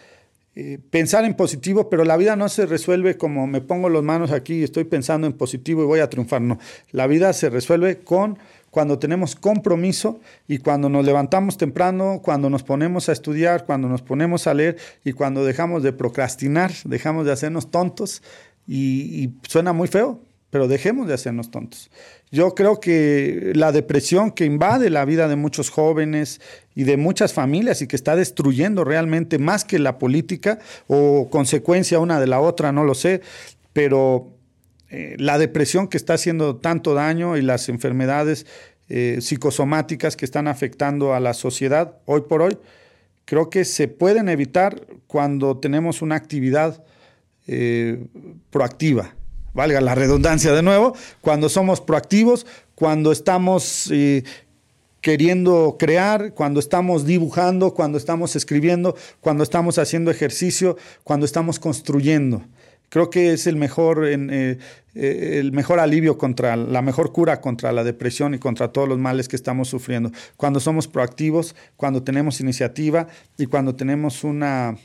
eh, 0.55 0.79
pensar 0.91 1.25
en 1.25 1.33
positivo, 1.33 1.89
pero 1.89 2.05
la 2.05 2.15
vida 2.15 2.35
no 2.35 2.47
se 2.47 2.67
resuelve 2.67 3.17
como 3.17 3.47
me 3.47 3.59
pongo 3.59 3.89
las 3.89 4.03
manos 4.03 4.31
aquí 4.31 4.59
y 4.59 4.63
estoy 4.63 4.83
pensando 4.83 5.25
en 5.25 5.33
positivo 5.33 5.81
y 5.81 5.85
voy 5.85 5.99
a 5.99 6.09
triunfar. 6.09 6.41
No, 6.41 6.59
la 6.91 7.07
vida 7.07 7.33
se 7.33 7.49
resuelve 7.49 7.99
con 7.99 8.37
cuando 8.69 8.99
tenemos 8.99 9.35
compromiso 9.35 10.19
y 10.47 10.59
cuando 10.59 10.89
nos 10.89 11.05
levantamos 11.05 11.57
temprano, 11.57 12.21
cuando 12.23 12.49
nos 12.49 12.63
ponemos 12.63 13.09
a 13.09 13.13
estudiar, 13.13 13.65
cuando 13.65 13.87
nos 13.87 14.01
ponemos 14.01 14.45
a 14.45 14.53
leer 14.53 14.77
y 15.03 15.13
cuando 15.13 15.43
dejamos 15.43 15.81
de 15.81 15.93
procrastinar, 15.93 16.71
dejamos 16.85 17.25
de 17.25 17.31
hacernos 17.31 17.71
tontos 17.71 18.21
y 18.67 19.31
suena 19.47 19.73
muy 19.73 19.87
feo, 19.87 20.19
pero 20.53 20.67
dejemos 20.67 21.07
de 21.07 21.15
hacernos 21.15 21.49
tontos. 21.49 21.89
Yo 22.29 22.53
creo 22.53 22.79
que 22.79 23.53
la 23.55 23.71
depresión 23.71 24.29
que 24.29 24.45
invade 24.45 24.91
la 24.91 25.03
vida 25.03 25.27
de 25.27 25.35
muchos 25.35 25.71
jóvenes 25.71 26.41
y 26.75 26.83
de 26.83 26.95
muchas 26.95 27.33
familias 27.33 27.81
y 27.81 27.87
que 27.87 27.95
está 27.95 28.15
destruyendo 28.15 28.83
realmente 28.83 29.39
más 29.39 29.65
que 29.65 29.79
la 29.79 29.97
política 29.97 30.59
o 30.85 31.27
consecuencia 31.31 31.97
una 31.97 32.19
de 32.19 32.27
la 32.27 32.39
otra, 32.39 32.71
no 32.71 32.83
lo 32.83 32.93
sé, 32.93 33.21
pero 33.73 34.29
eh, 34.91 35.15
la 35.17 35.39
depresión 35.39 35.87
que 35.87 35.97
está 35.97 36.13
haciendo 36.13 36.57
tanto 36.57 36.93
daño 36.93 37.35
y 37.35 37.41
las 37.41 37.67
enfermedades 37.67 38.45
eh, 38.89 39.17
psicosomáticas 39.21 40.15
que 40.15 40.25
están 40.25 40.47
afectando 40.47 41.15
a 41.15 41.19
la 41.19 41.33
sociedad 41.33 41.97
hoy 42.05 42.21
por 42.29 42.43
hoy, 42.43 42.59
creo 43.25 43.49
que 43.49 43.65
se 43.65 43.87
pueden 43.87 44.29
evitar 44.29 44.85
cuando 45.07 45.57
tenemos 45.57 46.03
una 46.03 46.13
actividad 46.13 46.83
eh, 47.47 48.05
proactiva 48.51 49.15
valga 49.53 49.81
la 49.81 49.95
redundancia 49.95 50.51
de 50.51 50.63
nuevo, 50.63 50.95
cuando 51.21 51.49
somos 51.49 51.81
proactivos, 51.81 52.45
cuando 52.75 53.11
estamos 53.11 53.89
eh, 53.91 54.23
queriendo 55.01 55.75
crear, 55.77 56.33
cuando 56.33 56.59
estamos 56.59 57.05
dibujando, 57.05 57.73
cuando 57.73 57.97
estamos 57.97 58.35
escribiendo, 58.35 58.95
cuando 59.19 59.43
estamos 59.43 59.77
haciendo 59.77 60.11
ejercicio, 60.11 60.77
cuando 61.03 61.25
estamos 61.25 61.59
construyendo. 61.59 62.41
Creo 62.89 63.09
que 63.09 63.33
es 63.33 63.47
el 63.47 63.55
mejor, 63.55 64.05
eh, 64.07 64.59
eh, 64.93 65.39
el 65.39 65.51
mejor 65.51 65.79
alivio 65.79 66.17
contra, 66.17 66.55
la 66.55 66.83
mejor 66.83 67.11
cura 67.11 67.41
contra 67.41 67.71
la 67.71 67.83
depresión 67.83 68.35
y 68.35 68.39
contra 68.39 68.71
todos 68.71 68.87
los 68.87 68.99
males 68.99 69.27
que 69.27 69.35
estamos 69.35 69.67
sufriendo. 69.67 70.11
Cuando 70.37 70.59
somos 70.59 70.87
proactivos, 70.87 71.55
cuando 71.75 72.03
tenemos 72.03 72.39
iniciativa 72.39 73.07
y 73.35 73.47
cuando 73.47 73.75
tenemos 73.75 74.23
una, 74.23 74.77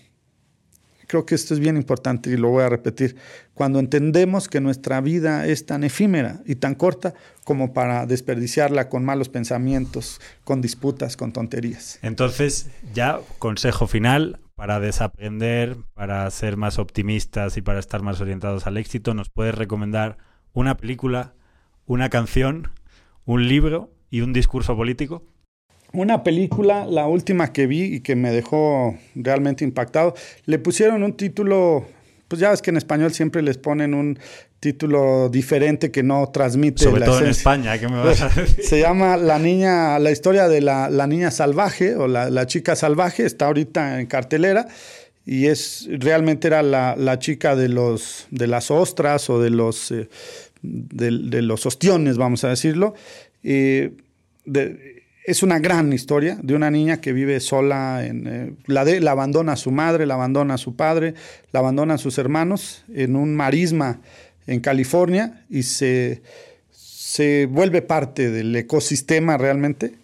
creo 1.08 1.26
que 1.26 1.34
esto 1.34 1.54
es 1.54 1.58
bien 1.58 1.76
importante 1.76 2.30
y 2.30 2.36
lo 2.36 2.50
voy 2.50 2.62
a 2.62 2.68
repetir, 2.68 3.16
cuando 3.54 3.80
entendemos 3.80 4.46
que 4.46 4.60
nuestra 4.60 5.00
vida 5.00 5.46
es 5.46 5.66
tan 5.66 5.82
efímera 5.82 6.40
y 6.46 6.54
tan 6.54 6.76
corta 6.76 7.14
como 7.42 7.72
para 7.72 8.06
desperdiciarla 8.06 8.88
con 8.88 9.04
malos 9.04 9.28
pensamientos, 9.28 10.20
con 10.44 10.60
disputas, 10.60 11.16
con 11.16 11.32
tonterías. 11.32 11.98
Entonces, 12.02 12.70
ya 12.94 13.18
consejo 13.40 13.88
final 13.88 14.38
para 14.54 14.80
desaprender, 14.80 15.76
para 15.94 16.30
ser 16.30 16.56
más 16.56 16.78
optimistas 16.78 17.56
y 17.56 17.62
para 17.62 17.80
estar 17.80 18.02
más 18.02 18.20
orientados 18.20 18.66
al 18.66 18.76
éxito, 18.76 19.14
¿nos 19.14 19.30
puedes 19.30 19.54
recomendar 19.54 20.18
una 20.52 20.76
película, 20.76 21.34
una 21.86 22.10
canción, 22.10 22.70
un 23.24 23.48
libro 23.48 23.90
y 24.10 24.20
un 24.20 24.32
discurso 24.32 24.76
político? 24.76 25.24
Una 25.92 26.22
película, 26.22 26.86
la 26.86 27.06
última 27.06 27.52
que 27.52 27.66
vi 27.66 27.82
y 27.84 28.00
que 28.00 28.14
me 28.14 28.30
dejó 28.30 28.98
realmente 29.14 29.64
impactado, 29.64 30.14
le 30.44 30.58
pusieron 30.58 31.02
un 31.02 31.14
título, 31.14 31.86
pues 32.28 32.40
ya 32.40 32.50
ves 32.50 32.60
que 32.60 32.70
en 32.70 32.76
español 32.76 33.12
siempre 33.14 33.40
les 33.40 33.56
ponen 33.56 33.94
un 33.94 34.18
título 34.60 35.30
diferente 35.30 35.90
que 35.90 36.02
no 36.02 36.28
transmite 36.28 36.82
Sobre 36.82 37.04
todo 37.04 37.20
en 37.20 37.28
España, 37.28 37.78
¿qué 37.78 37.88
me 37.88 38.02
vas 38.02 38.20
a 38.20 38.28
decir? 38.40 38.64
Se 38.64 38.80
llama 38.80 39.16
La 39.16 39.38
niña, 39.38 39.98
la 39.98 40.10
historia 40.10 40.48
de 40.48 40.60
la, 40.60 41.06
niña 41.06 41.30
salvaje 41.30 41.96
o 41.96 42.06
la, 42.06 42.46
chica 42.46 42.76
salvaje, 42.76 43.24
está 43.24 43.46
ahorita 43.46 44.00
en 44.00 44.06
cartelera 44.06 44.68
y 45.24 45.46
es 45.46 45.88
realmente 45.90 46.48
era 46.48 46.62
la, 46.62 47.18
chica 47.18 47.56
de 47.56 47.68
los 47.68 48.26
de 48.30 48.46
las 48.46 48.70
ostras 48.70 49.30
o 49.30 49.40
de 49.40 49.50
los 49.50 49.90
eh, 49.90 50.08
de, 50.62 51.42
los 51.42 51.64
ostiones, 51.64 52.18
vamos 52.18 52.44
a 52.44 52.48
decirlo. 52.48 52.94
de, 53.42 54.97
es 55.28 55.42
una 55.42 55.58
gran 55.58 55.92
historia 55.92 56.38
de 56.42 56.54
una 56.54 56.70
niña 56.70 57.02
que 57.02 57.12
vive 57.12 57.38
sola, 57.40 58.06
en, 58.06 58.26
eh, 58.26 58.52
la, 58.64 58.86
de, 58.86 58.98
la 59.00 59.10
abandona 59.10 59.52
a 59.52 59.56
su 59.56 59.70
madre, 59.70 60.06
la 60.06 60.14
abandona 60.14 60.54
a 60.54 60.58
su 60.58 60.74
padre, 60.74 61.12
la 61.52 61.60
abandona 61.60 61.94
a 61.94 61.98
sus 61.98 62.16
hermanos 62.16 62.82
en 62.94 63.14
un 63.14 63.36
marisma 63.36 64.00
en 64.46 64.60
California 64.60 65.44
y 65.50 65.64
se, 65.64 66.22
se 66.70 67.44
vuelve 67.44 67.82
parte 67.82 68.30
del 68.30 68.56
ecosistema 68.56 69.36
realmente 69.36 69.96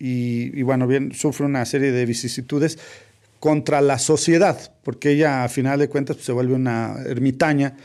y, 0.00 0.62
bueno, 0.62 0.88
bien, 0.88 1.14
sufre 1.14 1.46
una 1.46 1.64
serie 1.64 1.92
de 1.92 2.04
vicisitudes 2.04 2.76
contra 3.38 3.80
la 3.80 4.00
sociedad, 4.00 4.74
porque 4.82 5.10
ella 5.10 5.44
a 5.44 5.48
final 5.48 5.78
de 5.78 5.88
cuentas 5.88 6.16
pues, 6.16 6.26
se 6.26 6.32
vuelve 6.32 6.54
una 6.54 6.96
ermitaña 7.06 7.76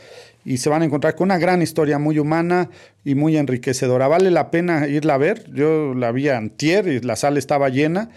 y 0.44 0.58
se 0.58 0.70
van 0.70 0.82
a 0.82 0.84
encontrar 0.84 1.14
con 1.14 1.26
una 1.26 1.38
gran 1.38 1.62
historia 1.62 1.98
muy 1.98 2.18
humana 2.18 2.70
y 3.04 3.14
muy 3.14 3.36
enriquecedora. 3.36 4.08
Vale 4.08 4.30
la 4.30 4.50
pena 4.50 4.86
irla 4.88 5.14
a 5.14 5.18
ver. 5.18 5.50
Yo 5.52 5.94
la 5.94 6.12
vi 6.12 6.28
antier 6.28 6.88
y 6.88 7.00
la 7.00 7.16
sala 7.16 7.38
estaba 7.38 7.68
llena. 7.68 8.10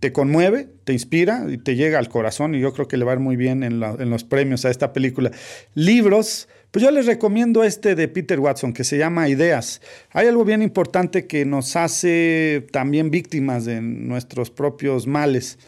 Te 0.00 0.12
conmueve, 0.12 0.68
te 0.84 0.92
inspira 0.92 1.46
y 1.48 1.58
te 1.58 1.76
llega 1.76 1.98
al 1.98 2.08
corazón 2.08 2.54
y 2.54 2.60
yo 2.60 2.72
creo 2.72 2.88
que 2.88 2.96
le 2.96 3.04
va 3.04 3.12
a 3.12 3.14
ir 3.14 3.20
muy 3.20 3.36
bien 3.36 3.62
en, 3.62 3.80
los 3.80 4.24
premios 4.24 4.64
a 4.64 4.70
esta 4.70 4.92
película. 4.92 5.30
Libros, 5.74 6.48
pues 6.70 6.82
yo 6.82 6.90
les 6.90 7.06
recomiendo 7.06 7.64
este 7.64 7.94
de 7.94 8.08
Peter 8.08 8.40
Watson 8.40 8.72
que 8.72 8.84
se 8.84 8.98
llama 8.98 9.28
Ideas. 9.28 9.80
Hay 10.10 10.28
algo 10.28 10.44
bien 10.44 10.62
importante 10.62 11.26
que 11.26 11.44
nos 11.44 11.76
hace 11.76 12.66
también 12.72 13.10
víctimas 13.10 13.64
de 13.64 13.80
nuestros 13.80 14.50
propios 14.50 15.06
males 15.06 15.58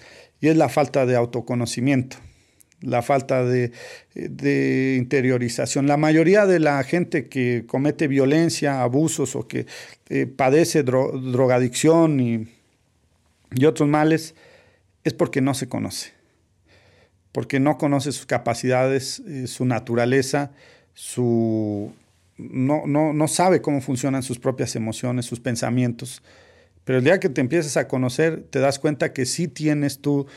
y 0.40 0.48
es 0.48 0.56
la 0.56 0.68
falta 0.68 1.04
de 1.04 1.16
autoconocimiento 1.16 2.16
la 2.86 3.02
falta 3.02 3.44
de, 3.44 3.72
interiorización. 4.96 5.86
La 5.86 5.96
mayoría 5.96 6.46
de 6.46 6.60
la 6.60 6.82
gente 6.84 7.28
que 7.28 7.64
comete 7.66 8.08
violencia, 8.08 8.82
abusos 8.82 9.36
o 9.36 9.46
que 9.46 9.66
eh, 10.08 10.26
padece 10.26 10.82
drogadicción 10.82 12.20
y, 12.20 12.48
otros 13.64 13.88
males 13.88 14.34
es 15.04 15.14
porque 15.14 15.40
no 15.40 15.54
se 15.54 15.68
conoce, 15.68 16.12
porque 17.32 17.60
no 17.60 17.78
conoce 17.78 18.12
sus 18.12 18.26
capacidades, 18.26 19.20
eh, 19.20 19.46
su 19.46 19.64
naturaleza, 19.64 20.50
su, 20.94 21.92
no, 22.36 22.86
no 22.86 23.28
sabe 23.28 23.62
cómo 23.62 23.80
funcionan 23.80 24.22
sus 24.22 24.38
propias 24.38 24.76
emociones, 24.76 25.26
sus 25.26 25.40
pensamientos. 25.40 26.22
Pero 26.86 26.98
el 27.00 27.04
día 27.04 27.18
que 27.18 27.28
te 27.28 27.40
empiezas 27.40 27.76
a 27.76 27.88
conocer, 27.88 28.44
te 28.48 28.60
das 28.60 28.78
cuenta 28.78 29.12
que 29.12 29.26
sí 29.26 29.48
tienes 29.48 29.98
tú, 29.98 30.28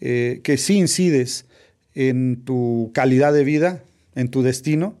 eh, 0.00 0.40
que 0.44 0.56
sí 0.56 0.78
incides 0.78 1.46
en 1.96 2.44
tu 2.44 2.92
calidad 2.94 3.32
de 3.32 3.42
vida, 3.42 3.82
en 4.14 4.28
tu 4.28 4.42
destino, 4.42 4.94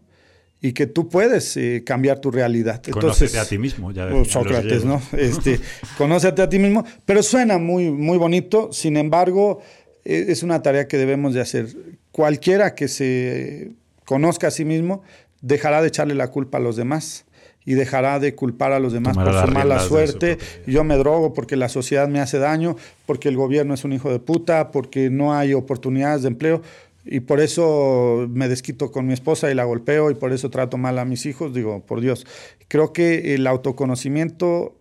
y 0.60 0.72
que 0.72 0.86
tú 0.86 1.08
puedes 1.08 1.56
eh, 1.56 1.82
cambiar 1.84 2.18
tu 2.18 2.30
realidad. 2.30 2.82
Conócete 2.90 3.38
a 3.38 3.44
ti 3.44 3.58
mismo, 3.58 3.92
ya 3.92 4.06
oh, 4.06 4.24
Sócrates, 4.24 4.84
¿no? 4.84 5.00
Este, 5.16 5.60
conócete 5.98 6.42
a 6.42 6.48
ti 6.48 6.58
mismo, 6.58 6.84
pero 7.04 7.22
suena 7.22 7.58
muy, 7.58 7.90
muy 7.90 8.16
bonito, 8.16 8.72
sin 8.72 8.96
embargo, 8.96 9.60
e, 10.04 10.26
es 10.28 10.42
una 10.42 10.62
tarea 10.62 10.88
que 10.88 10.96
debemos 10.96 11.34
de 11.34 11.42
hacer. 11.42 11.68
Cualquiera 12.10 12.74
que 12.74 12.88
se 12.88 13.72
conozca 14.06 14.48
a 14.48 14.50
sí 14.50 14.64
mismo 14.64 15.02
dejará 15.42 15.82
de 15.82 15.88
echarle 15.88 16.14
la 16.14 16.28
culpa 16.28 16.56
a 16.56 16.60
los 16.62 16.76
demás 16.76 17.26
y 17.66 17.74
dejará 17.74 18.20
de 18.20 18.34
culpar 18.34 18.72
a 18.72 18.78
los 18.78 18.92
demás 18.92 19.16
por 19.16 19.34
su 19.34 19.52
mala 19.52 19.80
suerte. 19.80 20.38
Yo 20.66 20.84
me 20.84 20.96
drogo 20.96 21.34
porque 21.34 21.56
la 21.56 21.68
sociedad 21.68 22.08
me 22.08 22.20
hace 22.20 22.38
daño, 22.38 22.76
porque 23.06 23.28
el 23.28 23.36
gobierno 23.36 23.74
es 23.74 23.84
un 23.84 23.92
hijo 23.92 24.10
de 24.10 24.20
puta, 24.20 24.70
porque 24.70 25.10
no 25.10 25.34
hay 25.34 25.52
oportunidades 25.52 26.22
de 26.22 26.28
empleo 26.28 26.62
y 27.06 27.20
por 27.20 27.40
eso 27.40 28.26
me 28.28 28.48
desquito 28.48 28.90
con 28.90 29.06
mi 29.06 29.12
esposa 29.12 29.50
y 29.50 29.54
la 29.54 29.64
golpeo 29.64 30.10
y 30.10 30.14
por 30.14 30.32
eso 30.32 30.50
trato 30.50 30.76
mal 30.76 30.98
a 30.98 31.04
mis 31.04 31.24
hijos, 31.26 31.54
digo, 31.54 31.84
por 31.86 32.00
Dios. 32.00 32.26
Creo 32.68 32.92
que 32.92 33.34
el 33.34 33.46
autoconocimiento 33.46 34.76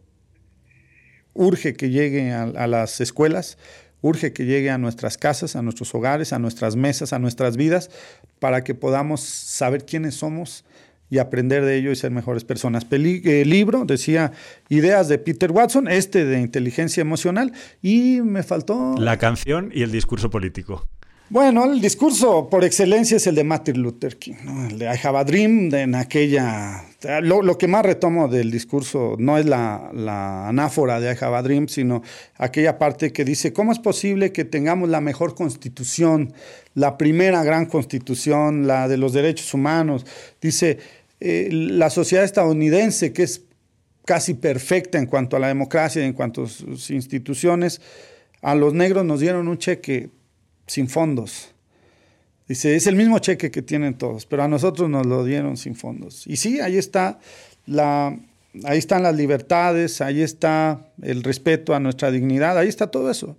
urge 1.34 1.76
que 1.76 1.90
llegue 1.90 2.32
a, 2.32 2.68
las 2.68 3.00
escuelas, 3.02 3.58
urge 4.02 4.34
que 4.34 4.46
llegue 4.46 4.72
a 4.72 4.78
nuestras 4.78 5.18
casas, 5.18 5.56
a 5.56 5.62
nuestros 5.62 5.94
hogares, 5.94 6.34
a 6.34 6.40
nuestras 6.40 6.76
mesas, 6.76 7.14
a 7.14 7.20
nuestras 7.20 7.58
vidas, 7.58 7.92
para 8.40 8.64
que 8.64 8.74
podamos 8.74 9.22
saber 9.22 9.86
quiénes 9.86 10.16
somos 10.16 10.66
y 11.10 11.20
aprender 11.20 11.64
de 11.64 11.78
ello 11.78 11.92
y 11.92 11.96
ser 11.96 12.12
mejores 12.12 12.44
personas. 12.44 12.88
el 12.90 13.06
eh, 13.06 13.46
libro, 13.46 13.86
decía, 13.86 14.32
ideas 14.70 15.08
de 15.08 15.20
Peter 15.20 15.52
Watson, 15.52 15.88
este 15.88 16.26
de 16.26 16.40
inteligencia 16.40 17.02
emocional, 17.02 17.54
y 17.82 18.22
me 18.22 18.42
faltó... 18.42 18.96
La 18.98 19.18
canción 19.18 19.70
y 19.74 19.84
el 19.84 19.92
discurso 19.92 20.32
político. 20.32 20.88
Bueno, 21.28 21.66
el 21.66 21.82
discurso 21.82 22.50
por 22.52 22.64
excelencia 22.64 23.18
es 23.18 23.26
el 23.26 23.34
de 23.34 23.44
Martin 23.44 23.82
Luther 23.82 24.18
King, 24.18 24.36
¿no? 24.44 24.68
el 24.68 24.78
de 24.78 24.86
I 24.86 25.00
Have 25.04 25.18
a 25.18 25.24
Dream, 25.24 25.74
en 25.74 25.96
aquella... 25.96 26.84
Lo, 27.22 27.58
que 27.58 27.68
más 27.68 27.84
retomo 27.84 28.28
del 28.28 28.52
discurso 28.52 29.16
no 29.18 29.40
es 29.40 29.46
la, 29.48 29.90
la, 29.94 30.48
anáfora 30.48 31.00
de 31.00 31.12
I 31.12 31.18
Have 31.20 31.36
a 31.36 31.42
Dream, 31.42 31.68
sino 31.68 32.04
aquella 32.38 32.78
parte 32.78 33.12
que 33.12 33.26
dice, 33.26 33.54
¿cómo 33.54 33.72
es 33.72 33.80
posible 33.80 34.32
que 34.32 34.46
tengamos 34.46 34.88
la 34.90 35.02
mejor 35.02 35.34
constitución, 35.34 36.32
la 36.76 36.96
primera 36.98 37.44
gran 37.44 37.66
constitución, 37.66 38.68
la 38.68 38.88
de 38.88 38.98
los 38.98 39.14
derechos 39.14 39.52
humanos? 39.54 40.06
Dice, 40.40 40.78
eh, 41.20 41.50
la 41.52 41.90
sociedad 41.90 42.24
estadounidense, 42.24 43.14
que 43.14 43.24
es 43.24 43.42
casi 44.06 44.36
perfecta 44.36 45.00
en 45.00 45.08
cuanto 45.08 45.36
a 45.36 45.40
la 45.40 45.48
democracia 45.48 46.04
y 46.04 46.06
en 46.06 46.14
cuanto 46.14 46.44
a 46.44 46.48
sus 46.48 46.92
instituciones, 46.92 47.82
a 48.44 48.54
los 48.54 48.76
negros 48.76 49.06
nos 49.06 49.20
dieron 49.20 49.48
un 49.48 49.58
cheque 49.58 50.10
sin 50.66 50.88
fondos. 50.90 51.54
Dice, 52.48 52.76
es 52.76 52.86
el 52.86 52.96
mismo 52.96 53.18
cheque 53.20 53.50
que 53.50 53.62
tienen 53.62 53.96
todos, 53.96 54.26
pero 54.26 54.44
a 54.44 54.48
nosotros 54.48 54.90
nos 54.90 55.06
lo 55.06 55.24
dieron 55.24 55.58
sin 55.58 55.76
fondos. 55.76 56.28
Y 56.28 56.38
sí, 56.38 56.60
ahí 56.60 56.78
está 56.78 57.20
la, 57.66 58.18
ahí 58.64 58.78
están 58.78 59.04
las 59.04 59.16
libertades, 59.16 60.00
ahí 60.02 60.22
está 60.22 60.88
el 61.02 61.24
respeto 61.24 61.74
a 61.74 61.80
nuestra 61.80 62.12
dignidad, 62.12 62.58
ahí 62.58 62.68
está 62.68 62.88
todo 62.88 63.10
eso. 63.10 63.36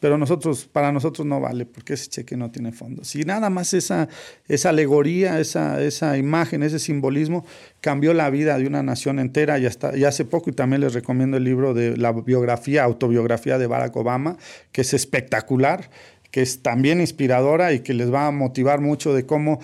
Pero 0.00 0.16
nosotros, 0.16 0.64
para 0.66 0.92
nosotros 0.92 1.26
no 1.26 1.40
vale, 1.40 1.66
porque 1.66 1.94
ese 1.94 2.08
cheque 2.08 2.36
no 2.36 2.52
tiene 2.52 2.70
fondos. 2.70 3.16
Y 3.16 3.24
nada 3.24 3.50
más 3.50 3.74
esa, 3.74 4.08
esa 4.46 4.68
alegoría, 4.68 5.40
esa, 5.40 5.82
esa 5.82 6.16
imagen, 6.16 6.62
ese 6.62 6.78
simbolismo 6.78 7.44
cambió 7.80 8.14
la 8.14 8.30
vida 8.30 8.56
de 8.58 8.66
una 8.68 8.84
nación 8.84 9.18
entera. 9.18 9.58
Y, 9.58 9.66
y 9.96 10.04
hace 10.04 10.24
poco, 10.24 10.50
y 10.50 10.52
también 10.52 10.82
les 10.82 10.94
recomiendo 10.94 11.36
el 11.36 11.42
libro 11.42 11.74
de 11.74 11.96
la 11.96 12.12
biografía, 12.12 12.84
autobiografía 12.84 13.58
de 13.58 13.66
Barack 13.66 13.96
Obama, 13.96 14.36
que 14.70 14.82
es 14.82 14.94
espectacular 14.94 15.90
que 16.30 16.42
es 16.42 16.62
también 16.62 17.00
inspiradora 17.00 17.72
y 17.72 17.80
que 17.80 17.94
les 17.94 18.12
va 18.12 18.26
a 18.26 18.30
motivar 18.30 18.80
mucho 18.80 19.14
de 19.14 19.26
cómo 19.26 19.60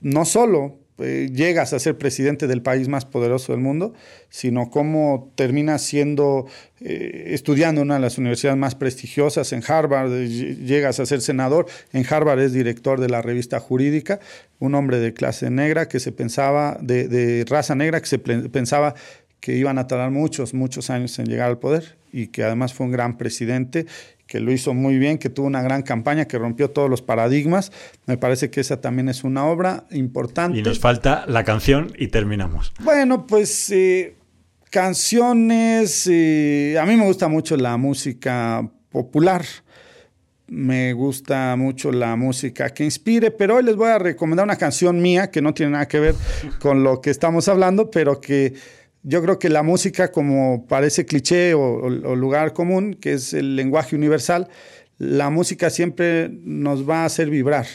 no 0.00 0.24
solo 0.24 0.78
eh, 1.00 1.30
llegas 1.32 1.72
a 1.72 1.78
ser 1.78 1.96
presidente 1.96 2.48
del 2.48 2.60
país 2.60 2.88
más 2.88 3.04
poderoso 3.04 3.52
del 3.52 3.60
mundo, 3.60 3.94
sino 4.30 4.68
cómo 4.68 5.32
terminas 5.36 5.80
siendo, 5.82 6.46
eh, 6.80 7.26
estudiando 7.28 7.82
en 7.82 7.86
una 7.86 7.94
de 7.94 8.00
las 8.00 8.18
universidades 8.18 8.58
más 8.58 8.74
prestigiosas 8.74 9.52
en 9.52 9.62
Harvard, 9.64 10.10
llegas 10.10 10.98
a 10.98 11.06
ser 11.06 11.20
senador, 11.20 11.66
en 11.92 12.04
Harvard 12.08 12.40
es 12.40 12.52
director 12.52 12.98
de 12.98 13.08
la 13.08 13.22
revista 13.22 13.60
jurídica, 13.60 14.18
un 14.58 14.74
hombre 14.74 14.98
de 14.98 15.14
clase 15.14 15.50
negra 15.50 15.86
que 15.86 16.00
se 16.00 16.10
pensaba, 16.10 16.76
de, 16.80 17.06
de 17.06 17.44
raza 17.44 17.76
negra, 17.76 18.00
que 18.00 18.08
se 18.08 18.18
pensaba 18.18 18.94
que 19.38 19.54
iban 19.54 19.78
a 19.78 19.86
tardar 19.86 20.10
muchos, 20.10 20.52
muchos 20.52 20.90
años 20.90 21.16
en 21.20 21.26
llegar 21.26 21.48
al 21.48 21.58
poder 21.58 21.96
y 22.12 22.28
que 22.28 22.42
además 22.42 22.74
fue 22.74 22.86
un 22.86 22.92
gran 22.92 23.18
presidente 23.18 23.86
que 24.28 24.40
lo 24.40 24.52
hizo 24.52 24.74
muy 24.74 24.98
bien, 24.98 25.18
que 25.18 25.30
tuvo 25.30 25.46
una 25.46 25.62
gran 25.62 25.82
campaña, 25.82 26.26
que 26.26 26.38
rompió 26.38 26.70
todos 26.70 26.88
los 26.88 27.02
paradigmas. 27.02 27.72
Me 28.06 28.18
parece 28.18 28.50
que 28.50 28.60
esa 28.60 28.80
también 28.80 29.08
es 29.08 29.24
una 29.24 29.46
obra 29.46 29.86
importante. 29.90 30.58
Y 30.58 30.62
nos 30.62 30.78
falta 30.78 31.24
la 31.26 31.42
canción 31.42 31.92
y 31.98 32.08
terminamos. 32.08 32.72
Bueno, 32.80 33.26
pues 33.26 33.70
eh, 33.70 34.16
canciones, 34.70 36.06
eh, 36.10 36.76
a 36.80 36.84
mí 36.84 36.94
me 36.96 37.06
gusta 37.06 37.26
mucho 37.26 37.56
la 37.56 37.76
música 37.78 38.70
popular. 38.90 39.44
Me 40.46 40.92
gusta 40.92 41.56
mucho 41.56 41.90
la 41.90 42.16
música 42.16 42.70
que 42.70 42.84
inspire, 42.84 43.30
pero 43.30 43.56
hoy 43.56 43.62
les 43.64 43.76
voy 43.76 43.88
a 43.88 43.98
recomendar 43.98 44.44
una 44.44 44.56
canción 44.56 45.00
mía 45.00 45.30
que 45.30 45.42
no 45.42 45.52
tiene 45.52 45.72
nada 45.72 45.88
que 45.88 46.00
ver 46.00 46.14
con 46.58 46.82
lo 46.82 47.00
que 47.02 47.10
estamos 47.10 47.48
hablando, 47.48 47.90
pero 47.90 48.20
que 48.20 48.54
yo 49.02 49.22
creo 49.22 49.38
que 49.38 49.48
la 49.48 49.62
música, 49.62 50.10
como 50.10 50.66
parece 50.66 51.06
cliché 51.06 51.54
o, 51.54 51.88
lugar 51.88 52.52
común, 52.52 52.94
que 52.94 53.14
es 53.14 53.32
el 53.32 53.56
lenguaje 53.56 53.96
universal, 53.96 54.48
la 54.98 55.30
música 55.30 55.70
siempre 55.70 56.30
nos 56.42 56.88
va 56.88 57.02
a 57.02 57.04
hacer 57.06 57.30
vibrar. 57.30 57.66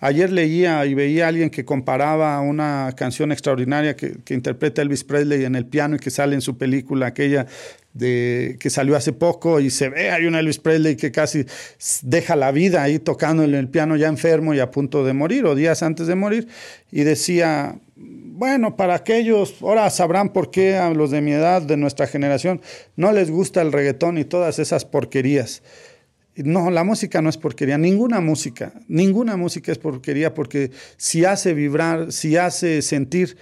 Ayer 0.00 0.30
leía 0.30 0.86
y 0.86 0.94
veía 0.94 1.24
a 1.24 1.28
alguien 1.28 1.50
que 1.50 1.64
comparaba 1.64 2.40
una 2.40 2.92
canción 2.96 3.32
extraordinaria 3.32 3.96
que, 3.96 4.22
interpreta 4.28 4.80
Elvis 4.80 5.02
Presley 5.02 5.44
en 5.44 5.56
el 5.56 5.66
piano 5.66 5.96
y 5.96 5.98
que 5.98 6.10
sale 6.10 6.34
en 6.34 6.40
su 6.40 6.56
película 6.56 7.06
aquella 7.08 7.46
que 7.98 8.70
salió 8.70 8.94
hace 8.94 9.12
poco 9.12 9.58
y 9.58 9.70
se 9.70 9.88
ve, 9.88 10.10
hay 10.10 10.26
una 10.26 10.38
Elvis 10.38 10.58
Presley 10.58 10.94
que 10.94 11.10
casi 11.10 11.44
deja 12.02 12.36
la 12.36 12.52
vida 12.52 12.84
ahí 12.84 13.00
tocando 13.00 13.42
en 13.42 13.54
el 13.54 13.68
piano 13.68 13.96
ya 13.96 14.06
enfermo 14.06 14.54
y 14.54 14.60
a 14.60 14.70
punto 14.70 15.04
de 15.04 15.14
morir 15.14 15.46
o 15.46 15.56
días 15.56 15.82
antes 15.82 16.06
de 16.06 16.14
morir 16.14 16.46
y 16.92 17.02
decía, 17.02 17.74
bueno, 18.38 18.76
para 18.76 18.94
aquellos, 18.94 19.56
ahora 19.62 19.90
sabrán 19.90 20.32
por 20.32 20.52
qué 20.52 20.76
a 20.76 20.90
los 20.90 21.10
de 21.10 21.20
mi 21.20 21.32
edad, 21.32 21.60
de 21.60 21.76
nuestra 21.76 22.06
generación, 22.06 22.60
no 22.94 23.10
les 23.10 23.32
gusta 23.32 23.62
el 23.62 23.72
reggaetón 23.72 24.16
y 24.16 24.24
todas 24.24 24.60
esas 24.60 24.84
porquerías. 24.84 25.60
No, 26.36 26.70
la 26.70 26.84
música 26.84 27.20
no 27.20 27.30
es 27.30 27.36
porquería, 27.36 27.78
ninguna 27.78 28.20
música, 28.20 28.72
ninguna 28.86 29.36
música 29.36 29.72
es 29.72 29.78
porquería 29.78 30.34
porque 30.34 30.70
si 30.96 31.24
hace 31.24 31.52
vibrar, 31.52 32.12
si 32.12 32.36
hace 32.36 32.80
sentir, 32.80 33.36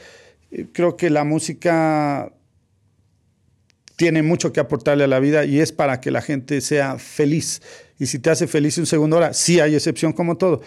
eh, 0.50 0.64
creo 0.72 0.96
que 0.96 1.10
la 1.10 1.24
música 1.24 2.32
tiene 3.96 4.22
mucho 4.22 4.50
que 4.50 4.60
aportarle 4.60 5.04
a 5.04 5.08
la 5.08 5.20
vida 5.20 5.44
y 5.44 5.60
es 5.60 5.72
para 5.72 6.00
que 6.00 6.10
la 6.10 6.22
gente 6.22 6.62
sea 6.62 6.98
feliz. 6.98 7.60
Y 7.98 8.06
si 8.06 8.18
te 8.18 8.30
hace 8.30 8.46
feliz 8.46 8.78
un 8.78 8.86
segundo 8.86 9.18
hora, 9.18 9.34
sí 9.34 9.60
hay 9.60 9.74
excepción 9.74 10.14
como 10.14 10.38
todo, 10.38 10.62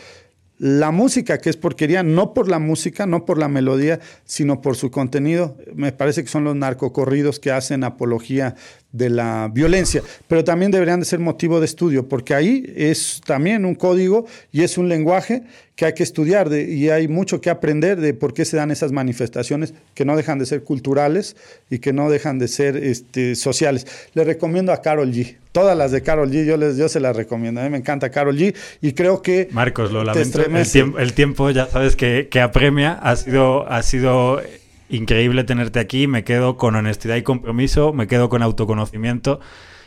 la 0.60 0.91
música, 0.91 1.38
que 1.38 1.49
es 1.49 1.55
porquería, 1.55 2.03
no 2.03 2.34
por 2.34 2.49
la 2.49 2.60
música, 2.60 3.05
no 3.05 3.24
por 3.26 3.38
la 3.38 3.47
melodía, 3.47 4.01
sino 4.26 4.62
por 4.62 4.76
su 4.76 4.91
contenido. 4.91 5.57
Me 5.74 5.93
parece 5.93 6.22
que 6.22 6.30
son 6.30 6.43
los 6.43 6.55
narcocorridos 6.55 7.39
que 7.39 7.51
hacen 7.51 7.86
apología 7.86 8.55
de 8.91 9.09
la 9.09 9.49
violencia, 9.53 10.01
pero 10.27 10.43
también 10.43 10.71
deberían 10.71 10.99
de 10.99 11.05
ser 11.05 11.19
motivo 11.19 11.59
de 11.59 11.65
estudio, 11.65 12.07
porque 12.07 12.33
ahí 12.33 12.73
es 12.75 13.21
también 13.25 13.65
un 13.65 13.75
código 13.75 14.25
y 14.51 14.63
es 14.63 14.77
un 14.79 14.89
lenguaje 14.89 15.43
que 15.75 15.85
hay 15.85 15.93
que 15.93 16.03
estudiar 16.03 16.51
y 16.51 16.89
hay 16.89 17.07
mucho 17.07 17.39
que 17.39 17.49
aprender 17.49 18.01
de 18.01 18.13
por 18.13 18.33
qué 18.33 18.45
se 18.45 18.57
dan 18.57 18.71
esas 18.71 18.91
manifestaciones 18.91 19.73
que 19.93 20.05
no 20.05 20.17
dejan 20.17 20.39
de 20.39 20.45
ser 20.45 20.63
culturales 20.63 21.37
y 21.69 21.79
que 21.79 21.93
no 21.93 22.09
dejan 22.09 22.39
de 22.39 22.47
ser 22.47 22.75
este, 22.75 23.35
sociales. 23.35 23.87
Le 24.13 24.23
recomiendo 24.23 24.73
a 24.73 24.81
Carol 24.81 25.13
G. 25.13 25.37
Todas 25.51 25.77
las 25.77 25.91
de 25.91 26.01
Carol 26.01 26.29
G, 26.31 26.45
yo, 26.45 26.57
les, 26.57 26.75
yo 26.75 26.89
se 26.89 26.99
las 26.99 27.15
recomiendo. 27.15 27.61
A 27.61 27.63
mí 27.63 27.69
me 27.69 27.77
encanta 27.77 28.09
Carol 28.09 28.37
G 28.37 28.53
y 28.81 28.91
creo 28.91 29.21
que... 29.21 29.47
Marcos, 29.51 29.91
lo 29.91 30.03
lamento. 30.03 30.41
El 30.41 30.69
tiempo, 30.69 30.99
el 30.99 31.13
tiempo, 31.13 31.49
ya 31.51 31.67
sabes 31.67 31.95
que, 31.95 32.27
que 32.29 32.41
apremia. 32.41 32.93
Ha 32.93 33.15
sido, 33.15 33.65
ha 33.69 33.81
sido 33.81 34.41
increíble 34.89 35.43
tenerte 35.43 35.79
aquí. 35.79 36.07
Me 36.07 36.23
quedo 36.23 36.57
con 36.57 36.75
honestidad 36.75 37.15
y 37.15 37.23
compromiso. 37.23 37.93
Me 37.93 38.07
quedo 38.07 38.29
con 38.29 38.43
autoconocimiento 38.43 39.39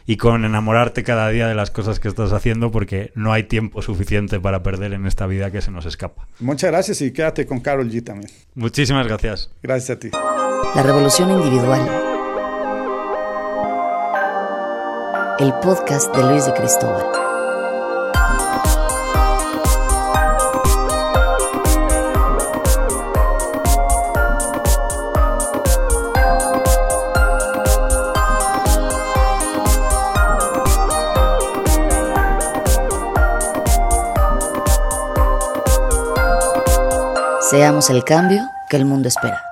y 0.07 0.17
con 0.17 0.45
enamorarte 0.45 1.03
cada 1.03 1.29
día 1.29 1.47
de 1.47 1.55
las 1.55 1.71
cosas 1.71 2.01
que 2.01 2.09
estás 2.09 2.33
haciendo 2.33 2.71
porque 2.71 3.13
no 3.15 3.33
hay 3.33 3.45
tiempo 3.45 3.83
suficiente 3.83 4.41
para 4.41 4.63
perder 4.63 4.93
en 4.93 5.07
esta 5.07 5.27
vida 5.27 5.51
que 5.51 5.63
se 5.63 5.71
nos 5.71 5.87
escapa. 5.87 6.27
Muchas 6.41 6.71
gracias 6.71 7.01
y 7.03 7.13
quédate 7.13 7.47
con 7.47 7.61
Carol 7.61 7.91
G 7.91 8.03
también. 8.03 8.31
Muchísimas 8.55 9.07
gracias. 9.07 9.51
Gracias 9.63 9.97
a 9.97 10.01
ti. 10.01 10.11
La 10.75 10.83
revolución 10.83 11.31
individual. 11.31 11.81
El 15.39 15.53
podcast 15.55 16.15
de 16.15 16.23
Luis 16.23 16.47
de 16.47 16.53
Cristóbal. 16.55 17.32
Seamos 37.53 37.91
el 37.91 38.03
cambio 38.03 38.51
que 38.71 38.79
el 38.79 38.87
mundo 38.87 39.09
espera. 39.09 39.52